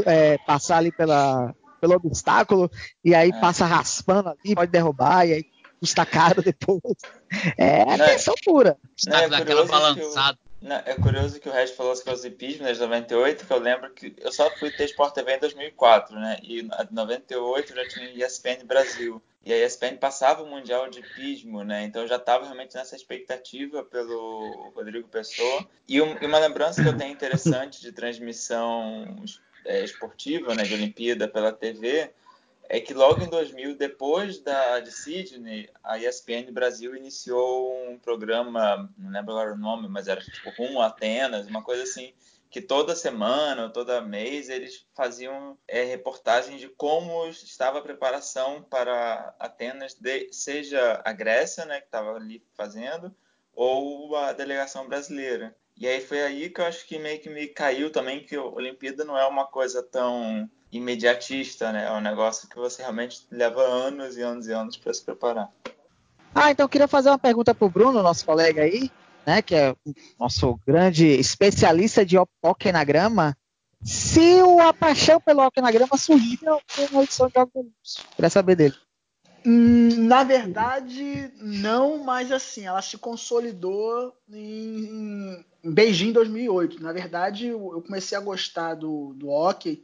é, 0.06 0.38
passar 0.40 0.78
ali 0.78 0.92
pela, 0.92 1.54
pelo 1.82 1.96
obstáculo 1.96 2.70
e 3.04 3.14
aí 3.16 3.30
É. 3.30 3.40
passa 3.40 3.66
raspando 3.66 4.30
ali, 4.30 4.56
pode 4.56 4.72
derrubar 4.72 5.26
e 5.28 5.34
aí 5.34 5.46
custa 5.80 6.06
caro 6.06 6.42
depois. 6.44 6.82
É 7.58 7.86
Não, 7.86 8.06
é- 8.06 8.10
tensão 8.14 8.34
pura. 8.44 8.78
É 9.08 9.10
Dá 9.10 9.38
aquela 9.38 9.46
curioso 9.46 9.68
que 9.68 9.70
o- 9.70 9.80
balançada. 9.80 10.38
Não, 10.62 10.76
é 10.76 10.94
curioso 10.96 11.40
que 11.40 11.48
o 11.48 11.54
Regis 11.54 11.74
falou 11.74 11.94
coisas 12.02 12.22
de 12.22 12.28
hipismo 12.28 12.66
né, 12.66 12.74
de 12.74 12.80
98, 12.82 13.46
que 13.46 13.54
eu 13.54 13.60
lembro 13.60 13.90
que 13.94 14.14
eu 14.20 14.30
só 14.30 14.50
fui 14.58 14.70
ter 14.70 14.84
Sport 14.86 15.14
TV 15.14 15.36
em 15.38 15.40
2004, 15.40 16.20
né? 16.20 16.38
E 16.44 16.60
em 16.60 16.70
98 16.92 17.74
já 17.74 17.88
tinha 17.88 18.10
ESPN 18.12 18.66
Brasil. 18.66 19.22
E 19.46 19.54
a 19.54 19.66
ESPN 19.66 19.96
passava 19.96 20.44
o 20.44 20.48
Mundial 20.48 20.90
de 20.90 21.00
Hipismo, 21.00 21.64
né? 21.64 21.86
Então 21.86 22.02
eu 22.02 22.10
já 22.10 22.18
estava 22.18 22.44
realmente 22.44 22.76
nessa 22.76 22.94
expectativa 22.94 23.84
pelo 23.86 24.70
Rodrigo 24.76 25.08
Pessoa. 25.08 25.66
E, 25.88 26.02
um- 26.02 26.18
e 26.22 26.26
uma 26.26 26.40
lembrança 26.40 26.84
que 26.84 26.90
eu 26.90 26.98
tenho 26.98 27.14
interessante 27.14 27.80
de 27.82 27.94
transmissão 27.94 29.24
é, 29.70 29.84
esportiva, 29.84 30.56
né? 30.56 30.64
De 30.64 30.74
Olimpíada 30.74 31.28
pela 31.28 31.54
TV, 31.54 32.12
é 32.68 32.80
que 32.80 32.94
logo 32.94 33.22
em 33.24 33.30
2000, 33.30 33.76
depois 33.76 34.40
da 34.40 34.80
de 34.80 34.92
Sydney, 34.92 35.70
a 35.84 35.98
ESPN 35.98 36.52
Brasil 36.52 36.96
iniciou 36.96 37.90
um 37.90 37.98
programa, 37.98 38.90
não 38.98 39.12
lembro 39.12 39.32
agora 39.32 39.54
o 39.54 39.58
nome, 39.58 39.88
mas 39.88 40.08
era 40.08 40.22
tipo 40.22 40.50
Rumo 40.58 40.82
Atenas, 40.82 41.48
uma 41.48 41.64
coisa 41.64 41.84
assim, 41.84 42.14
que 42.50 42.62
toda 42.62 42.96
semana 42.96 43.64
ou 43.64 43.70
toda 43.70 44.02
mês 44.02 44.50
eles 44.50 44.86
faziam 44.96 45.58
é, 45.68 45.98
de 46.58 46.70
como 46.70 47.28
estava 47.28 47.80
a 47.80 47.84
preparação 47.84 48.64
para 48.64 49.36
Atenas, 49.40 49.94
de, 49.94 50.32
seja 50.32 51.00
a 51.06 51.12
Grécia, 51.12 51.66
né, 51.66 51.80
que 51.80 51.86
estava 51.86 52.16
ali 52.16 52.44
fazendo, 52.56 53.16
ou 53.54 54.16
a 54.16 54.34
delegação 54.34 54.88
brasileira. 54.88 55.56
E 55.80 55.88
aí 55.88 56.02
foi 56.02 56.22
aí 56.22 56.50
que 56.50 56.60
eu 56.60 56.66
acho 56.66 56.86
que 56.86 57.00
meio 57.00 57.22
que 57.22 57.30
me 57.30 57.48
caiu 57.48 57.90
também 57.90 58.22
que 58.22 58.36
a 58.36 58.44
Olimpíada 58.44 59.06
não 59.06 59.18
é 59.18 59.26
uma 59.26 59.46
coisa 59.46 59.82
tão 59.82 60.50
imediatista, 60.70 61.72
né? 61.72 61.86
É 61.86 61.92
um 61.94 62.02
negócio 62.02 62.50
que 62.50 62.58
você 62.58 62.82
realmente 62.82 63.26
leva 63.32 63.62
anos 63.62 64.18
e 64.18 64.22
anos 64.22 64.46
e 64.48 64.52
anos 64.52 64.76
para 64.76 64.94
se 64.94 65.02
preparar. 65.02 65.50
Ah, 66.36 66.52
então 66.52 66.66
eu 66.66 66.70
queria 66.70 66.88
fazer 66.88 67.10
uma 67.10 67.18
pergunta 67.18 67.56
pro 67.56 67.70
Bruno, 67.70 68.04
nosso 68.04 68.26
colega 68.26 68.64
aí, 68.64 68.92
né, 69.26 69.42
que 69.42 69.56
é 69.56 69.72
o 69.72 69.94
nosso 70.20 70.60
grande 70.68 71.08
especialista 71.08 72.06
de 72.06 72.18
hockey 72.44 72.74
na 72.74 72.84
grama. 72.84 73.36
Se 73.82 74.42
o, 74.44 74.74
paixão 74.74 75.22
pelo 75.22 75.42
hockey 75.42 75.62
na 75.62 75.72
grama 75.72 75.98
surgiu 75.98 76.60
na 76.92 77.04
edição 77.04 77.28
de 77.28 77.34
Jogos 77.34 77.56
Olímpicos. 77.56 78.06
Queria 78.18 78.30
saber 78.30 78.56
dele. 78.58 78.76
Hum, 79.46 80.06
Na 80.08 80.24
verdade, 80.24 81.32
não, 81.38 81.98
mas 82.04 82.32
assim, 82.32 82.66
ela 82.66 82.82
se 82.82 82.98
consolidou 82.98 84.14
em, 84.30 85.46
em 85.64 85.74
Beijing 85.74 86.12
2008. 86.12 86.82
Na 86.82 86.92
verdade, 86.92 87.48
eu 87.48 87.82
comecei 87.86 88.18
a 88.18 88.22
gostar 88.22 88.76
do, 88.76 89.14
do 89.16 89.30
hockey. 89.30 89.84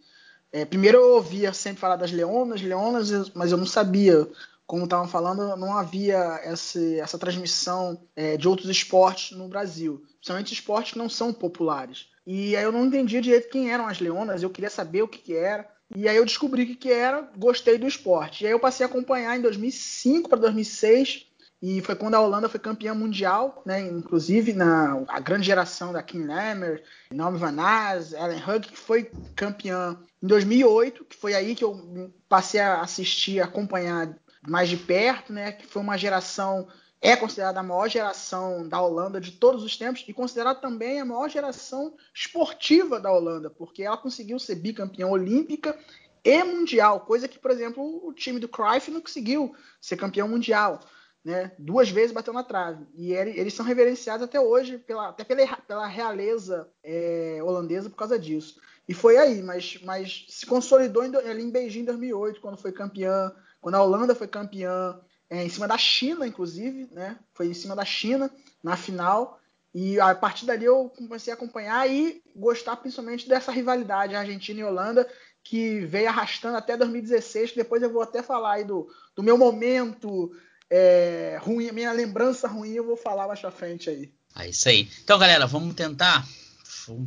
É, 0.51 0.65
primeiro 0.65 0.99
eu 0.99 1.15
ouvia 1.15 1.53
sempre 1.53 1.81
falar 1.81 1.97
das 1.97 2.11
leonas, 2.11 2.61
leonas, 2.61 3.29
mas 3.31 3.51
eu 3.51 3.57
não 3.57 3.65
sabia 3.67 4.27
como 4.67 4.85
estavam 4.85 5.07
falando, 5.07 5.55
não 5.57 5.77
havia 5.77 6.17
essa, 6.43 6.79
essa 6.97 7.19
transmissão 7.19 8.01
é, 8.15 8.37
de 8.37 8.47
outros 8.47 8.69
esportes 8.69 9.37
no 9.37 9.47
Brasil, 9.47 10.03
principalmente 10.17 10.53
esportes 10.53 10.93
que 10.93 10.97
não 10.99 11.09
são 11.09 11.33
populares. 11.33 12.07
E 12.25 12.55
aí 12.55 12.63
eu 12.63 12.71
não 12.71 12.85
entendia 12.85 13.21
direito 13.21 13.49
quem 13.49 13.71
eram 13.71 13.87
as 13.87 13.99
leonas, 13.99 14.43
eu 14.43 14.49
queria 14.49 14.69
saber 14.69 15.03
o 15.03 15.07
que, 15.07 15.19
que 15.19 15.35
era. 15.35 15.69
E 15.93 16.07
aí 16.07 16.15
eu 16.15 16.25
descobri 16.25 16.63
o 16.63 16.67
que, 16.67 16.75
que 16.75 16.91
era, 16.91 17.29
gostei 17.37 17.77
do 17.77 17.87
esporte. 17.87 18.43
E 18.43 18.47
aí 18.47 18.53
eu 18.53 18.59
passei 18.59 18.85
a 18.85 18.89
acompanhar 18.89 19.37
em 19.37 19.41
2005 19.41 20.29
para 20.29 20.39
2006, 20.39 21.27
e 21.61 21.81
foi 21.81 21.95
quando 21.95 22.15
a 22.15 22.21
Holanda 22.21 22.49
foi 22.49 22.59
campeã 22.59 22.93
mundial, 22.93 23.63
né? 23.65 23.81
Inclusive 23.81 24.53
na 24.53 25.03
a 25.07 25.19
grande 25.19 25.47
geração 25.47 25.93
da 25.93 26.03
Kim 26.03 26.25
Lemmer, 26.25 26.83
Naomi 27.11 27.37
Van 27.37 27.51
Ness, 27.51 28.13
Ellen 28.13 28.43
Hug, 28.43 28.67
que 28.67 28.77
foi 28.77 29.09
campeã 29.35 29.97
em 30.21 30.27
2008, 30.27 31.05
que 31.05 31.15
foi 31.15 31.33
aí 31.33 31.55
que 31.55 31.63
eu 31.63 32.13
passei 32.27 32.59
a 32.59 32.81
assistir, 32.81 33.39
acompanhar 33.39 34.15
mais 34.47 34.69
de 34.69 34.77
perto, 34.77 35.33
né? 35.33 35.53
Que 35.53 35.65
foi 35.65 35.81
uma 35.81 35.97
geração 35.97 36.67
é 37.01 37.15
considerada 37.15 37.59
a 37.59 37.63
maior 37.63 37.87
geração 37.87 38.67
da 38.67 38.81
Holanda 38.81 39.21
de 39.21 39.31
todos 39.33 39.63
os 39.63 39.77
tempos 39.77 40.03
e 40.07 40.13
considerada 40.13 40.59
também 40.59 40.99
a 40.99 41.05
maior 41.05 41.29
geração 41.29 41.93
esportiva 42.13 42.99
da 42.99 43.11
Holanda, 43.11 43.49
porque 43.49 43.83
ela 43.83 43.97
conseguiu 43.97 44.39
ser 44.39 44.55
bicampeã 44.55 45.07
olímpica 45.07 45.77
e 46.23 46.43
mundial, 46.43 47.01
coisa 47.01 47.27
que, 47.27 47.37
por 47.37 47.51
exemplo, 47.51 48.01
o 48.03 48.11
time 48.11 48.39
do 48.39 48.47
Cruyff 48.47 48.89
não 48.89 48.99
conseguiu 48.99 49.55
ser 49.79 49.95
campeão 49.95 50.27
mundial. 50.27 50.79
Né? 51.23 51.51
Duas 51.57 51.89
vezes 51.89 52.11
bateu 52.11 52.33
na 52.33 52.43
trave. 52.43 52.85
E 52.95 53.13
eles 53.13 53.53
são 53.53 53.65
reverenciados 53.65 54.23
até 54.23 54.39
hoje, 54.39 54.79
pela, 54.79 55.09
até 55.09 55.23
pela, 55.23 55.57
pela 55.57 55.87
realeza 55.87 56.67
é, 56.83 57.39
holandesa 57.43 57.89
por 57.89 57.95
causa 57.95 58.17
disso. 58.17 58.59
E 58.87 58.93
foi 58.93 59.17
aí, 59.17 59.41
mas, 59.41 59.79
mas 59.83 60.25
se 60.29 60.45
consolidou 60.45 61.03
em, 61.03 61.15
ali 61.15 61.43
em 61.43 61.51
Beijing 61.51 61.81
em 61.81 61.85
2008, 61.85 62.41
quando 62.41 62.57
foi 62.57 62.71
campeã, 62.71 63.31
quando 63.59 63.75
a 63.75 63.83
Holanda 63.83 64.13
foi 64.13 64.27
campeã, 64.27 64.99
é, 65.29 65.43
em 65.43 65.49
cima 65.49 65.67
da 65.67 65.77
China, 65.77 66.27
inclusive, 66.27 66.87
né? 66.91 67.17
Foi 67.33 67.47
em 67.47 67.53
cima 67.53 67.75
da 67.75 67.85
China 67.85 68.31
na 68.63 68.77
final. 68.77 69.39
E 69.73 69.99
a 69.99 70.15
partir 70.15 70.45
dali 70.45 70.65
eu 70.65 70.89
comecei 70.89 71.33
a 71.33 71.35
acompanhar 71.35 71.89
e 71.89 72.21
gostar 72.35 72.77
principalmente 72.77 73.27
dessa 73.27 73.51
rivalidade 73.51 74.15
Argentina 74.15 74.61
e 74.61 74.63
Holanda, 74.63 75.07
que 75.43 75.81
veio 75.81 76.07
arrastando 76.07 76.57
até 76.57 76.77
2016. 76.77 77.53
Depois 77.53 77.83
eu 77.83 77.91
vou 77.91 78.01
até 78.01 78.23
falar 78.23 78.53
aí 78.53 78.63
do, 78.63 78.87
do 79.15 79.21
meu 79.21 79.37
momento 79.37 80.31
é, 80.69 81.37
ruim, 81.41 81.71
minha 81.71 81.91
lembrança 81.91 82.47
ruim, 82.47 82.71
eu 82.71 82.85
vou 82.85 82.97
falar 82.97 83.27
mais 83.27 83.39
pra 83.39 83.51
frente 83.51 83.89
aí. 83.89 84.11
É 84.37 84.49
isso 84.49 84.67
aí. 84.67 84.89
Então, 85.03 85.17
galera, 85.17 85.45
vamos 85.45 85.75
tentar. 85.75 86.25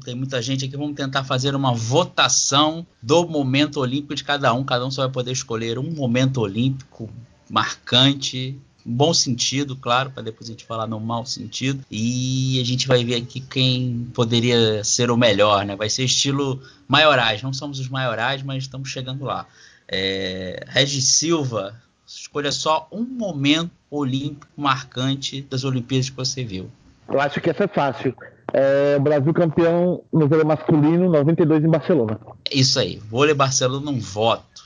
Tem 0.04 0.14
muita 0.14 0.42
gente 0.42 0.64
aqui, 0.64 0.76
vamos 0.76 0.96
tentar 0.96 1.24
fazer 1.24 1.54
uma 1.54 1.72
votação 1.72 2.86
do 3.02 3.26
momento 3.28 3.80
olímpico 3.80 4.14
de 4.14 4.24
cada 4.24 4.52
um. 4.52 4.64
Cada 4.64 4.84
um 4.84 4.90
só 4.90 5.02
vai 5.02 5.12
poder 5.12 5.32
escolher 5.32 5.78
um 5.78 5.90
momento 5.90 6.40
olímpico 6.40 7.08
marcante, 7.48 8.58
bom 8.84 9.12
sentido, 9.12 9.76
claro, 9.76 10.10
para 10.10 10.22
depois 10.22 10.48
a 10.48 10.52
gente 10.52 10.64
falar 10.64 10.86
no 10.86 10.98
mau 10.98 11.26
sentido. 11.26 11.84
E 11.90 12.60
a 12.60 12.64
gente 12.64 12.86
vai 12.86 13.04
ver 13.04 13.16
aqui 13.16 13.40
quem 13.40 14.10
poderia 14.14 14.82
ser 14.84 15.10
o 15.10 15.16
melhor, 15.16 15.64
né? 15.64 15.76
Vai 15.76 15.88
ser 15.88 16.04
estilo 16.04 16.60
maiorais. 16.86 17.42
Não 17.42 17.52
somos 17.52 17.78
os 17.78 17.88
maiorais, 17.88 18.42
mas 18.42 18.64
estamos 18.64 18.88
chegando 18.88 19.24
lá. 19.24 19.46
É, 19.86 20.64
Regis 20.68 21.04
Silva, 21.04 21.74
Escolha 22.08 22.50
só 22.50 22.88
um 22.90 23.04
momento 23.04 23.70
olímpico 23.90 24.48
marcante 24.56 25.42
das 25.42 25.62
Olimpíadas 25.62 26.08
que 26.08 26.16
você 26.16 26.42
viu. 26.42 26.70
Eu 27.06 27.20
acho 27.20 27.38
que 27.38 27.50
essa 27.50 27.64
é 27.64 27.68
fácil. 27.68 28.14
É, 28.52 28.98
Brasil 28.98 29.32
campeão 29.34 30.02
no 30.10 30.26
vôlei 30.26 30.44
masculino, 30.44 31.10
92 31.10 31.64
em 31.64 31.68
Barcelona. 31.68 32.18
Isso 32.50 32.78
aí, 32.78 32.96
vôlei 32.96 33.34
Barcelona, 33.34 33.90
um 33.90 34.00
voto. 34.00 34.64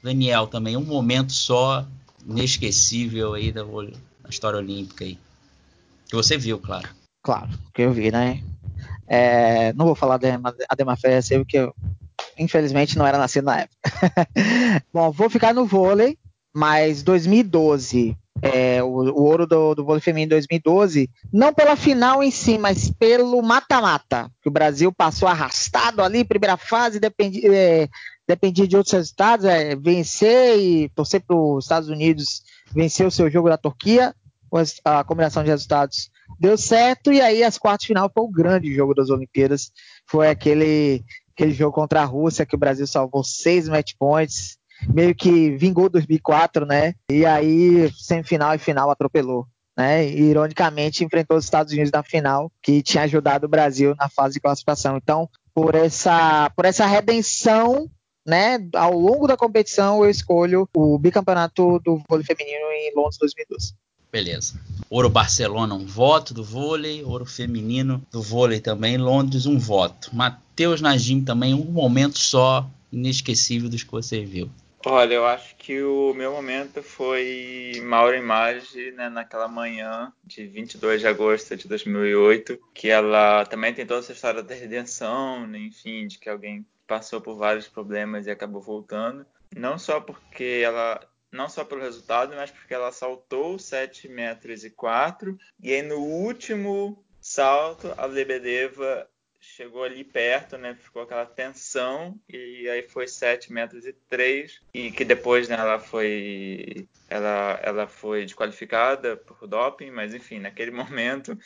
Daniel, 0.00 0.46
também 0.46 0.76
um 0.76 0.84
momento 0.84 1.32
só 1.32 1.84
inesquecível 2.26 3.34
aí 3.34 3.52
da, 3.52 3.62
da 3.62 4.28
história 4.28 4.58
olímpica 4.58 5.04
aí. 5.04 5.18
Que 6.06 6.16
você 6.16 6.36
viu, 6.36 6.58
claro. 6.58 6.88
Claro, 7.22 7.50
que 7.72 7.82
eu 7.82 7.92
vi, 7.92 8.10
né? 8.10 8.42
É, 9.06 9.72
não 9.74 9.86
vou 9.86 9.94
falar 9.94 10.18
da 10.18 10.38
Ademar 10.68 10.98
Ferreira, 10.98 11.22
porque 11.38 11.58
eu, 11.58 11.74
infelizmente 12.38 12.96
não 12.98 13.06
era 13.06 13.18
nascido 13.18 13.44
na 13.44 13.60
época. 13.60 13.78
Bom, 14.92 15.10
vou 15.10 15.30
ficar 15.30 15.54
no 15.54 15.66
vôlei, 15.66 16.18
mas 16.54 17.02
2012, 17.02 18.16
é, 18.42 18.82
o, 18.82 18.88
o, 18.88 19.22
ouro 19.22 19.46
do, 19.46 19.74
do 19.74 19.84
vôlei 19.84 20.00
feminino 20.00 20.30
2012, 20.30 21.08
não 21.32 21.52
pela 21.52 21.76
final 21.76 22.22
em 22.22 22.30
si, 22.30 22.58
mas 22.58 22.90
pelo 22.90 23.40
mata-mata, 23.42 24.30
que 24.42 24.48
o 24.48 24.52
Brasil 24.52 24.92
passou 24.92 25.28
arrastado 25.28 26.02
ali, 26.02 26.24
primeira 26.24 26.56
fase, 26.56 27.00
dependia, 27.00 27.50
é, 27.52 27.88
dependia 28.26 28.66
de 28.66 28.76
outros 28.76 28.92
resultados, 28.92 29.44
é, 29.44 29.76
vencer 29.76 30.58
e 30.58 30.88
torcer 30.90 31.20
para 31.20 31.36
os 31.36 31.64
Estados 31.64 31.88
Unidos 31.88 32.42
vencer 32.72 33.06
o 33.06 33.10
seu 33.10 33.30
jogo 33.30 33.48
da 33.48 33.56
Turquia, 33.56 34.14
a 34.84 35.02
combinação 35.02 35.42
de 35.42 35.50
resultados 35.50 36.10
deu 36.38 36.56
certo, 36.56 37.12
e 37.12 37.20
aí 37.20 37.42
as 37.42 37.58
quartas 37.58 37.82
de 37.82 37.88
final 37.88 38.10
foi 38.12 38.22
o 38.22 38.30
grande 38.30 38.74
jogo 38.74 38.94
das 38.94 39.10
Olimpíadas, 39.10 39.72
foi 40.06 40.28
aquele, 40.28 41.04
aquele 41.32 41.52
jogo 41.52 41.72
contra 41.72 42.02
a 42.02 42.04
Rússia 42.04 42.46
que 42.46 42.54
o 42.54 42.58
Brasil 42.58 42.86
salvou 42.86 43.24
seis 43.24 43.68
match 43.68 43.92
points, 43.98 44.56
meio 44.92 45.14
que 45.14 45.50
vingou 45.56 45.88
2004, 45.88 46.66
né? 46.66 46.94
E 47.10 47.24
aí, 47.24 47.90
semifinal 47.92 48.54
e 48.54 48.58
final 48.58 48.90
atropelou. 48.90 49.46
Né, 49.76 50.08
e 50.08 50.30
ironicamente 50.30 51.02
enfrentou 51.02 51.36
os 51.36 51.42
Estados 51.42 51.72
Unidos 51.72 51.90
na 51.90 52.04
final, 52.04 52.48
que 52.62 52.80
tinha 52.80 53.02
ajudado 53.02 53.46
o 53.46 53.48
Brasil 53.48 53.92
na 53.98 54.08
fase 54.08 54.34
de 54.34 54.40
classificação. 54.40 54.96
Então, 54.96 55.28
por 55.52 55.74
essa, 55.74 56.48
por 56.54 56.64
essa 56.64 56.86
redenção, 56.86 57.90
né, 58.26 58.58
ao 58.74 58.98
longo 58.98 59.26
da 59.26 59.36
competição, 59.36 60.02
eu 60.04 60.10
escolho 60.10 60.68
o 60.74 60.98
bicampeonato 60.98 61.78
do 61.80 62.02
vôlei 62.08 62.24
feminino 62.24 62.66
em 62.72 62.92
Londres 62.94 63.18
2012. 63.18 63.74
Beleza. 64.10 64.60
Ouro 64.88 65.10
Barcelona, 65.10 65.74
um 65.74 65.86
voto 65.86 66.32
do 66.32 66.44
vôlei. 66.44 67.02
Ouro 67.02 67.26
feminino 67.26 68.00
do 68.12 68.22
vôlei 68.22 68.60
também. 68.60 68.96
Londres, 68.96 69.44
um 69.44 69.58
voto. 69.58 70.14
Matheus 70.14 70.80
Najim 70.80 71.20
também, 71.20 71.52
um 71.52 71.64
momento 71.64 72.16
só 72.16 72.64
inesquecível 72.92 73.68
dos 73.68 73.82
que 73.82 73.90
você 73.90 74.24
viu. 74.24 74.48
Olha, 74.86 75.14
eu 75.14 75.26
acho 75.26 75.56
que 75.56 75.82
o 75.82 76.12
meu 76.14 76.30
momento 76.30 76.82
foi 76.82 77.82
Mauro 77.82 78.14
Image, 78.14 78.92
né, 78.92 79.08
naquela 79.08 79.48
manhã 79.48 80.12
de 80.22 80.46
22 80.46 81.00
de 81.00 81.06
agosto 81.06 81.56
de 81.56 81.66
2008, 81.66 82.58
que 82.74 82.90
ela 82.90 83.46
também 83.46 83.72
tem 83.72 83.86
toda 83.86 84.00
essa 84.00 84.12
história 84.12 84.42
da 84.42 84.54
redenção, 84.54 85.46
né, 85.46 85.58
enfim, 85.58 86.06
de 86.06 86.18
que 86.18 86.28
alguém 86.28 86.66
passou 86.86 87.20
por 87.20 87.36
vários 87.36 87.68
problemas 87.68 88.26
e 88.26 88.30
acabou 88.30 88.60
voltando. 88.60 89.26
Não 89.54 89.78
só 89.78 90.00
porque 90.00 90.62
ela 90.64 91.00
não 91.30 91.48
só 91.48 91.64
pelo 91.64 91.80
resultado, 91.80 92.34
mas 92.36 92.50
porque 92.50 92.72
ela 92.72 92.92
saltou 92.92 93.58
7 93.58 94.08
metros 94.08 94.64
e 94.64 94.70
4 94.70 95.36
e 95.60 95.72
aí 95.72 95.82
no 95.82 95.98
último 95.98 97.04
salto 97.20 97.92
a 97.96 98.06
Lebedeva 98.06 99.08
chegou 99.40 99.84
ali 99.84 100.02
perto, 100.04 100.56
né? 100.56 100.74
Ficou 100.74 101.02
aquela 101.02 101.26
tensão 101.26 102.18
e 102.28 102.68
aí 102.68 102.82
foi 102.82 103.06
7 103.06 103.52
metros 103.52 103.84
e 103.84 103.92
3 104.08 104.60
e 104.72 104.90
que 104.90 105.04
depois 105.04 105.48
né, 105.48 105.56
ela 105.56 105.78
foi 105.78 106.88
ela, 107.10 107.60
ela 107.62 107.86
foi 107.86 108.22
desqualificada 108.22 109.16
por 109.16 109.46
doping, 109.46 109.90
mas 109.90 110.14
enfim, 110.14 110.38
naquele 110.38 110.70
momento 110.72 111.36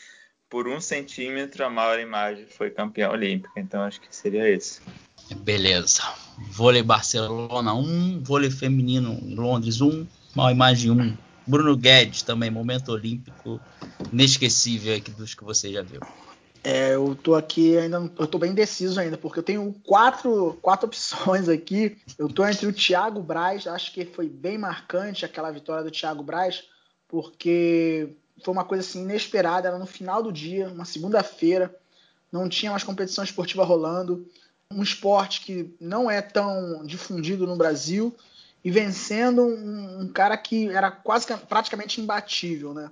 por 0.48 0.68
um 0.68 0.80
centímetro 0.80 1.64
a 1.64 1.70
maior 1.70 1.98
imagem 1.98 2.46
foi 2.46 2.70
campeã 2.70 3.10
olímpica, 3.10 3.58
então 3.58 3.82
acho 3.82 4.00
que 4.00 4.14
seria 4.14 4.48
esse. 4.48 4.80
Beleza. 5.34 6.02
Vôlei 6.50 6.82
Barcelona 6.82 7.74
1, 7.74 8.22
vôlei 8.22 8.50
feminino 8.50 9.18
em 9.22 9.34
Londres 9.34 9.80
1, 9.80 10.06
maior 10.34 10.50
imagem 10.50 10.90
1. 10.90 11.16
Bruno 11.46 11.76
Guedes 11.76 12.22
também, 12.22 12.50
momento 12.50 12.92
olímpico 12.92 13.58
inesquecível 14.12 14.94
aqui 14.94 15.10
dos 15.10 15.34
que 15.34 15.42
você 15.42 15.72
já 15.72 15.82
viu. 15.82 16.00
É, 16.62 16.94
eu 16.94 17.14
tô 17.14 17.34
aqui 17.34 17.78
ainda, 17.78 18.10
eu 18.18 18.26
tô 18.26 18.38
bem 18.38 18.50
indeciso 18.50 19.00
ainda, 19.00 19.16
porque 19.16 19.38
eu 19.38 19.42
tenho 19.42 19.72
quatro, 19.84 20.58
quatro 20.60 20.86
opções 20.86 21.48
aqui. 21.48 21.96
Eu 22.18 22.28
tô 22.28 22.46
entre 22.46 22.66
o 22.66 22.72
Thiago 22.72 23.22
Braz, 23.22 23.66
acho 23.66 23.92
que 23.92 24.04
foi 24.04 24.28
bem 24.28 24.58
marcante 24.58 25.24
aquela 25.24 25.50
vitória 25.50 25.82
do 25.82 25.90
Thiago 25.90 26.22
Braz, 26.22 26.64
porque 27.08 28.10
foi 28.44 28.52
uma 28.52 28.64
coisa 28.64 28.86
assim 28.86 29.02
inesperada, 29.02 29.68
era 29.68 29.78
no 29.78 29.86
final 29.86 30.22
do 30.22 30.30
dia, 30.30 30.68
uma 30.68 30.84
segunda-feira, 30.84 31.74
não 32.30 32.48
tinha 32.48 32.70
mais 32.70 32.84
competição 32.84 33.24
esportiva 33.24 33.64
rolando, 33.64 34.26
um 34.72 34.82
esporte 34.82 35.40
que 35.40 35.74
não 35.80 36.10
é 36.10 36.20
tão 36.20 36.84
difundido 36.84 37.46
no 37.46 37.56
Brasil 37.56 38.14
e 38.62 38.70
vencendo 38.70 39.42
um, 39.42 40.00
um 40.02 40.12
cara 40.12 40.36
que 40.36 40.68
era 40.68 40.90
quase 40.90 41.26
praticamente 41.48 42.00
imbatível, 42.00 42.74
né? 42.74 42.90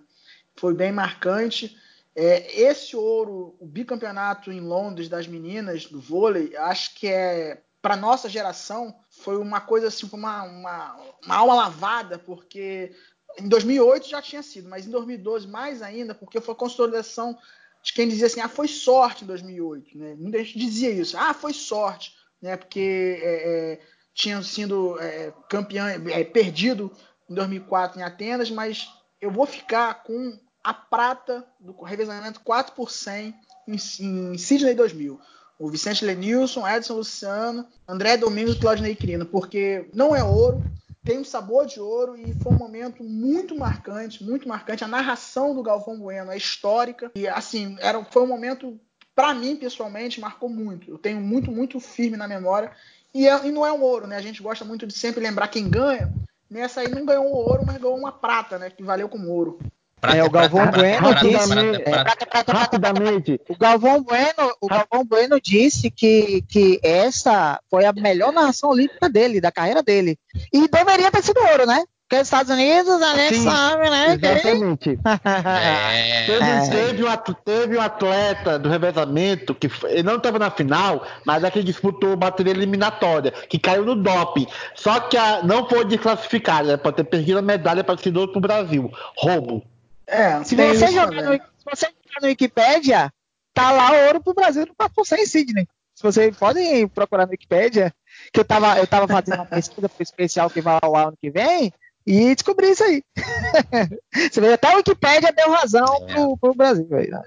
Foi 0.57 0.73
bem 0.73 0.91
marcante. 0.91 1.77
É, 2.15 2.61
esse 2.61 2.97
ouro, 2.97 3.55
o 3.61 3.67
bicampeonato 3.67 4.51
em 4.51 4.61
Londres 4.61 5.09
das 5.09 5.27
meninas 5.27 5.85
do 5.85 6.01
vôlei, 6.01 6.57
acho 6.57 6.95
que 6.95 7.09
é 7.09 7.61
para 7.83 7.95
nossa 7.95 8.29
geração 8.29 8.97
foi 9.11 9.37
uma 9.37 9.61
coisa 9.61 9.89
assim, 9.89 10.09
uma, 10.13 10.43
uma, 10.45 10.97
uma 11.25 11.37
alma 11.37 11.55
lavada, 11.55 12.19
porque 12.19 12.93
em 13.39 13.49
2008 13.49 14.09
já 14.09 14.23
tinha 14.23 14.43
sido, 14.43 14.69
mas 14.69 14.87
em 14.87 14.91
2012 14.91 15.47
mais 15.47 15.83
ainda, 15.83 16.15
porque 16.15 16.41
foi 16.41 16.55
a 16.55 16.57
consolidação 16.59 17.39
de 17.87 17.93
quem 17.93 18.09
dizia 18.09 18.27
assim, 18.27 18.41
ah, 18.41 18.49
foi 18.49 18.67
sorte 18.67 19.23
em 19.23 19.29
2008, 19.29 19.97
né? 19.97 20.17
Muita 20.19 20.43
gente 20.43 20.59
dizia 20.59 20.91
isso, 20.91 21.17
ah, 21.17 21.33
foi 21.33 21.53
sorte, 21.53 22.13
né? 22.43 22.57
Porque 22.57 23.21
é, 23.23 23.75
é, 23.75 23.81
tinham 24.13 24.43
sido 24.43 24.99
é, 24.99 25.33
campeão, 25.49 25.87
é, 25.87 26.25
perdido 26.25 26.91
em 27.31 27.35
2004 27.35 28.01
em 28.01 28.03
Atenas, 28.03 28.51
mas 28.51 28.89
eu 29.21 29.31
vou 29.31 29.47
ficar 29.47 30.03
com 30.03 30.37
a 30.65 30.75
prata 30.75 31.47
do 31.61 31.81
revezamento 31.81 32.41
4 32.41 32.75
por 32.75 32.91
100 32.91 33.33
em, 33.69 33.77
em 34.01 34.37
Sydney 34.37 34.75
2000. 34.75 35.21
O 35.57 35.71
Vicente 35.71 36.05
Lenilson, 36.05 36.67
Edson 36.67 36.95
Luciano, 36.95 37.69
André 37.87 38.17
Domingos 38.17 38.57
e 38.57 38.59
Claudinei 38.59 38.97
Crino, 38.97 39.25
porque 39.27 39.89
não 39.95 40.15
é 40.15 40.25
ouro, 40.25 40.61
tem 41.07 41.21
um 41.21 41.25
sabor 41.25 41.67
de 41.67 41.79
ouro 41.79 42.19
e 42.19 42.35
foi 42.35 42.53
um 42.53 42.57
momento 42.57 43.05
muito 43.05 43.57
marcante, 43.57 44.25
muito 44.25 44.49
marcante. 44.49 44.83
A 44.83 44.89
narração 44.89 45.55
do 45.55 45.63
Galvão 45.63 45.97
Bueno 45.97 46.33
é 46.33 46.37
histórica 46.37 47.13
e 47.15 47.29
assim 47.29 47.77
era, 47.79 48.05
foi 48.05 48.23
um 48.23 48.27
momento 48.27 48.79
para 49.15 49.33
mim 49.33 49.55
pessoalmente 49.55 50.21
marcou 50.21 50.49
muito. 50.49 50.91
Eu 50.91 50.99
tenho 50.99 51.21
muito 51.21 51.53
muito 51.53 51.79
firme 51.79 52.17
na 52.17 52.27
memória 52.27 52.73
e, 53.15 53.29
é, 53.29 53.47
e, 53.47 53.53
não 53.53 53.65
é 53.65 53.73
um 53.73 53.83
ouro, 53.83 54.09
né? 54.09 54.17
A 54.17 54.21
gente 54.21 54.43
gosta 54.43 54.65
muito 54.65 54.85
de 54.85 54.93
sempre 54.93 55.23
lembrar 55.23 55.47
quem 55.47 55.71
ganha. 55.71 56.13
Nessa 56.51 56.81
aí 56.81 56.89
não 56.89 57.07
ganhou 57.07 57.25
um 57.25 57.33
ouro, 57.33 57.65
mas 57.65 57.79
ganhou 57.79 57.97
uma 57.97 58.11
prata, 58.11 58.59
né? 58.59 58.69
Que 58.69 58.83
valeu 58.83 59.09
como 59.09 59.31
ouro. 59.31 59.61
Prata, 60.07 60.17
é, 60.17 60.25
o 60.25 60.31
Galvão 60.31 60.63
prata, 60.69 60.79
Bueno 60.79 61.09
prata, 61.09 61.27
disse, 61.27 62.27
prata, 62.27 62.53
rapidamente, 62.53 63.41
o 63.49 63.57
Galvão 63.59 64.03
Bueno, 64.03 64.55
o 64.61 64.69
Galvão 64.69 65.05
Bueno 65.05 65.41
disse 65.41 65.91
que, 65.91 66.43
que 66.49 66.79
essa 66.83 67.61
foi 67.69 67.85
a 67.85 67.93
melhor 67.93 68.33
narração 68.33 68.71
olímpica 68.71 69.09
dele, 69.09 69.41
da 69.41 69.51
carreira 69.51 69.83
dele. 69.83 70.17
E 70.53 70.69
deveria 70.69 71.11
ter 71.11 71.23
sido 71.23 71.41
ouro, 71.41 71.67
né? 71.67 71.83
Porque 72.09 72.23
os 72.23 72.29
Estados 72.29 72.53
Unidos, 72.53 73.03
a 73.03 73.17
gente 73.17 73.35
Sim, 73.35 73.43
sabe, 73.43 73.91
né? 73.91 74.15
Exatamente. 74.15 74.91
é. 75.25 76.25
teve, 76.25 76.71
teve, 76.71 77.05
um, 77.05 77.35
teve 77.45 77.77
um 77.77 77.81
atleta 77.81 78.61
do 78.61 78.69
revezamento 78.69 79.53
que 79.53 79.69
ele 79.89 80.05
não 80.05 80.15
estava 80.15 80.39
na 80.39 80.49
final, 80.49 81.05
mas 81.25 81.43
é 81.43 81.51
que 81.51 81.65
disputou 81.65 82.17
bateria 82.17 82.53
eliminatória, 82.53 83.33
que 83.33 83.59
caiu 83.59 83.85
no 83.85 83.97
doping. 83.97 84.47
Só 84.77 85.01
que 85.01 85.17
a, 85.17 85.43
não 85.43 85.69
foi 85.69 85.85
desclassificado, 85.85 86.69
né? 86.69 86.77
Pode 86.77 86.99
ter 86.99 87.05
perdido 87.05 87.41
a 87.41 87.43
medalha 87.43 87.83
para 87.83 87.99
ser 87.99 88.13
para 88.13 88.39
o 88.39 88.41
Brasil. 88.41 88.89
Roubo. 89.17 89.65
É, 90.07 90.43
se 90.45 90.55
você, 90.55 90.89
jogar 90.89 91.23
no, 91.23 91.33
se 91.33 91.65
você 91.65 91.87
jogar 91.87 92.21
no 92.23 92.29
Wikipedia, 92.29 93.13
tá 93.53 93.71
lá 93.73 93.93
ouro 94.07 94.23
pro 94.23 94.35
Brasil 94.35 94.67
para 94.77 94.91
você 94.95 95.17
em 95.17 95.27
Sydney. 95.27 95.67
Se 95.95 96.03
vocês 96.03 96.37
podem 96.37 96.87
procurar 96.87 97.27
no 97.27 97.33
Wikipedia, 97.33 97.93
que 98.33 98.39
eu 98.41 98.45
tava, 98.45 98.79
eu 98.79 98.87
tava 98.87 99.09
fazendo 99.09 99.37
uma 99.37 99.47
pesquisa 99.47 99.89
pro 99.89 100.03
especial 100.03 100.51
que 100.51 100.61
vai 100.61 100.79
ao 100.83 100.95
ano 100.95 101.17
que 101.21 101.31
vem, 101.31 101.73
e 102.07 102.35
descobri 102.35 102.71
isso 102.71 102.85
aí. 102.85 103.03
Você 104.31 104.41
vê, 104.41 104.53
até 104.53 104.73
a 104.73 104.77
Wikipédia 104.77 105.33
deu 105.33 105.51
razão 105.51 106.07
é. 106.07 106.15
pro, 106.15 106.37
pro 106.37 106.55
Brasil. 106.55 106.87
Aí, 106.93 107.09
né? 107.09 107.23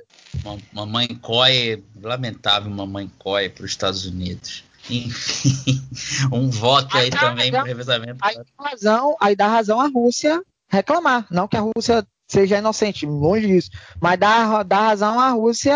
Mamãe 0.72 1.08
Coy, 1.16 1.84
lamentável 2.02 2.72
Mamãe 2.72 3.12
Coy 3.20 3.50
para 3.50 3.66
os 3.66 3.72
Estados 3.72 4.06
Unidos. 4.06 4.64
Enfim, 4.90 5.82
um 6.32 6.50
voto 6.50 6.96
aí, 6.96 7.06
aí 7.06 7.10
também 7.12 7.52
para 7.52 7.64
revezamento. 7.64 8.18
Aí 8.22 8.36
dá, 8.36 8.70
razão, 8.70 9.18
aí 9.20 9.36
dá 9.36 9.48
razão 9.48 9.82
a 9.82 9.88
Rússia 9.88 10.42
reclamar. 10.70 11.28
Não 11.30 11.48
que 11.48 11.58
a 11.58 11.62
Rússia 11.62 12.08
seja 12.30 12.60
inocente, 12.60 13.06
longe 13.06 13.48
disso. 13.48 13.72
Mas 14.00 14.18
dá, 14.18 14.64
dá 14.64 14.80
razão 14.80 15.20
à 15.20 15.30
Rússia 15.32 15.76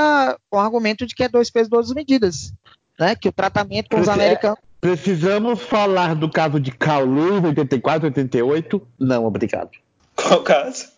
com 0.49 0.57
o 0.57 0.61
argumento 0.61 1.05
de 1.05 1.15
que 1.15 1.23
é 1.23 1.27
dois 1.27 1.49
pesos, 1.49 1.69
duas 1.69 1.89
medidas. 1.89 2.53
Né? 2.97 3.15
Que 3.15 3.27
o 3.27 3.33
tratamento 3.33 3.89
com 3.89 3.99
os 3.99 4.07
é, 4.07 4.11
americanos. 4.11 4.59
Precisamos 4.79 5.61
falar 5.61 6.13
do 6.13 6.29
caso 6.29 6.59
de 6.59 6.71
Carl 6.71 7.05
Lewis, 7.05 7.43
84, 7.43 8.07
88? 8.07 8.87
Não, 8.99 9.25
obrigado. 9.25 9.71
Qual 10.15 10.43
caso? 10.43 10.93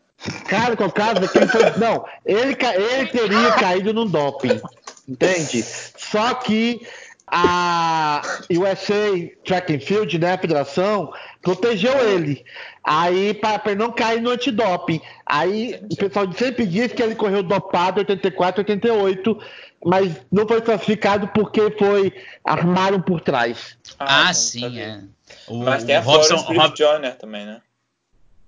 Cara, 0.47 0.75
qual 0.75 0.91
caso? 0.91 1.19
É 1.19 1.37
ele 1.37 1.47
foi, 1.47 1.77
não, 1.77 2.05
ele, 2.25 2.57
ele 2.75 3.07
teria 3.07 3.51
caído 3.53 3.93
no 3.93 4.05
doping, 4.05 4.59
entende? 5.07 5.63
Só 5.97 6.33
que 6.35 6.81
a 7.27 8.21
USA 8.49 9.29
Track 9.43 9.73
and 9.73 9.79
Field, 9.79 10.19
né, 10.19 10.33
a 10.33 10.37
federação, 10.37 11.11
protegeu 11.41 11.97
ele. 12.09 12.45
Aí, 12.83 13.33
para 13.33 13.75
não 13.75 13.91
cair 13.91 14.21
no 14.21 14.29
antidoping. 14.29 15.01
Aí, 15.25 15.79
o 15.91 15.95
pessoal 15.95 16.31
sempre 16.33 16.67
diz 16.67 16.93
que 16.93 17.01
ele 17.01 17.15
correu 17.15 17.41
dopado 17.41 17.99
84, 17.99 18.61
88, 18.61 19.39
mas 19.83 20.15
não 20.31 20.47
foi 20.47 20.61
classificado 20.61 21.27
porque 21.29 21.71
foi 21.71 22.13
armaram 22.43 23.01
por 23.01 23.21
trás. 23.21 23.77
Ah, 23.99 24.29
ah 24.29 24.33
sim, 24.33 24.79
é. 24.79 25.01
O, 25.47 25.63
mas 25.63 25.83
tem 25.83 25.95
a 25.95 26.01
Robson, 26.01 26.35
Rob... 26.35 26.77
Joyner 26.77 27.15
também, 27.17 27.45
né? 27.45 27.61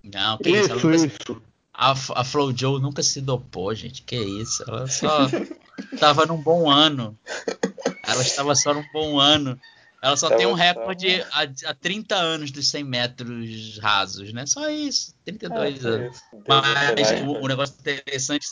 Não, 0.04 0.38
que 0.38 0.50
isso, 0.50 0.92
isso. 0.92 1.06
isso. 1.06 1.42
A, 1.74 1.92
a 1.92 2.24
Flo 2.24 2.56
Joe 2.56 2.82
nunca 2.82 3.04
se 3.04 3.22
dopou, 3.22 3.74
gente. 3.76 4.02
Que 4.02 4.16
isso? 4.16 4.64
Ela 4.68 4.88
só 4.88 5.28
estava 5.94 6.26
num 6.26 6.42
bom 6.42 6.70
ano. 6.70 7.18
Ela 8.06 8.22
estava 8.22 8.56
só 8.56 8.74
num 8.74 8.86
bom 8.94 9.20
ano. 9.20 9.60
Ela 10.02 10.16
só 10.16 10.30
tem 10.30 10.46
um 10.46 10.54
recorde 10.54 11.22
há, 11.32 11.44
há 11.66 11.74
30 11.74 12.16
anos 12.16 12.52
dos 12.52 12.68
100 12.70 12.84
metros 12.84 13.80
rasos, 13.80 14.32
né? 14.32 14.46
Só 14.46 14.70
isso, 14.70 15.14
32 15.26 15.84
é, 15.84 15.88
anos. 15.88 16.22
Mas 16.48 17.22
o, 17.24 17.44
o, 17.44 17.48
negócio 17.48 17.76
interessante 17.80 18.48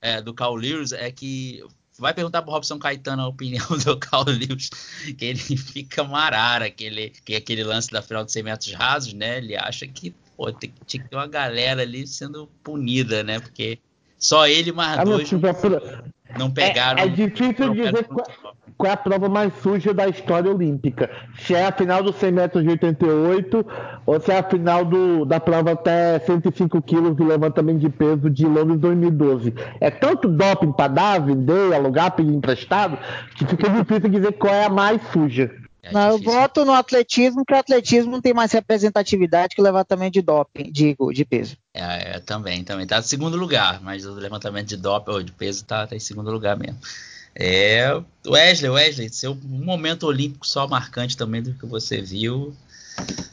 é, 0.00 0.22
do 0.22 0.32
Carl 0.32 0.54
Lewis 0.54 0.92
é 0.92 1.10
que 1.10 1.62
vai 1.98 2.14
perguntar 2.14 2.42
pro 2.42 2.52
Robson 2.52 2.78
Caetano 2.78 3.22
a 3.22 3.28
opinião 3.28 3.66
do 3.84 3.98
Carl 3.98 4.24
Lewis, 4.26 4.70
que 5.18 5.24
ele 5.24 5.38
fica 5.38 6.02
marara, 6.04 6.70
que, 6.70 6.84
ele, 6.84 7.10
que 7.24 7.34
aquele 7.34 7.64
lance 7.64 7.90
da 7.90 8.00
final 8.00 8.24
de 8.24 8.32
100 8.32 8.42
metros 8.42 8.72
rasos, 8.72 9.12
né? 9.12 9.38
Ele 9.38 9.56
acha 9.56 9.86
que 9.86 10.14
pô, 10.36 10.52
tem, 10.52 10.72
tinha 10.86 11.02
que 11.02 11.10
ter 11.10 11.16
uma 11.16 11.26
galera 11.26 11.82
ali 11.82 12.06
sendo 12.06 12.48
punida, 12.62 13.22
né? 13.22 13.40
Porque 13.40 13.78
só 14.16 14.46
ele 14.46 14.72
mais 14.72 15.00
ah, 15.00 15.04
dois 15.04 15.30
não, 15.30 15.40
não 16.38 16.50
pegaram. 16.50 17.00
É, 17.00 17.06
é 17.06 17.08
difícil 17.08 17.74
dizer 17.74 18.04
qual, 18.04 18.26
qual, 18.76 18.90
é 18.90 18.94
a 18.94 18.96
prova 18.96 19.28
mais 19.28 19.52
suja 19.62 19.92
da 19.92 20.08
história 20.08 20.50
olímpica. 20.50 21.10
Se 21.38 21.54
é 21.54 21.66
a 21.66 21.72
final 21.72 22.02
dos 22.02 22.16
100 22.16 22.32
metros 22.32 22.62
de 22.62 22.70
88 22.70 23.66
ou 24.06 24.20
se 24.20 24.30
é 24.30 24.38
a 24.38 24.42
final 24.42 24.84
do, 24.84 25.24
da 25.24 25.40
prova 25.40 25.72
até 25.72 26.18
105 26.20 26.80
quilos 26.82 27.16
do 27.16 27.24
levantamento 27.24 27.78
de 27.78 27.88
peso 27.88 28.30
de 28.30 28.46
Londres 28.46 28.78
2012. 28.80 29.54
É 29.80 29.90
tanto 29.90 30.28
doping 30.28 30.72
para 30.72 30.88
dar, 30.88 31.20
vender, 31.20 31.74
alugar, 31.74 32.12
pedir 32.12 32.32
emprestado, 32.32 32.98
que 33.36 33.46
fica 33.46 33.68
difícil 33.68 34.08
dizer 34.08 34.32
qual 34.32 34.54
é 34.54 34.64
a 34.64 34.70
mais 34.70 35.00
suja. 35.12 35.50
É 35.82 35.92
não, 35.92 36.10
eu 36.10 36.18
voto 36.18 36.64
no 36.64 36.72
atletismo, 36.72 37.36
porque 37.36 37.54
o 37.54 37.58
atletismo 37.58 38.12
não 38.12 38.20
tem 38.20 38.34
mais 38.34 38.52
representatividade 38.52 39.54
que 39.54 39.62
o 39.62 39.64
levantamento 39.64 40.12
de 40.12 40.22
doping, 40.22 40.70
digo, 40.70 41.12
de 41.12 41.24
peso. 41.24 41.56
É, 41.72 42.16
é, 42.16 42.20
também, 42.20 42.64
também. 42.64 42.86
Tá 42.86 42.98
em 42.98 43.02
segundo 43.02 43.36
lugar, 43.36 43.80
mas 43.80 44.04
o 44.04 44.12
levantamento 44.14 44.68
de 44.68 44.76
doping 44.76 45.10
ou 45.12 45.22
de 45.22 45.32
peso 45.32 45.64
tá, 45.64 45.86
tá 45.86 45.94
em 45.94 46.00
segundo 46.00 46.30
lugar 46.30 46.56
mesmo. 46.58 46.78
É, 47.34 47.86
Wesley, 48.26 48.70
Wesley, 48.70 49.08
seu 49.08 49.36
momento 49.36 50.06
olímpico 50.06 50.46
só 50.46 50.66
marcante 50.66 51.16
também 51.16 51.42
do 51.42 51.54
que 51.54 51.64
você 51.64 52.00
viu, 52.00 52.52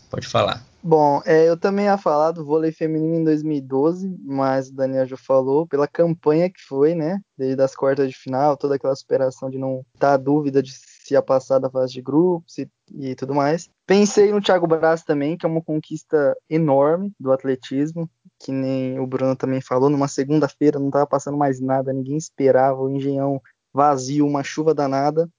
pode 0.10 0.28
falar. 0.28 0.64
Bom, 0.84 1.22
é, 1.26 1.50
eu 1.50 1.58
também 1.58 1.86
ia 1.86 1.98
falar 1.98 2.32
do 2.32 2.46
vôlei 2.46 2.72
feminino 2.72 3.16
em 3.16 3.24
2012, 3.24 4.16
mas 4.24 4.70
o 4.70 4.74
Daniel 4.74 5.06
já 5.06 5.18
falou, 5.18 5.68
pela 5.68 5.88
campanha 5.88 6.50
que 6.50 6.62
foi, 6.62 6.94
né? 6.94 7.20
Desde 7.38 7.62
as 7.62 7.76
quartas 7.76 8.08
de 8.08 8.16
final, 8.16 8.56
toda 8.56 8.76
aquela 8.76 8.96
superação 8.96 9.50
de 9.50 9.58
não 9.58 9.84
estar 9.96 10.12
tá 10.12 10.18
dúvida 10.18 10.62
de 10.62 10.72
se 10.72 11.14
ia 11.14 11.22
passar 11.22 11.60
da 11.60 11.70
fase 11.70 11.94
de 11.94 12.02
grupos 12.02 12.58
e, 12.58 12.70
e 12.96 13.16
tudo 13.16 13.34
mais. 13.34 13.70
Pensei 13.86 14.32
no 14.32 14.42
Thiago 14.42 14.68
Braz 14.68 15.04
também, 15.04 15.38
que 15.38 15.46
é 15.46 15.50
uma 15.50 15.62
conquista 15.62 16.38
enorme 16.50 17.12
do 17.20 17.32
atletismo, 17.32 18.10
que 18.40 18.52
nem 18.52 19.00
o 19.00 19.08
Bruno 19.08 19.36
também 19.36 19.62
falou, 19.62 19.90
numa 19.90 20.08
segunda-feira 20.08 20.80
não 20.80 20.88
estava 20.88 21.08
passando 21.08 21.38
mais 21.38 21.60
nada, 21.60 21.94
ninguém 21.94 22.18
esperava, 22.18 22.82
o 22.82 22.90
Engenhão 22.90 23.42
vazio, 23.74 24.26
uma 24.26 24.44
chuva 24.44 24.74
danada. 24.74 25.30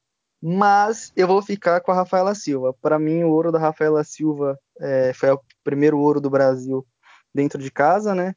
Mas 0.41 1.13
eu 1.17 1.27
vou 1.27 1.43
ficar 1.43 1.81
com 1.81 1.91
a 1.91 1.95
Rafaela 1.95 2.35
Silva. 2.35 2.73
Para 2.81 2.99
mim, 2.99 3.25
o 3.25 3.31
ouro 3.31 3.51
da 3.51 3.59
Rafaela 3.59 4.05
Silva 4.05 4.59
é, 4.81 5.13
foi 5.13 5.31
o 5.31 5.41
primeiro 5.65 5.99
ouro 5.99 6.21
do 6.21 6.31
Brasil 6.31 6.87
dentro 7.35 7.61
de 7.61 7.71
casa, 7.71 8.15
né? 8.15 8.35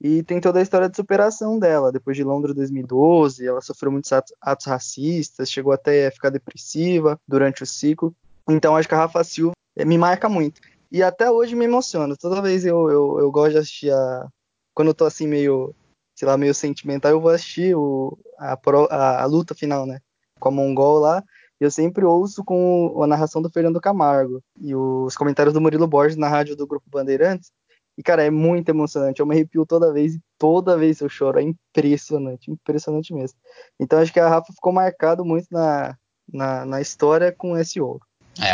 E 0.00 0.22
tem 0.22 0.40
toda 0.40 0.58
a 0.58 0.62
história 0.62 0.88
de 0.88 0.96
superação 0.96 1.58
dela. 1.58 1.92
Depois 1.92 2.16
de 2.16 2.24
Londres 2.24 2.54
2012, 2.54 3.46
ela 3.46 3.60
sofreu 3.60 3.92
muitos 3.92 4.12
atos, 4.12 4.34
atos 4.40 4.66
racistas, 4.66 5.50
chegou 5.50 5.72
até 5.72 6.08
a 6.08 6.10
ficar 6.10 6.30
depressiva 6.30 7.20
durante 7.28 7.62
o 7.62 7.66
ciclo. 7.66 8.14
Então 8.48 8.74
acho 8.74 8.88
que 8.88 8.94
a 8.94 8.98
Rafa 8.98 9.22
Silva 9.22 9.52
eh, 9.76 9.84
me 9.84 9.96
marca 9.96 10.28
muito. 10.28 10.60
E 10.92 11.02
até 11.02 11.30
hoje 11.30 11.56
me 11.56 11.64
emociona. 11.64 12.14
Toda 12.20 12.42
vez 12.42 12.66
eu, 12.66 12.90
eu, 12.90 13.18
eu 13.18 13.30
gosto 13.30 13.52
de 13.52 13.58
assistir 13.58 13.90
a. 13.90 14.28
Quando 14.74 14.88
eu 14.88 14.94
tô 14.94 15.06
assim 15.06 15.26
meio, 15.26 15.74
sei 16.14 16.28
lá, 16.28 16.36
meio 16.36 16.54
sentimental, 16.54 17.10
eu 17.10 17.20
vou 17.20 17.30
assistir 17.30 17.74
o, 17.74 18.18
a, 18.38 18.58
a, 18.90 19.22
a 19.22 19.24
luta 19.24 19.54
final, 19.54 19.86
né? 19.86 20.00
Com 20.38 20.50
a 20.50 20.52
Mongol 20.52 20.98
lá. 20.98 21.24
Eu 21.58 21.70
sempre 21.70 22.04
ouço 22.04 22.44
com 22.44 23.02
a 23.02 23.06
narração 23.06 23.40
do 23.40 23.48
Fernando 23.48 23.80
Camargo 23.80 24.42
e 24.60 24.74
os 24.74 25.16
comentários 25.16 25.54
do 25.54 25.60
Murilo 25.62 25.86
Borges 25.86 26.18
na 26.18 26.28
rádio 26.28 26.56
do 26.56 26.66
Grupo 26.66 26.90
Bandeirantes. 26.90 27.50
E, 27.96 28.02
cara, 28.02 28.24
é 28.24 28.30
muito 28.30 28.68
emocionante. 28.68 29.20
Eu 29.20 29.26
me 29.26 29.34
arrepio 29.34 29.64
toda 29.64 29.92
vez 29.92 30.16
e 30.16 30.20
toda 30.36 30.76
vez 30.76 31.00
eu 31.00 31.08
choro. 31.08 31.38
É 31.38 31.42
impressionante, 31.42 32.50
impressionante 32.50 33.14
mesmo. 33.14 33.38
Então, 33.80 33.98
acho 33.98 34.12
que 34.12 34.20
a 34.20 34.28
Rafa 34.28 34.52
ficou 34.52 34.72
marcado 34.72 35.24
muito 35.24 35.46
na, 35.50 35.96
na, 36.30 36.66
na 36.66 36.80
história 36.80 37.32
com 37.32 37.56
esse 37.56 37.80
ouro. 37.80 38.04
É, 38.40 38.52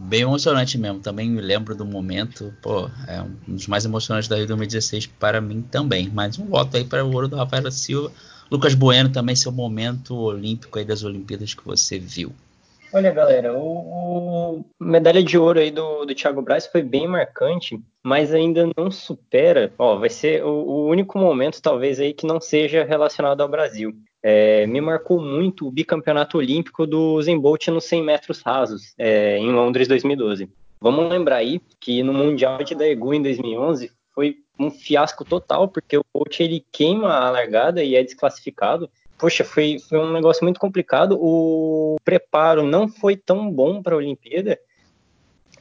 bem 0.00 0.22
emocionante 0.22 0.76
mesmo. 0.76 1.00
Também 1.00 1.28
me 1.30 1.40
lembro 1.40 1.74
do 1.74 1.84
momento. 1.84 2.52
Pô, 2.60 2.90
é 3.06 3.22
um 3.22 3.54
dos 3.54 3.66
mais 3.66 3.84
emocionantes 3.84 4.28
da 4.28 4.36
Rio 4.36 4.46
2016 4.46 5.06
para 5.06 5.40
mim 5.40 5.62
também. 5.62 6.08
Mais 6.08 6.38
um 6.38 6.46
voto 6.46 6.76
aí 6.76 6.84
para 6.84 7.04
o 7.04 7.12
ouro 7.12 7.28
do 7.28 7.36
Rafael 7.36 7.70
Silva. 7.70 8.10
Lucas 8.50 8.74
Bueno 8.74 9.10
também, 9.10 9.36
seu 9.36 9.52
momento 9.52 10.16
olímpico 10.16 10.78
aí 10.78 10.84
das 10.84 11.04
Olimpíadas 11.04 11.54
que 11.54 11.64
você 11.64 11.98
viu. 11.98 12.32
Olha, 12.92 13.12
galera, 13.12 13.56
o, 13.56 14.58
o 14.58 14.64
medalha 14.80 15.22
de 15.22 15.38
ouro 15.38 15.60
aí 15.60 15.70
do, 15.70 16.04
do 16.04 16.12
Thiago 16.12 16.42
Braz 16.42 16.66
foi 16.66 16.82
bem 16.82 17.06
marcante, 17.06 17.80
mas 18.02 18.34
ainda 18.34 18.68
não 18.76 18.90
supera. 18.90 19.72
Ó, 19.78 19.96
vai 19.96 20.10
ser 20.10 20.44
o, 20.44 20.48
o 20.48 20.88
único 20.88 21.16
momento, 21.16 21.62
talvez, 21.62 22.00
aí 22.00 22.12
que 22.12 22.26
não 22.26 22.40
seja 22.40 22.82
relacionado 22.82 23.42
ao 23.42 23.48
Brasil. 23.48 23.94
É, 24.22 24.66
me 24.66 24.80
marcou 24.80 25.20
muito 25.20 25.66
o 25.66 25.70
bicampeonato 25.70 26.38
olímpico 26.38 26.86
do 26.86 27.20
Zen 27.22 27.38
Bolt 27.38 27.68
nos 27.68 27.84
100 27.84 28.02
metros 28.02 28.42
rasos, 28.42 28.94
é, 28.98 29.38
em 29.38 29.50
Londres 29.50 29.88
2012. 29.88 30.48
Vamos 30.80 31.08
lembrar 31.08 31.36
aí 31.36 31.60
que 31.78 32.02
no 32.02 32.12
Mundial 32.12 32.62
de 32.62 32.74
Daegu 32.74 33.14
em 33.14 33.22
2011 33.22 33.90
foi 34.14 34.36
um 34.58 34.70
fiasco 34.70 35.24
total, 35.24 35.68
porque 35.68 35.96
o 35.96 36.04
Bolt 36.12 36.40
ele 36.40 36.64
queima 36.72 37.12
a 37.12 37.30
largada 37.30 37.82
e 37.82 37.94
é 37.94 38.02
desclassificado 38.02 38.90
poxa, 39.20 39.44
foi, 39.44 39.78
foi 39.78 39.98
um 39.98 40.12
negócio 40.12 40.42
muito 40.42 40.58
complicado. 40.58 41.18
O 41.20 41.96
preparo 42.02 42.64
não 42.64 42.88
foi 42.88 43.16
tão 43.16 43.50
bom 43.50 43.82
para 43.82 43.94
a 43.94 43.98
Olimpíada. 43.98 44.58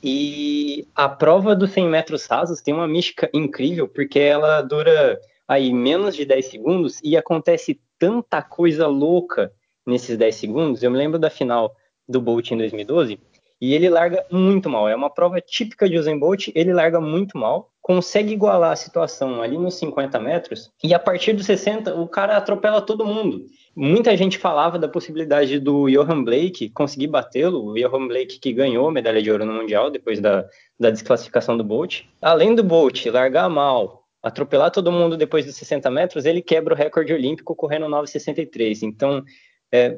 E 0.01 0.87
a 0.95 1.09
prova 1.09 1.53
dos 1.53 1.71
100 1.71 1.89
metros 1.89 2.25
rasos 2.25 2.61
tem 2.61 2.73
uma 2.73 2.87
mística 2.87 3.29
incrível, 3.33 3.85
porque 3.85 4.17
ela 4.17 4.61
dura 4.61 5.19
aí 5.45 5.73
menos 5.73 6.15
de 6.15 6.23
10 6.23 6.45
segundos 6.45 6.99
e 7.03 7.17
acontece 7.17 7.81
tanta 7.99 8.41
coisa 8.41 8.87
louca 8.87 9.51
nesses 9.85 10.17
10 10.17 10.35
segundos. 10.35 10.81
Eu 10.81 10.89
me 10.89 10.97
lembro 10.97 11.19
da 11.19 11.29
final 11.29 11.75
do 12.07 12.19
Bolt 12.19 12.49
em 12.49 12.57
2012, 12.57 13.19
e 13.61 13.73
ele 13.73 13.89
larga 13.89 14.25
muito 14.31 14.69
mal. 14.69 14.87
É 14.87 14.95
uma 14.95 15.09
prova 15.09 15.41
típica 15.41 15.87
de 15.89 15.97
Usain 15.97 16.17
Bolt, 16.17 16.47
ele 16.55 16.73
larga 16.73 17.01
muito 17.01 17.37
mal, 17.37 17.71
consegue 17.81 18.33
igualar 18.33 18.71
a 18.71 18.75
situação 18.75 19.41
ali 19.41 19.57
nos 19.57 19.75
50 19.75 20.19
metros, 20.19 20.71
e 20.83 20.93
a 20.93 20.99
partir 20.99 21.33
dos 21.33 21.45
60 21.45 21.95
o 21.95 22.07
cara 22.07 22.37
atropela 22.37 22.81
todo 22.81 23.05
mundo. 23.05 23.45
Muita 23.75 24.15
gente 24.15 24.37
falava 24.37 24.77
da 24.79 24.87
possibilidade 24.87 25.59
do 25.59 25.89
Johan 25.89 26.23
Blake 26.23 26.69
conseguir 26.69 27.07
batê-lo, 27.07 27.65
o 27.65 27.73
Johan 27.73 28.07
Blake 28.07 28.39
que 28.39 28.53
ganhou 28.53 28.87
a 28.87 28.91
medalha 28.91 29.21
de 29.21 29.31
ouro 29.31 29.45
no 29.45 29.53
Mundial 29.53 29.89
depois 29.89 30.19
da, 30.19 30.45
da 30.79 30.89
desclassificação 30.89 31.57
do 31.57 31.63
Bolt. 31.63 32.03
Além 32.21 32.55
do 32.55 32.63
Bolt 32.63 33.05
largar 33.07 33.49
mal, 33.49 34.03
atropelar 34.21 34.71
todo 34.71 34.91
mundo 34.91 35.17
depois 35.17 35.45
dos 35.45 35.55
60 35.55 35.89
metros, 35.89 36.25
ele 36.25 36.41
quebra 36.41 36.73
o 36.73 36.77
recorde 36.77 37.13
olímpico 37.13 37.55
correndo 37.55 37.87
9,63. 37.87 38.83
Então, 38.83 39.23
é, 39.71 39.97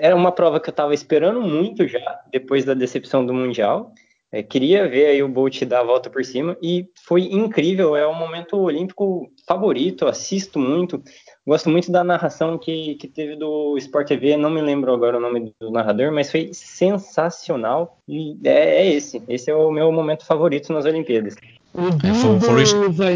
era 0.00 0.16
uma 0.16 0.32
prova 0.32 0.58
que 0.60 0.68
eu 0.68 0.72
estava 0.72 0.94
esperando 0.94 1.40
muito 1.40 1.86
já, 1.86 2.20
depois 2.30 2.64
da 2.64 2.74
decepção 2.74 3.24
do 3.24 3.34
Mundial. 3.34 3.92
É, 4.34 4.42
queria 4.42 4.88
ver 4.88 5.08
aí 5.08 5.22
o 5.22 5.28
Bolt 5.28 5.62
dar 5.64 5.80
a 5.80 5.84
volta 5.84 6.08
por 6.08 6.24
cima 6.24 6.56
e 6.62 6.88
foi 7.06 7.24
incrível. 7.24 7.94
É 7.94 8.06
o 8.06 8.14
momento 8.14 8.56
olímpico 8.56 9.30
favorito, 9.46 10.06
assisto 10.06 10.58
muito. 10.58 11.02
Gosto 11.46 11.68
muito 11.68 11.92
da 11.92 12.02
narração 12.02 12.56
que, 12.56 12.94
que 12.94 13.06
teve 13.06 13.36
do 13.36 13.76
Sport 13.76 14.08
TV, 14.08 14.38
não 14.38 14.48
me 14.48 14.62
lembro 14.62 14.94
agora 14.94 15.18
o 15.18 15.20
nome 15.20 15.52
do 15.60 15.70
narrador, 15.70 16.10
mas 16.12 16.30
foi 16.30 16.48
sensacional. 16.54 17.98
E 18.08 18.38
é, 18.42 18.80
é 18.80 18.94
esse. 18.94 19.22
Esse 19.28 19.50
é 19.50 19.54
o 19.54 19.70
meu 19.70 19.92
momento 19.92 20.24
favorito 20.24 20.72
nas 20.72 20.86
Olimpíadas. 20.86 21.36
O 21.74 21.88
é, 21.88 22.14
foi, 22.14 22.40
foi, 22.40 22.54
Luiz... 22.54 22.72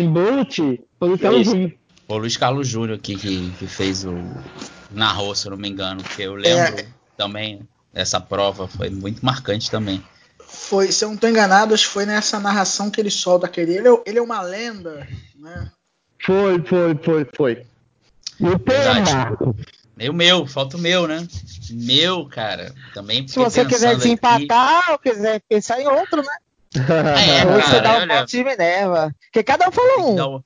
Bolt 0.09 0.59
foi 0.99 1.13
o 1.13 1.19
Carlos 1.19 1.47
Júnior. 1.47 1.73
Foi 2.07 2.17
o 2.17 2.21
Luiz 2.21 2.37
Carlos 2.37 2.69
Júnior 2.69 2.99
aqui 2.99 3.17
que, 3.17 3.51
que 3.59 3.67
fez 3.67 4.05
o, 4.05 4.15
narrou, 4.91 5.35
se 5.35 5.47
eu 5.47 5.51
não 5.51 5.59
me 5.59 5.69
engano, 5.69 6.03
que 6.03 6.23
eu 6.23 6.35
lembro 6.35 6.81
é. 6.81 6.87
também, 7.17 7.61
essa 7.93 8.21
prova 8.21 8.67
foi 8.67 8.91
muito 8.91 9.25
marcante 9.25 9.71
também. 9.71 10.03
Foi, 10.39 10.91
se 10.91 11.05
eu 11.05 11.09
não 11.09 11.17
estou 11.17 11.29
enganado, 11.29 11.75
acho 11.75 11.87
que 11.87 11.93
foi 11.93 12.07
nessa 12.07 12.39
narração 12.39 12.91
que 12.91 13.01
ele 13.01 13.11
solta 13.11 13.47
aquele. 13.47 13.77
Ele 13.77 13.89
é, 13.89 14.03
ele 14.07 14.19
é 14.19 14.23
uma 14.23 14.41
lenda, 14.43 15.07
né? 15.39 15.71
Foi, 16.25 16.63
foi, 16.63 16.95
foi, 16.97 17.27
foi. 17.37 17.67
E 19.99 20.09
o 20.09 20.15
meu, 20.15 20.47
falta 20.47 20.77
o 20.77 20.81
meu, 20.81 21.07
né? 21.07 21.27
Meu, 21.71 22.27
cara, 22.27 22.75
também. 22.95 23.27
Se 23.27 23.39
você 23.39 23.65
quiser 23.65 23.97
desempatar 23.97 24.79
aqui... 24.79 24.93
ou 24.93 24.99
quiser 24.99 25.43
pensar 25.49 25.81
em 25.81 25.87
outro, 25.87 26.23
né? 26.23 26.37
É, 26.79 27.45
cara, 27.45 27.63
você 27.63 27.81
dá 27.81 27.99
um 27.99 28.09
ponto 28.09 28.31
de 28.31 28.45
Minerva. 28.45 29.15
Porque 29.21 29.43
cada 29.43 29.69
um 29.69 29.73
falou 29.73 30.13
um. 30.13 30.43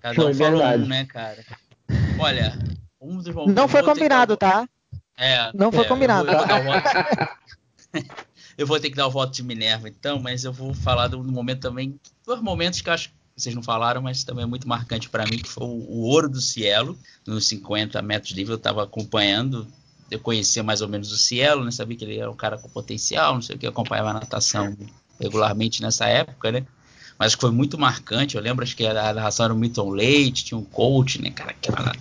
Cada 0.00 0.26
um 0.26 0.34
falou 0.34 0.62
um, 0.62 0.86
né, 0.86 1.04
cara? 1.06 1.44
Olha, 2.18 2.58
um 3.00 3.16
dos 3.16 3.34
Não 3.54 3.66
foi 3.66 3.82
combinado, 3.82 4.36
tá? 4.36 4.68
É. 5.16 5.50
Não 5.54 5.70
foi 5.70 5.84
é, 5.84 5.88
combinado. 5.88 6.30
Eu 6.30 6.38
vou, 6.38 6.56
eu, 6.56 6.64
vou 6.64 6.72
eu 8.58 8.66
vou, 8.66 8.80
ter 8.80 8.90
que 8.90 8.96
dar 8.96 9.06
o 9.06 9.10
voto 9.10 9.32
de 9.32 9.42
Minerva, 9.42 9.88
então, 9.88 10.18
mas 10.18 10.44
eu 10.44 10.52
vou 10.52 10.74
falar 10.74 11.08
do 11.08 11.22
momento 11.22 11.60
também. 11.60 11.98
Dois 12.26 12.40
momentos 12.40 12.80
que 12.80 12.88
eu 12.88 12.94
acho 12.94 13.08
que 13.08 13.14
vocês 13.36 13.54
não 13.54 13.62
falaram, 13.62 14.02
mas 14.02 14.24
também 14.24 14.44
é 14.44 14.46
muito 14.46 14.68
marcante 14.68 15.08
para 15.08 15.24
mim, 15.24 15.38
que 15.38 15.48
foi 15.48 15.66
o, 15.66 15.70
o, 15.70 16.00
ouro 16.02 16.28
do 16.28 16.40
Cielo, 16.40 16.98
nos 17.26 17.46
50 17.46 18.00
metros 18.02 18.32
livre. 18.32 18.52
Eu 18.52 18.58
estava 18.58 18.82
acompanhando, 18.82 19.66
eu 20.10 20.18
conhecia 20.20 20.62
mais 20.62 20.80
ou 20.80 20.88
menos 20.88 21.12
o 21.12 21.18
Cielo, 21.18 21.64
né? 21.64 21.70
Sabia 21.70 21.96
que 21.96 22.04
ele 22.04 22.18
era 22.18 22.30
um 22.30 22.36
cara 22.36 22.58
com 22.58 22.68
potencial, 22.68 23.34
não 23.34 23.42
sei 23.42 23.56
o 23.56 23.58
que, 23.58 23.66
eu 23.66 23.70
acompanhava 23.70 24.10
a 24.10 24.14
natação 24.14 24.76
regularmente 25.20 25.82
nessa 25.82 26.06
época, 26.06 26.50
né? 26.50 26.64
mas 27.18 27.34
foi 27.34 27.50
muito 27.50 27.78
marcante. 27.78 28.34
Eu 28.34 28.42
lembro, 28.42 28.64
acho 28.64 28.74
que 28.74 28.86
a 28.86 29.12
narração 29.12 29.44
era 29.44 29.52
o 29.52 29.56
Milton 29.56 29.90
Leite, 29.90 30.42
tinha 30.42 30.56
um 30.56 30.64
coach, 30.64 31.20
né, 31.20 31.30
cara, 31.30 31.50
aquela 31.50 31.92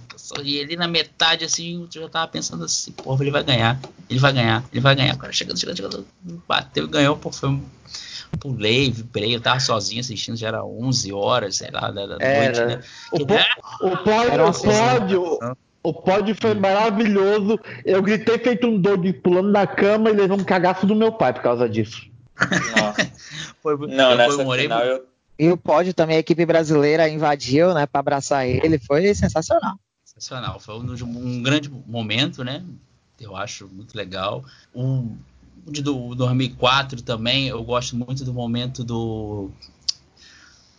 e 0.43 0.61
ali 0.61 0.75
na 0.75 0.87
metade, 0.87 1.43
assim, 1.43 1.87
eu 1.95 2.01
já 2.03 2.09
tava 2.09 2.27
pensando 2.27 2.63
assim, 2.63 2.91
pô, 2.91 3.17
ele 3.19 3.31
vai 3.31 3.43
ganhar, 3.43 3.79
ele 4.09 4.19
vai 4.19 4.31
ganhar, 4.31 4.63
ele 4.71 4.79
vai 4.79 4.95
ganhar. 4.95 5.15
O 5.15 5.17
cara 5.17 5.33
chegando, 5.33 5.59
chegando, 5.59 5.77
chegando, 5.77 6.05
bateu 6.47 6.85
e 6.85 6.87
ganhou, 6.87 7.17
pô, 7.17 7.31
foi 7.31 7.49
um. 7.49 7.63
Pulei, 8.39 8.91
vibrei, 8.91 9.35
eu 9.35 9.41
tava 9.41 9.59
sozinho 9.59 10.01
assistindo, 10.01 10.37
já 10.37 10.49
era 10.49 10.63
11 10.63 11.11
horas, 11.11 11.57
sei 11.57 11.71
lá, 11.71 11.89
da, 11.89 12.05
da 12.05 12.17
noite, 12.19 12.59
né? 12.63 12.81
O, 13.11 13.17
que, 13.17 13.23
o, 13.23 13.97
pódio, 13.97 14.45
o, 14.45 14.53
pódio, 14.53 15.39
o 15.81 15.93
pódio 15.93 16.35
foi 16.39 16.53
maravilhoso. 16.53 17.59
Eu 17.83 18.03
gritei 18.03 18.37
feito 18.37 18.67
um 18.67 18.79
doido 18.79 19.11
pulando 19.15 19.51
da 19.51 19.65
cama 19.65 20.11
e 20.11 20.13
levei 20.13 20.37
um 20.37 20.43
cagaço 20.43 20.85
do 20.85 20.95
meu 20.95 21.11
pai 21.11 21.33
por 21.33 21.41
causa 21.41 21.67
disso. 21.67 22.08
Nossa. 22.77 23.11
foi, 23.61 23.77
não, 23.87 24.11
eu 24.11 24.17
nessa 24.17 24.43
morei, 24.43 24.65
final 24.65 24.83
eu... 24.83 25.05
E 25.39 25.49
o 25.49 25.55
pódio 25.55 25.93
também, 25.93 26.17
a 26.17 26.19
equipe 26.19 26.45
brasileira 26.45 27.07
invadiu, 27.07 27.73
né, 27.73 27.85
para 27.85 28.01
abraçar 28.01 28.45
ele, 28.45 28.77
foi 28.77 29.15
sensacional. 29.15 29.79
Sensacional, 30.03 30.59
foi 30.59 30.75
um, 30.75 30.91
um, 30.91 31.41
grande 31.41 31.69
momento, 31.69 32.43
né? 32.43 32.61
Eu 33.17 33.37
acho 33.37 33.65
muito 33.69 33.95
legal. 33.95 34.43
O, 34.73 35.15
o 35.65 35.71
de 35.71 35.81
do, 35.81 36.13
2004 36.13 37.01
também, 37.03 37.47
eu 37.47 37.63
gosto 37.63 37.95
muito 37.95 38.25
do 38.25 38.33
momento 38.33 38.83
do 38.83 39.49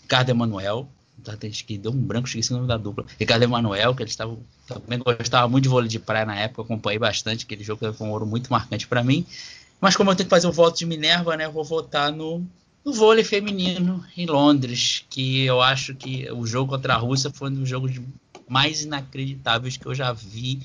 Ricardo 0.03 0.29
Emanuel. 0.29 0.87
Tá, 1.25 1.37
que 1.37 1.77
deu 1.77 1.93
um 1.93 2.03
branco, 2.03 2.27
esqueci 2.27 2.53
o 2.53 2.57
nome 2.57 2.69
da 2.69 2.79
dupla. 2.79 3.05
Ricardo 3.19 3.43
Emanuel, 3.43 3.95
que 3.95 4.03
eles 4.03 4.13
estavam. 4.13 4.41
Também 4.67 4.99
gostava 4.99 5.49
muito 5.49 5.65
de 5.65 5.69
vôlei 5.69 5.89
de 5.89 5.99
praia 5.99 6.25
na 6.25 6.35
época, 6.35 6.63
acompanhei 6.63 6.99
bastante. 6.99 7.45
Aquele 7.45 7.65
jogo 7.65 7.93
foi 7.93 8.07
um 8.07 8.11
ouro 8.11 8.27
muito 8.27 8.51
marcante 8.51 8.87
para 8.87 9.03
mim. 9.03 9.27
Mas 9.81 9.97
como 9.97 10.11
eu 10.11 10.17
tenho 10.17 10.27
que 10.27 10.35
fazer 10.35 10.47
o 10.47 10.53
voto 10.53 10.79
de 10.79 10.87
Minerva, 10.87 11.37
né? 11.37 11.47
Eu 11.47 11.53
vou 11.53 11.65
votar 11.65 12.13
no, 12.13 12.47
no 12.85 12.93
vôlei 12.93 13.25
feminino 13.25 14.05
em 14.17 14.27
Londres, 14.27 15.05
que 15.09 15.45
eu 15.45 15.61
acho 15.61 15.95
que 15.95 16.31
o 16.33 16.47
jogo 16.47 16.73
contra 16.73 16.95
a 16.95 16.99
Rússia 16.99 17.31
foi 17.33 17.51
um 17.51 17.55
dos 17.55 17.69
jogos 17.69 17.93
mais 18.49 18.83
inacreditáveis 18.83 19.77
que 19.77 19.87
eu 19.87 19.95
já 19.95 20.13
vi 20.13 20.61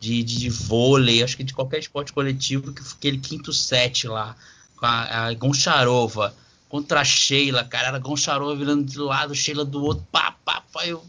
de, 0.00 0.22
de, 0.24 0.38
de 0.38 0.48
vôlei, 0.48 1.22
acho 1.22 1.36
que 1.36 1.44
de 1.44 1.54
qualquer 1.54 1.78
esporte 1.78 2.12
coletivo, 2.12 2.72
que 2.72 2.82
aquele 2.82 3.18
quinto 3.18 3.52
set 3.52 4.08
lá, 4.08 4.34
com 4.76 4.86
a, 4.86 5.26
a 5.26 5.34
Goncharova 5.34 6.34
contra 6.68 7.02
a 7.02 7.04
Sheila, 7.04 7.62
cara, 7.64 7.88
era 7.88 7.98
Goncharova 7.98 8.56
virando 8.56 8.82
de 8.84 8.98
lado, 8.98 9.34
Sheila 9.34 9.64
do 9.64 9.84
outro, 9.84 10.04
pá, 10.10 10.34
pá, 10.44 10.62
pá, 10.72 10.86
eu 10.86 11.04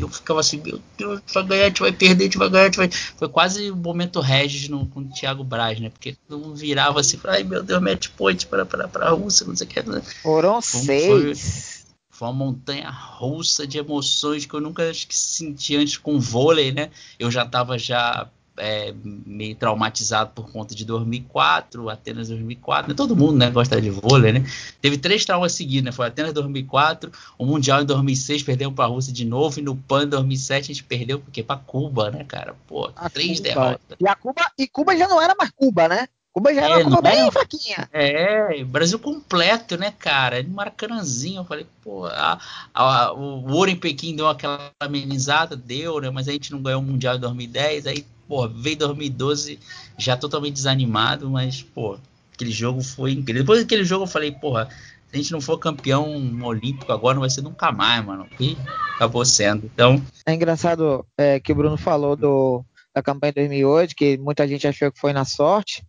eu 0.00 0.08
ficava 0.08 0.40
assim, 0.40 0.60
meu 0.60 0.80
Deus, 0.96 1.20
vai 1.32 1.44
ganhar, 1.44 1.64
a 1.64 1.68
gente 1.68 1.80
vai 1.80 1.92
perder, 1.92 2.24
a 2.24 2.26
gente 2.26 2.38
vai 2.38 2.48
ganhar, 2.48 2.62
a 2.62 2.66
gente 2.66 2.76
vai. 2.76 2.90
Foi 2.90 3.28
quase 3.28 3.70
o 3.70 3.76
momento 3.76 4.20
Regis 4.20 4.68
no, 4.68 4.86
com 4.86 5.00
o 5.00 5.08
Thiago 5.10 5.44
Braz, 5.44 5.80
né? 5.80 5.90
Porque 5.90 6.16
mundo 6.30 6.54
virava 6.54 7.00
assim, 7.00 7.18
ai 7.24 7.44
meu 7.44 7.62
Deus, 7.62 7.82
match 7.82 8.08
point 8.16 8.46
para, 8.46 8.64
para, 8.64 8.88
para 8.88 9.06
a 9.06 9.10
Rússia, 9.10 9.46
não 9.46 9.56
sei 9.56 9.66
o 9.66 9.70
que. 9.70 9.82
Né? 9.82 10.02
Foram 10.22 10.60
seis. 10.60 11.84
Foi, 11.86 11.88
foi 12.18 12.28
uma 12.28 12.34
montanha 12.34 12.90
russa 12.90 13.66
de 13.66 13.78
emoções 13.78 14.44
que 14.44 14.54
eu 14.54 14.60
nunca 14.60 14.90
senti 15.10 15.76
antes 15.76 15.96
com 15.96 16.18
vôlei, 16.18 16.72
né? 16.72 16.90
Eu 17.18 17.30
já 17.30 17.44
estava 17.44 17.78
já 17.78 18.28
é, 18.58 18.94
meio 19.02 19.54
traumatizado 19.54 20.30
por 20.34 20.50
conta 20.50 20.74
de 20.74 20.84
2004, 20.84 21.88
Atenas 21.88 22.28
2004, 22.28 22.88
né? 22.88 22.94
todo 22.94 23.16
mundo 23.16 23.36
né, 23.36 23.50
gosta 23.50 23.80
de 23.80 23.90
vôlei, 23.90 24.32
né? 24.32 24.44
Teve 24.80 24.98
três 24.98 25.24
traumas 25.24 25.52
seguidos, 25.52 25.84
né? 25.84 25.92
Foi 25.92 26.06
Atenas 26.06 26.32
2004, 26.32 27.10
o 27.38 27.46
Mundial 27.46 27.82
em 27.82 27.86
2006, 27.86 28.42
perdemos 28.42 28.74
para 28.74 28.84
a 28.84 28.88
Rússia 28.88 29.12
de 29.12 29.24
novo, 29.24 29.58
e 29.58 29.62
no 29.62 29.76
PAN 29.76 30.04
em 30.04 30.08
2007 30.08 30.64
a 30.64 30.74
gente 30.74 30.84
perdeu 30.84 31.20
porque 31.20 31.42
para 31.42 31.60
Cuba, 31.60 32.10
né, 32.10 32.24
cara? 32.24 32.54
Pô, 32.66 32.90
a 32.96 33.08
três 33.08 33.38
Cuba. 33.38 33.48
derrotas. 33.48 33.96
E 34.00 34.08
a 34.08 34.14
Cuba, 34.14 34.52
e 34.58 34.68
Cuba 34.68 34.96
já 34.96 35.08
não 35.08 35.20
era 35.20 35.34
mais 35.34 35.50
Cuba, 35.50 35.88
né? 35.88 36.08
Cuba 36.38 36.54
já 36.54 36.62
era 36.62 36.80
é, 36.80 36.84
uma 36.84 37.02
bem 37.02 37.30
fraquinha. 37.32 37.88
É, 37.92 38.62
Brasil 38.62 38.98
completo, 38.98 39.76
né, 39.76 39.92
cara? 39.98 40.40
No 40.42 40.50
Maracanãzinho, 40.50 41.40
eu 41.40 41.44
falei, 41.44 41.66
pô, 41.82 42.06
a, 42.06 42.38
a, 42.72 43.12
o 43.12 43.50
ouro 43.52 43.70
em 43.70 43.76
Pequim 43.76 44.14
deu 44.14 44.28
aquela 44.28 44.70
amenizada, 44.78 45.56
deu, 45.56 46.00
né? 46.00 46.10
Mas 46.10 46.28
a 46.28 46.32
gente 46.32 46.52
não 46.52 46.62
ganhou 46.62 46.80
o 46.80 46.84
Mundial 46.84 47.16
em 47.16 47.20
2010, 47.20 47.86
aí 47.88 48.06
pô, 48.28 48.48
veio 48.48 48.76
2012 48.76 49.58
já 49.96 50.16
totalmente 50.16 50.54
desanimado, 50.54 51.30
mas, 51.30 51.62
pô, 51.62 51.98
aquele 52.34 52.50
jogo 52.50 52.82
foi 52.82 53.12
incrível. 53.12 53.42
Depois 53.42 53.60
daquele 53.60 53.84
jogo 53.84 54.04
eu 54.04 54.08
falei, 54.08 54.30
porra, 54.30 54.68
se 55.08 55.14
a 55.14 55.16
gente 55.16 55.32
não 55.32 55.40
for 55.40 55.58
campeão 55.58 56.06
olímpico 56.42 56.92
agora, 56.92 57.14
não 57.14 57.22
vai 57.22 57.30
ser 57.30 57.42
nunca 57.42 57.72
mais, 57.72 58.04
mano. 58.04 58.28
E 58.38 58.56
acabou 58.94 59.24
sendo. 59.24 59.64
Então. 59.64 60.02
É 60.26 60.34
engraçado 60.34 61.04
é, 61.16 61.40
que 61.40 61.50
o 61.50 61.54
Bruno 61.54 61.78
falou 61.78 62.14
do, 62.14 62.62
da 62.94 63.02
campanha 63.02 63.32
de 63.32 63.40
2008, 63.40 63.94
que 63.96 64.18
muita 64.18 64.46
gente 64.46 64.68
achou 64.68 64.92
que 64.92 65.00
foi 65.00 65.12
na 65.12 65.24
sorte, 65.24 65.82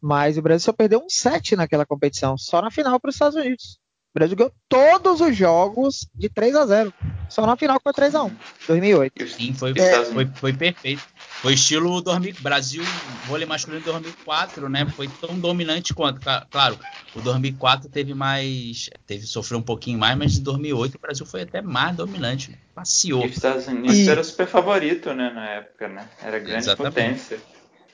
mas 0.00 0.36
o 0.36 0.42
Brasil 0.42 0.64
só 0.64 0.72
perdeu 0.72 0.98
um 0.98 1.08
set 1.08 1.54
naquela 1.54 1.86
competição, 1.86 2.36
só 2.36 2.60
na 2.60 2.70
final 2.70 2.98
para 2.98 3.10
os 3.10 3.14
Estados 3.14 3.36
Unidos. 3.36 3.78
O 4.14 4.18
Brasil 4.18 4.36
ganhou 4.36 4.52
todos 4.68 5.20
os 5.20 5.36
jogos 5.36 6.06
de 6.14 6.28
3 6.28 6.54
a 6.54 6.66
0 6.66 6.94
Só 7.28 7.44
na 7.46 7.56
final 7.56 7.80
foi 7.82 7.92
3 7.92 8.14
a 8.14 8.22
1 8.22 8.36
2008. 8.68 9.28
Sim, 9.28 9.52
foi, 9.54 9.72
é, 9.76 10.04
foi, 10.04 10.26
foi 10.34 10.52
perfeito. 10.52 11.02
Foi 11.44 11.52
estilo 11.52 12.00
2000, 12.00 12.36
Brasil, 12.40 12.82
vôlei 13.26 13.46
masculino 13.46 13.84
2004, 13.84 14.66
né? 14.66 14.86
Foi 14.96 15.06
tão 15.20 15.38
dominante 15.38 15.92
quanto. 15.92 16.18
Claro, 16.50 16.78
o 17.14 17.20
2004 17.20 17.90
teve 17.90 18.14
mais. 18.14 18.88
Teve, 19.06 19.26
sofreu 19.26 19.58
um 19.58 19.62
pouquinho 19.62 19.98
mais, 19.98 20.16
mas 20.16 20.38
em 20.38 20.42
2008 20.42 20.94
o 20.94 20.98
Brasil 20.98 21.26
foi 21.26 21.42
até 21.42 21.60
mais 21.60 21.94
dominante. 21.94 22.58
Passeou. 22.74 23.26
E 23.26 23.28
os 23.28 23.36
Estados 23.36 23.66
Unidos 23.66 23.94
e... 23.94 24.08
era 24.08 24.24
super 24.24 24.46
favorito, 24.46 25.12
né? 25.12 25.30
Na 25.34 25.46
época, 25.50 25.86
né? 25.86 26.08
Era 26.22 26.38
grande 26.38 26.64
Exatamente. 26.64 26.94
potência. 26.94 27.42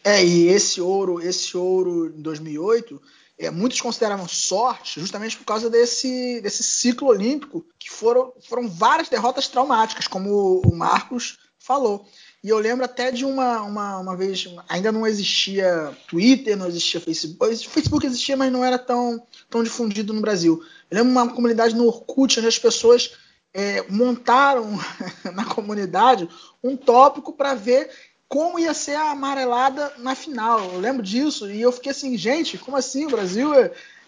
É, 0.05 0.25
e 0.25 0.47
esse 0.47 0.81
ouro, 0.81 1.21
esse 1.21 1.57
ouro 1.57 2.15
em 2.17 2.23
2008 2.23 3.03
é, 3.37 3.51
muitos 3.51 3.81
consideravam 3.81 4.29
sorte 4.29 5.01
justamente 5.01 5.37
por 5.37 5.45
causa 5.45 5.69
desse, 5.69 6.41
desse 6.41 6.63
ciclo 6.63 7.09
olímpico, 7.09 7.67
que 7.81 7.91
foram, 7.91 8.33
foram 8.49 8.69
várias 8.69 9.09
derrotas 9.09 9.49
traumáticas, 9.49 10.07
como 10.07 10.63
o 10.65 10.77
Marcos 10.77 11.37
falou. 11.59 12.07
E 12.43 12.49
eu 12.49 12.59
lembro 12.59 12.85
até 12.85 13.11
de 13.11 13.25
uma, 13.25 13.61
uma, 13.61 13.99
uma 13.99 14.17
vez, 14.17 14.49
ainda 14.67 14.91
não 14.91 15.07
existia 15.07 15.95
Twitter, 16.09 16.57
não 16.57 16.67
existia 16.67 16.99
Facebook. 16.99 17.69
Facebook 17.69 18.07
existia, 18.07 18.37
mas 18.37 18.51
não 18.51 18.65
era 18.65 18.79
tão, 18.79 19.23
tão 19.51 19.63
difundido 19.63 20.15
no 20.15 20.23
Brasil. 20.23 20.63
Eu 20.91 20.99
lembro 20.99 21.13
uma 21.13 21.29
comunidade 21.29 21.75
no 21.75 21.87
Orkut, 21.87 22.39
onde 22.39 22.49
as 22.49 22.59
pessoas 22.59 23.13
é, 23.53 23.85
montaram 23.91 24.79
na 25.35 25.45
comunidade 25.45 26.29
um 26.65 26.77
tópico 26.77 27.33
para 27.33 27.55
ver 27.55 27.91
como 28.27 28.59
ia 28.59 28.73
ser 28.73 28.95
a 28.95 29.11
amarelada 29.11 29.93
na 29.99 30.15
final. 30.15 30.61
Eu 30.73 30.81
lembro 30.81 31.03
disso 31.03 31.51
e 31.51 31.61
eu 31.61 31.73
fiquei 31.73 31.93
assim, 31.93 32.17
gente, 32.17 32.57
como 32.57 32.77
assim? 32.77 33.05
O 33.07 33.11
Brasil 33.11 33.51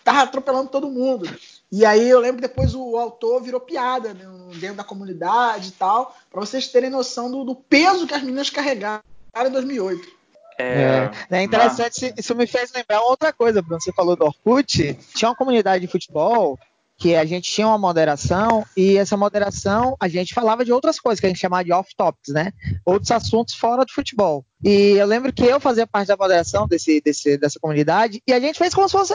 tava 0.03 0.23
atropelando 0.23 0.71
todo 0.71 0.91
mundo. 0.91 1.29
E 1.73 1.87
aí 1.87 2.07
eu 2.07 2.21
lembro 2.21 2.43
que 2.43 2.49
depois 2.49 2.75
o 2.75 2.99
autor 2.99 3.43
virou 3.43 3.59
piada 3.59 4.13
né, 4.13 4.27
dentro 4.61 4.77
da 4.77 4.85
comunidade 4.85 5.69
e 5.69 5.73
tal, 5.73 6.15
para 6.31 6.41
vocês 6.41 6.69
terem 6.69 6.91
noção 6.91 7.31
do, 7.31 7.45
do, 7.45 7.55
peso 7.55 8.07
que 8.07 8.13
as 8.13 8.23
meninas 8.23 8.51
carregaram 8.51 9.03
em 9.35 9.51
2008. 9.51 10.07
É, 10.59 11.11
é, 11.31 11.39
é 11.39 11.43
interessante, 11.43 12.13
isso 12.19 12.35
me 12.35 12.47
fez 12.47 12.71
lembrar 12.75 13.01
outra 13.01 13.33
coisa, 13.33 13.63
Bruno. 13.63 13.81
Você 13.81 13.91
falou 13.93 14.15
do 14.15 14.27
Orkut, 14.27 14.99
tinha 15.15 15.31
uma 15.31 15.35
comunidade 15.35 15.87
de 15.87 15.91
futebol 15.91 16.59
que 16.99 17.17
a 17.17 17.25
gente 17.25 17.51
tinha 17.51 17.67
uma 17.67 17.79
moderação 17.79 18.65
e 18.77 18.97
essa 18.97 19.17
moderação 19.17 19.97
a 19.99 20.07
gente 20.07 20.35
falava 20.35 20.65
de 20.65 20.73
outras 20.73 21.01
coisas 21.01 21.19
que 21.19 21.27
a 21.27 21.29
gente 21.31 21.41
chamava 21.41 21.65
de 21.65 21.73
off-topics, 21.73 22.35
né? 22.35 22.53
Outros 22.85 23.11
assuntos 23.11 23.55
fora 23.55 23.85
do 23.85 23.93
futebol. 23.93 24.45
E 24.63 24.93
eu 24.99 25.07
lembro 25.07 25.33
que 25.33 25.43
eu 25.43 25.59
fazia 25.59 25.87
parte 25.87 26.09
da 26.09 26.17
moderação 26.17 26.69
desse, 26.69 27.01
desse, 27.01 27.37
dessa 27.39 27.59
comunidade 27.59 28.23
e 28.27 28.33
a 28.33 28.39
gente 28.39 28.59
fez 28.59 28.75
como 28.75 28.89
se 28.89 28.93
fosse. 28.93 29.15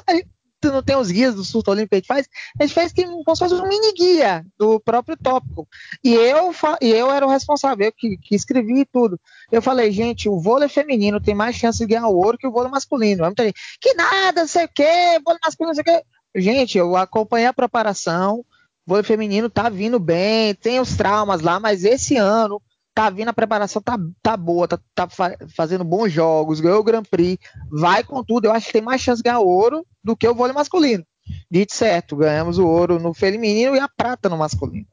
Tu 0.60 0.72
não 0.72 0.82
tem 0.82 0.96
os 0.96 1.12
guias 1.12 1.36
do 1.36 1.44
surto 1.44 1.70
olímpico 1.70 1.90
que 1.90 1.96
a 1.96 1.98
gente 2.00 2.08
faz? 2.08 2.28
A 2.60 2.66
gente 2.66 2.74
fez 2.74 2.92
como 2.92 3.36
se 3.36 3.40
fosse 3.40 3.54
um 3.54 3.68
mini 3.68 3.94
guia 3.94 4.44
do 4.58 4.80
próprio 4.80 5.16
tópico. 5.16 5.68
E 6.04 6.14
eu, 6.14 6.52
e 6.82 6.90
eu 6.90 7.12
era 7.12 7.26
o 7.26 7.30
responsável, 7.30 7.86
eu 7.86 7.92
que, 7.92 8.18
que 8.18 8.36
escrevi 8.36 8.84
tudo. 8.86 9.20
Eu 9.52 9.62
falei, 9.62 9.92
gente, 9.92 10.28
o 10.28 10.40
vôlei 10.40 10.68
feminino 10.68 11.22
tem 11.22 11.36
mais 11.36 11.56
chance 11.56 11.78
de 11.78 11.86
ganhar 11.86 12.08
o 12.08 12.18
ouro 12.18 12.38
que 12.38 12.48
o 12.48 12.52
vôlei 12.52 12.72
masculino. 12.72 13.24
Muita 13.24 13.44
gente, 13.44 13.60
que 13.80 13.94
nada, 13.94 14.42
não 14.42 14.48
sei 14.48 14.66
o 14.66 14.70
quê, 14.74 15.20
vôlei 15.24 15.40
masculino, 15.44 15.76
não 15.76 15.84
sei 15.84 15.94
o 15.94 15.98
quê. 16.00 16.06
Gente, 16.36 16.78
eu 16.78 16.96
acompanhei 16.96 17.48
a 17.48 17.54
preparação. 17.54 18.40
O 18.40 18.46
vôlei 18.88 19.04
feminino 19.04 19.50
tá 19.50 19.70
vindo 19.70 20.00
bem, 20.00 20.56
tem 20.56 20.80
os 20.80 20.96
traumas 20.98 21.42
lá, 21.42 21.60
mas 21.60 21.84
esse 21.84 22.16
ano 22.18 22.62
tá 22.98 23.12
vindo, 23.12 23.28
a 23.28 23.34
preparação 23.34 23.80
tá, 23.80 23.96
tá 24.24 24.36
boa, 24.36 24.68
tá, 24.68 24.80
tá 24.96 25.08
fazendo 25.56 25.84
bons 25.84 26.12
jogos, 26.12 26.60
ganhou 26.60 26.80
o 26.80 26.84
Grand 26.84 27.04
Prix, 27.04 27.38
vai 27.70 28.04
com 28.04 28.24
tudo. 28.24 28.46
Eu 28.46 28.52
acho 28.52 28.66
que 28.66 28.74
tem 28.74 28.82
mais 28.82 29.00
chance 29.00 29.22
de 29.22 29.30
ganhar 29.30 29.40
ouro 29.40 29.86
do 30.04 30.18
que 30.18 30.28
o 30.28 30.34
vôlei 30.34 30.52
masculino. 30.52 31.06
Dito 31.52 31.76
certo, 31.76 32.16
ganhamos 32.16 32.58
o 32.58 32.66
ouro 32.66 32.98
no 32.98 33.14
feminino 33.14 33.76
e 33.76 33.80
a 33.80 33.88
prata 33.88 34.28
no 34.28 34.38
masculino. 34.38 34.88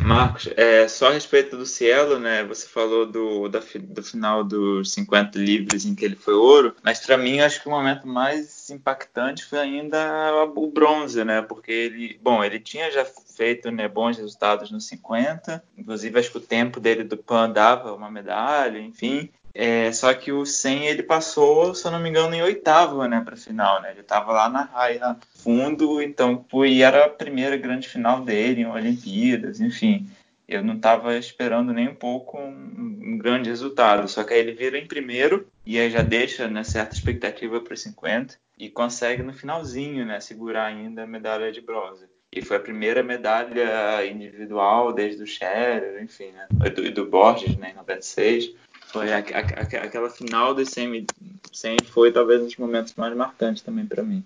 Marcos, 0.00 0.48
é, 0.56 0.86
só 0.86 1.08
a 1.08 1.12
respeito 1.12 1.56
do 1.56 1.66
Cielo, 1.66 2.20
né? 2.20 2.44
Você 2.44 2.66
falou 2.66 3.04
do, 3.04 3.48
da, 3.48 3.60
do 3.80 4.02
final 4.02 4.44
dos 4.44 4.92
50 4.92 5.38
livres 5.38 5.84
em 5.84 5.94
que 5.94 6.04
ele 6.04 6.16
foi 6.16 6.34
ouro, 6.34 6.74
mas 6.82 7.00
para 7.00 7.18
mim 7.18 7.40
acho 7.40 7.60
que 7.60 7.68
o 7.68 7.72
momento 7.72 8.06
mais 8.06 8.70
impactante 8.70 9.44
foi 9.44 9.58
ainda 9.58 10.32
o 10.54 10.70
bronze, 10.70 11.24
né? 11.24 11.42
Porque 11.42 11.72
ele, 11.72 12.20
bom, 12.22 12.42
ele 12.42 12.60
tinha 12.60 12.90
já 12.90 13.04
feito 13.38 13.70
né, 13.70 13.86
bons 13.86 14.18
resultados 14.18 14.72
nos 14.72 14.88
50, 14.88 15.62
inclusive 15.76 16.18
acho 16.18 16.32
que 16.32 16.38
o 16.38 16.40
tempo 16.40 16.80
dele 16.80 17.04
do 17.04 17.16
Pan 17.16 17.48
dava 17.48 17.94
uma 17.94 18.10
medalha, 18.10 18.80
enfim. 18.80 19.30
É, 19.54 19.90
só 19.92 20.12
que 20.12 20.32
o 20.32 20.44
100 20.44 20.86
ele 20.86 21.02
passou, 21.02 21.74
se 21.74 21.86
eu 21.86 21.90
não 21.90 22.00
me 22.00 22.08
engano, 22.08 22.34
em 22.34 22.42
oitavo, 22.42 23.04
né, 23.06 23.20
para 23.24 23.36
final, 23.36 23.80
né? 23.80 23.92
Ele 23.92 24.00
estava 24.00 24.32
lá 24.32 24.48
na 24.48 24.62
raia 24.62 25.16
fundo, 25.36 26.02
então 26.02 26.44
foi 26.50 26.80
era 26.80 27.06
a 27.06 27.08
primeira 27.08 27.56
grande 27.56 27.88
final 27.88 28.20
dele 28.20 28.62
em 28.62 28.66
Olimpíadas, 28.66 29.60
enfim. 29.60 30.08
Eu 30.46 30.64
não 30.64 30.74
estava 30.74 31.16
esperando 31.16 31.72
nem 31.72 31.88
um 31.88 31.94
pouco 31.94 32.38
um, 32.38 32.98
um, 33.02 33.18
grande 33.18 33.50
resultado, 33.50 34.08
só 34.08 34.24
que 34.24 34.34
aí 34.34 34.40
ele 34.40 34.52
vira 34.52 34.78
em 34.78 34.86
primeiro 34.86 35.46
e 35.64 35.78
aí 35.78 35.90
já 35.90 36.02
deixa 36.02 36.48
né, 36.48 36.64
certa 36.64 36.94
expectativa 36.94 37.60
para 37.60 37.76
50 37.76 38.36
e 38.58 38.68
consegue 38.68 39.22
no 39.22 39.32
finalzinho, 39.32 40.06
né, 40.06 40.20
segurar 40.20 40.66
ainda 40.66 41.02
a 41.02 41.06
medalha 41.06 41.52
de 41.52 41.60
bronze. 41.60 42.06
E 42.38 42.42
foi 42.42 42.56
a 42.56 42.60
primeira 42.60 43.02
medalha 43.02 44.06
individual 44.06 44.92
desde 44.92 45.20
o 45.20 45.26
Scherer, 45.26 46.00
enfim, 46.00 46.30
né, 46.30 46.46
e 46.64 46.70
do, 46.70 46.90
do 46.92 47.06
Borges, 47.06 47.56
né, 47.56 47.72
em 47.72 47.74
96. 47.74 48.52
Foi 48.86 49.12
a, 49.12 49.16
a, 49.16 49.20
a, 49.20 49.84
aquela 49.84 50.08
final 50.08 50.54
do 50.54 50.64
100, 50.64 51.06
100 51.52 51.76
foi 51.86 52.12
talvez 52.12 52.40
um 52.40 52.44
dos 52.44 52.56
momentos 52.56 52.94
mais 52.94 53.12
marcantes 53.16 53.62
também 53.62 53.84
para 53.84 54.04
mim. 54.04 54.24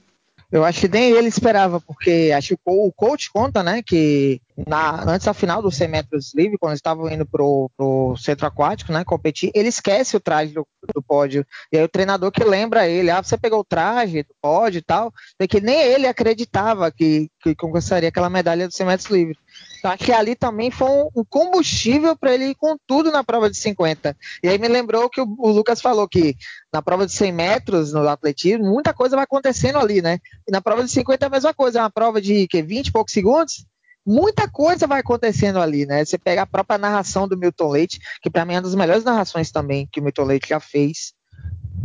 Eu 0.53 0.67
acho 0.67 0.83
que 0.83 0.89
nem 0.89 1.13
ele 1.13 1.29
esperava, 1.29 1.81
porque 1.81 2.31
acho 2.37 2.49
que 2.49 2.63
o 2.67 2.93
coach 2.93 3.31
conta, 3.33 3.63
né, 3.63 3.83
que 3.83 4.39
na, 4.67 5.03
antes 5.11 5.25
da 5.25 5.33
final 5.33 5.63
dos 5.63 5.75
100 5.77 5.89
metros 5.89 6.35
livre, 6.35 6.59
quando 6.59 6.73
eles 6.73 6.79
estavam 6.79 7.11
indo 7.11 7.25
pro, 7.25 7.71
pro 7.75 8.15
centro 8.19 8.47
aquático, 8.47 8.93
né, 8.93 9.03
competir, 9.03 9.51
ele 9.55 9.69
esquece 9.69 10.15
o 10.15 10.21
traje 10.21 10.53
do, 10.53 10.67
do, 10.95 11.03
pódio. 11.03 11.47
E 11.73 11.79
aí 11.79 11.83
o 11.83 11.89
treinador 11.89 12.31
que 12.31 12.45
lembra 12.45 12.87
ele, 12.87 13.11
ah, 13.11 13.23
você 13.23 13.39
pegou 13.39 13.61
o 13.61 13.65
traje 13.65 14.25
do 14.25 14.35
pódio 14.43 14.81
e 14.81 14.83
tal, 14.83 15.11
é 15.39 15.47
que 15.47 15.59
nem 15.59 15.81
ele 15.81 16.07
acreditava 16.07 16.93
que, 16.93 17.31
que 17.41 17.55
conquistaria 17.55 18.11
aquela 18.11 18.29
medalha 18.29 18.69
dos 18.69 18.77
100 18.77 18.87
metros 18.87 19.11
livre. 19.11 19.39
Acho 19.85 20.05
que 20.05 20.13
ali 20.13 20.37
também 20.37 20.71
foi 20.71 20.89
um 21.15 21.25
combustível 21.29 22.17
para 22.17 22.33
ele 22.33 22.51
ir 22.51 22.55
com 22.55 22.77
tudo 22.87 23.11
na 23.11 23.25
prova 23.25 23.51
de 23.51 23.57
50. 23.57 24.17
E 24.43 24.49
aí 24.49 24.59
me 24.59 24.69
lembrou 24.69 25.11
que 25.11 25.21
o, 25.21 25.27
o, 25.39 25.51
Lucas 25.51 25.81
falou 25.81 26.09
que 26.09 26.37
na 26.73 26.81
prova 26.81 27.05
de 27.05 27.13
100 27.13 27.33
metros 27.33 27.93
no 27.93 28.07
atletismo, 28.09 28.65
muita 28.65 28.95
coisa 28.95 29.17
vai 29.17 29.25
acontecendo 29.25 29.79
ali, 29.79 30.01
né? 30.01 30.19
E 30.47 30.53
na 30.53 30.61
prova 30.61 30.85
de 30.85 30.91
50 30.91 31.25
é 31.25 31.27
a 31.27 31.31
mesma 31.31 31.53
coisa, 31.53 31.81
é 31.81 31.83
uma 31.83 31.91
prova 31.91 32.21
de 32.21 32.47
que, 32.47 32.63
20 32.63 32.87
e 32.87 32.93
poucos 32.93 33.13
segundos, 33.13 33.67
muita 34.07 34.49
coisa 34.49 34.87
vai 34.87 35.01
acontecendo 35.01 35.59
ali, 35.59 35.85
né? 35.85 36.05
Você 36.05 36.17
pega 36.17 36.43
a 36.43 36.47
própria 36.47 36.79
narração 36.79 37.27
do 37.27 37.37
Milton 37.37 37.69
Leite, 37.69 37.99
que 38.21 38.31
para 38.31 38.45
mim 38.45 38.55
é 38.55 38.57
uma 38.57 38.63
das 38.63 38.75
melhores 38.75 39.05
narrações 39.05 39.51
também 39.51 39.89
que 39.91 40.01
o 40.01 40.03
Milton 40.03 40.25
Leite 40.25 40.49
já 40.49 40.61
fez. 40.61 41.13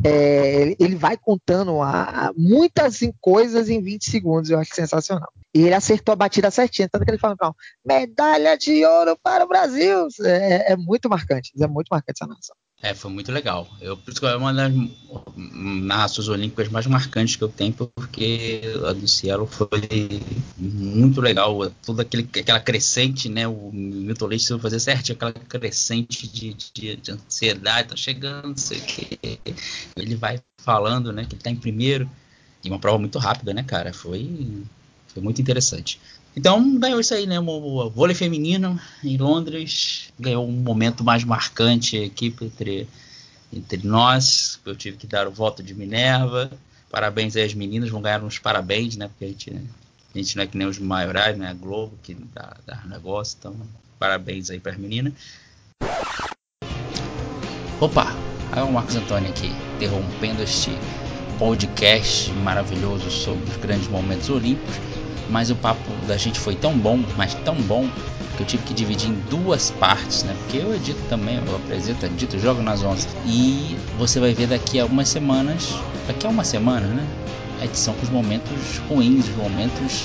É, 0.04 0.62
ele, 0.62 0.76
ele, 0.80 0.96
vai 0.96 1.18
contando 1.18 1.82
a, 1.82 2.28
a 2.28 2.34
muitas 2.38 3.00
coisas 3.20 3.68
em 3.68 3.82
20 3.82 4.10
segundos, 4.10 4.52
eu 4.52 4.60
acho 4.60 4.76
sensacional. 4.76 5.32
E 5.54 5.62
ele 5.62 5.74
acertou 5.74 6.14
a 6.14 6.16
batida 6.16 6.52
certinha, 6.52 6.90
tanto 6.90 7.06
que 7.06 7.12
ele 7.12 7.18
fala, 7.18 7.36
medalha 7.86 8.58
de 8.58 8.86
ouro 8.86 9.18
para 9.22 9.46
o 9.46 9.48
Brasil. 9.48 10.08
É, 10.22 10.74
é 10.74 10.76
muito 10.76 11.10
marcante, 11.10 11.52
é 11.60 11.68
muito 11.68 11.88
marcante 11.90 12.22
essa 12.22 12.28
narração. 12.28 12.56
É, 12.80 12.94
foi 12.94 13.10
muito 13.10 13.32
legal. 13.32 13.68
Eu, 13.82 13.98
é 14.22 14.36
uma 14.36 14.54
das 14.54 14.72
narrações 15.36 16.28
olímpicas 16.28 16.70
mais 16.70 16.86
marcantes 16.86 17.36
que 17.36 17.44
eu 17.44 17.50
tenho, 17.50 17.74
porque 17.74 18.62
a 18.88 18.94
do 18.94 19.08
Cielo 19.08 19.48
foi 19.48 20.22
muito 20.56 21.20
legal. 21.20 21.72
Toda 21.84 22.04
aquele, 22.04 22.30
aquela 22.40 22.60
crescente, 22.60 23.30
né? 23.30 23.48
O 23.48 23.72
Milton 23.74 24.28
Leite 24.28 24.44
soube 24.44 24.62
fazer 24.62 24.80
certinho, 24.80 25.16
aquela 25.16 25.34
crescente 25.34 26.28
de, 26.28 26.54
de, 26.54 26.96
de, 26.98 27.12
ansiedade, 27.12 27.90
tá 27.90 27.96
chegando, 27.96 28.50
não 28.50 28.58
sei 28.58 28.78
o 28.78 28.82
que. 28.82 29.20
Ele 29.96 30.16
vai 30.16 30.40
falando, 30.60 31.12
né? 31.12 31.26
Que 31.26 31.34
ele 31.34 31.42
tá 31.42 31.50
em 31.50 31.56
primeiro. 31.56 32.08
E 32.64 32.70
uma 32.70 32.80
prova 32.80 33.00
muito 33.00 33.18
rápida, 33.18 33.56
né, 33.56 33.64
cara? 33.64 33.92
Foi, 33.92 34.66
foi 35.18 35.24
muito 35.24 35.42
interessante. 35.42 36.00
Então 36.36 36.78
ganhou 36.78 37.00
isso 37.00 37.14
aí, 37.14 37.26
né? 37.26 37.40
O 37.40 37.90
vôlei 37.90 38.16
feminino 38.16 38.80
em 39.04 39.18
Londres 39.18 40.14
ganhou 40.20 40.48
um 40.48 40.52
momento 40.52 41.04
mais 41.04 41.24
marcante 41.24 42.04
aqui 42.04 42.34
entre, 42.40 42.88
entre 43.52 43.88
nós. 43.88 44.60
Eu 44.64 44.76
tive 44.76 44.98
que 44.98 45.08
dar 45.08 45.28
o 45.28 45.32
voto 45.32 45.64
de 45.64 45.74
Minerva. 45.74 46.52
Parabéns 46.92 47.36
aí 47.36 47.44
às 47.44 47.56
meninas, 47.56 47.90
vão 47.90 48.02
ganhar 48.02 48.24
uns 48.24 48.38
parabéns, 48.38 48.96
né? 48.96 49.08
Porque 49.08 49.26
a 49.26 49.28
gente, 49.28 49.50
a 50.14 50.18
gente 50.18 50.36
não 50.36 50.44
é 50.44 50.48
que 50.48 50.58
nem 50.58 50.68
os 50.68 50.78
maiorais, 50.78 51.36
né? 51.36 51.50
A 51.50 51.54
Globo 51.54 51.98
que 52.04 52.14
dá, 52.14 52.56
dá 52.66 52.84
negócio. 52.86 53.36
Então, 53.40 53.56
parabéns 53.98 54.52
aí 54.52 54.60
para 54.60 54.74
as 54.74 54.78
meninas. 54.78 55.14
Opa, 57.82 58.16
aí 58.52 58.60
é 58.60 58.64
o 58.64 58.72
Marcos 58.72 58.96
Antônio 58.96 59.30
aqui, 59.30 59.50
interrompendo 59.76 60.44
este 60.44 60.72
podcast 61.40 62.32
maravilhoso 62.32 63.10
sobre 63.10 63.50
os 63.50 63.58
grandes 63.58 63.88
momentos 63.88 64.30
olímpicos 64.30 64.97
mas 65.30 65.50
o 65.50 65.56
papo 65.56 65.92
da 66.08 66.18
gente 66.18 66.40
foi 66.40 66.56
tão 66.56 66.78
bom, 66.78 67.00
mas 67.18 67.34
tão 67.34 67.56
bom, 67.56 67.88
que 68.38 68.44
eu 68.44 68.48
tive 68.48 68.64
que 68.64 68.74
dividir 68.74 69.10
em 69.10 69.20
duas 69.30 69.72
partes, 69.72 70.24
né? 70.24 70.36
Porque 70.40 70.58
eu 70.58 70.74
edito 70.74 71.02
também, 71.10 71.42
eu 71.46 71.56
apresento, 71.56 72.06
edito, 72.06 72.38
jogo 72.40 72.62
nas 72.62 72.84
ondas. 72.84 73.08
E 73.26 73.76
você 73.98 74.20
vai 74.20 74.34
ver 74.34 74.48
daqui 74.48 74.80
a 74.80 74.84
algumas 74.84 75.10
semanas, 75.10 75.76
daqui 76.08 76.26
a 76.26 76.30
uma 76.30 76.44
semana, 76.44 76.88
né? 76.88 77.06
A 77.60 77.66
edição 77.66 77.96
com 77.96 78.04
os 78.04 78.10
momentos 78.10 78.78
ruins, 78.88 79.28
os 79.28 79.36
momentos 79.36 80.04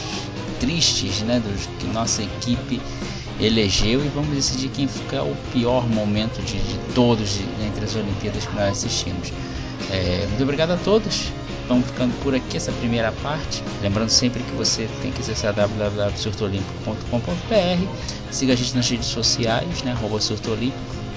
tristes, 0.58 1.20
né? 1.20 1.40
Dos 1.40 1.66
que 1.78 1.86
nossa 1.92 2.22
equipe 2.22 2.80
elegeu 3.38 4.04
e 4.04 4.08
vamos 4.08 4.34
decidir 4.34 4.68
quem 4.68 4.88
fica 4.88 5.22
o 5.22 5.36
pior 5.52 5.86
momento 5.86 6.42
de, 6.42 6.58
de 6.58 6.78
todos 6.94 7.34
de, 7.34 7.44
entre 7.66 7.84
as 7.84 7.94
Olimpíadas 7.94 8.46
que 8.46 8.54
nós 8.54 8.70
assistimos. 8.70 9.32
É, 9.90 10.26
muito 10.28 10.42
obrigado 10.42 10.70
a 10.70 10.76
todos 10.76 11.30
vamos 11.72 11.86
ficando 11.86 12.12
por 12.22 12.34
aqui 12.34 12.56
essa 12.56 12.72
primeira 12.72 13.12
parte. 13.22 13.62
Lembrando 13.80 14.10
sempre 14.10 14.42
que 14.42 14.52
você 14.52 14.88
tem 15.00 15.10
que 15.10 15.20
acessar 15.20 15.54
www.surtolimpico.com.br. 15.54 17.86
Siga 18.30 18.52
a 18.52 18.56
gente 18.56 18.76
nas 18.76 18.88
redes 18.88 19.06
sociais, 19.06 19.82
né? 19.82 19.92
Arroba 19.92 20.20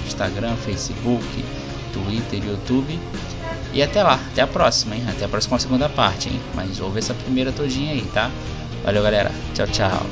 Instagram, 0.06 0.56
Facebook, 0.58 1.46
Twitter, 1.92 2.46
YouTube. 2.46 3.00
E 3.74 3.84
até 3.84 4.02
lá, 4.02 4.20
até 4.32 4.42
a 4.42 4.48
próxima, 4.48 4.96
hein? 4.96 5.04
Até 5.10 5.26
a 5.26 5.28
próxima 5.28 5.60
segunda 5.60 5.90
parte, 5.90 6.30
hein? 6.30 6.40
Mas 6.54 6.80
ouve 6.80 7.00
essa 7.00 7.14
primeira 7.14 7.52
todinha 7.52 7.92
aí, 7.92 8.04
tá? 8.14 8.32
Valeu, 8.84 9.04
galera. 9.04 9.32
Tchau, 9.54 9.68
tchau. 9.68 10.06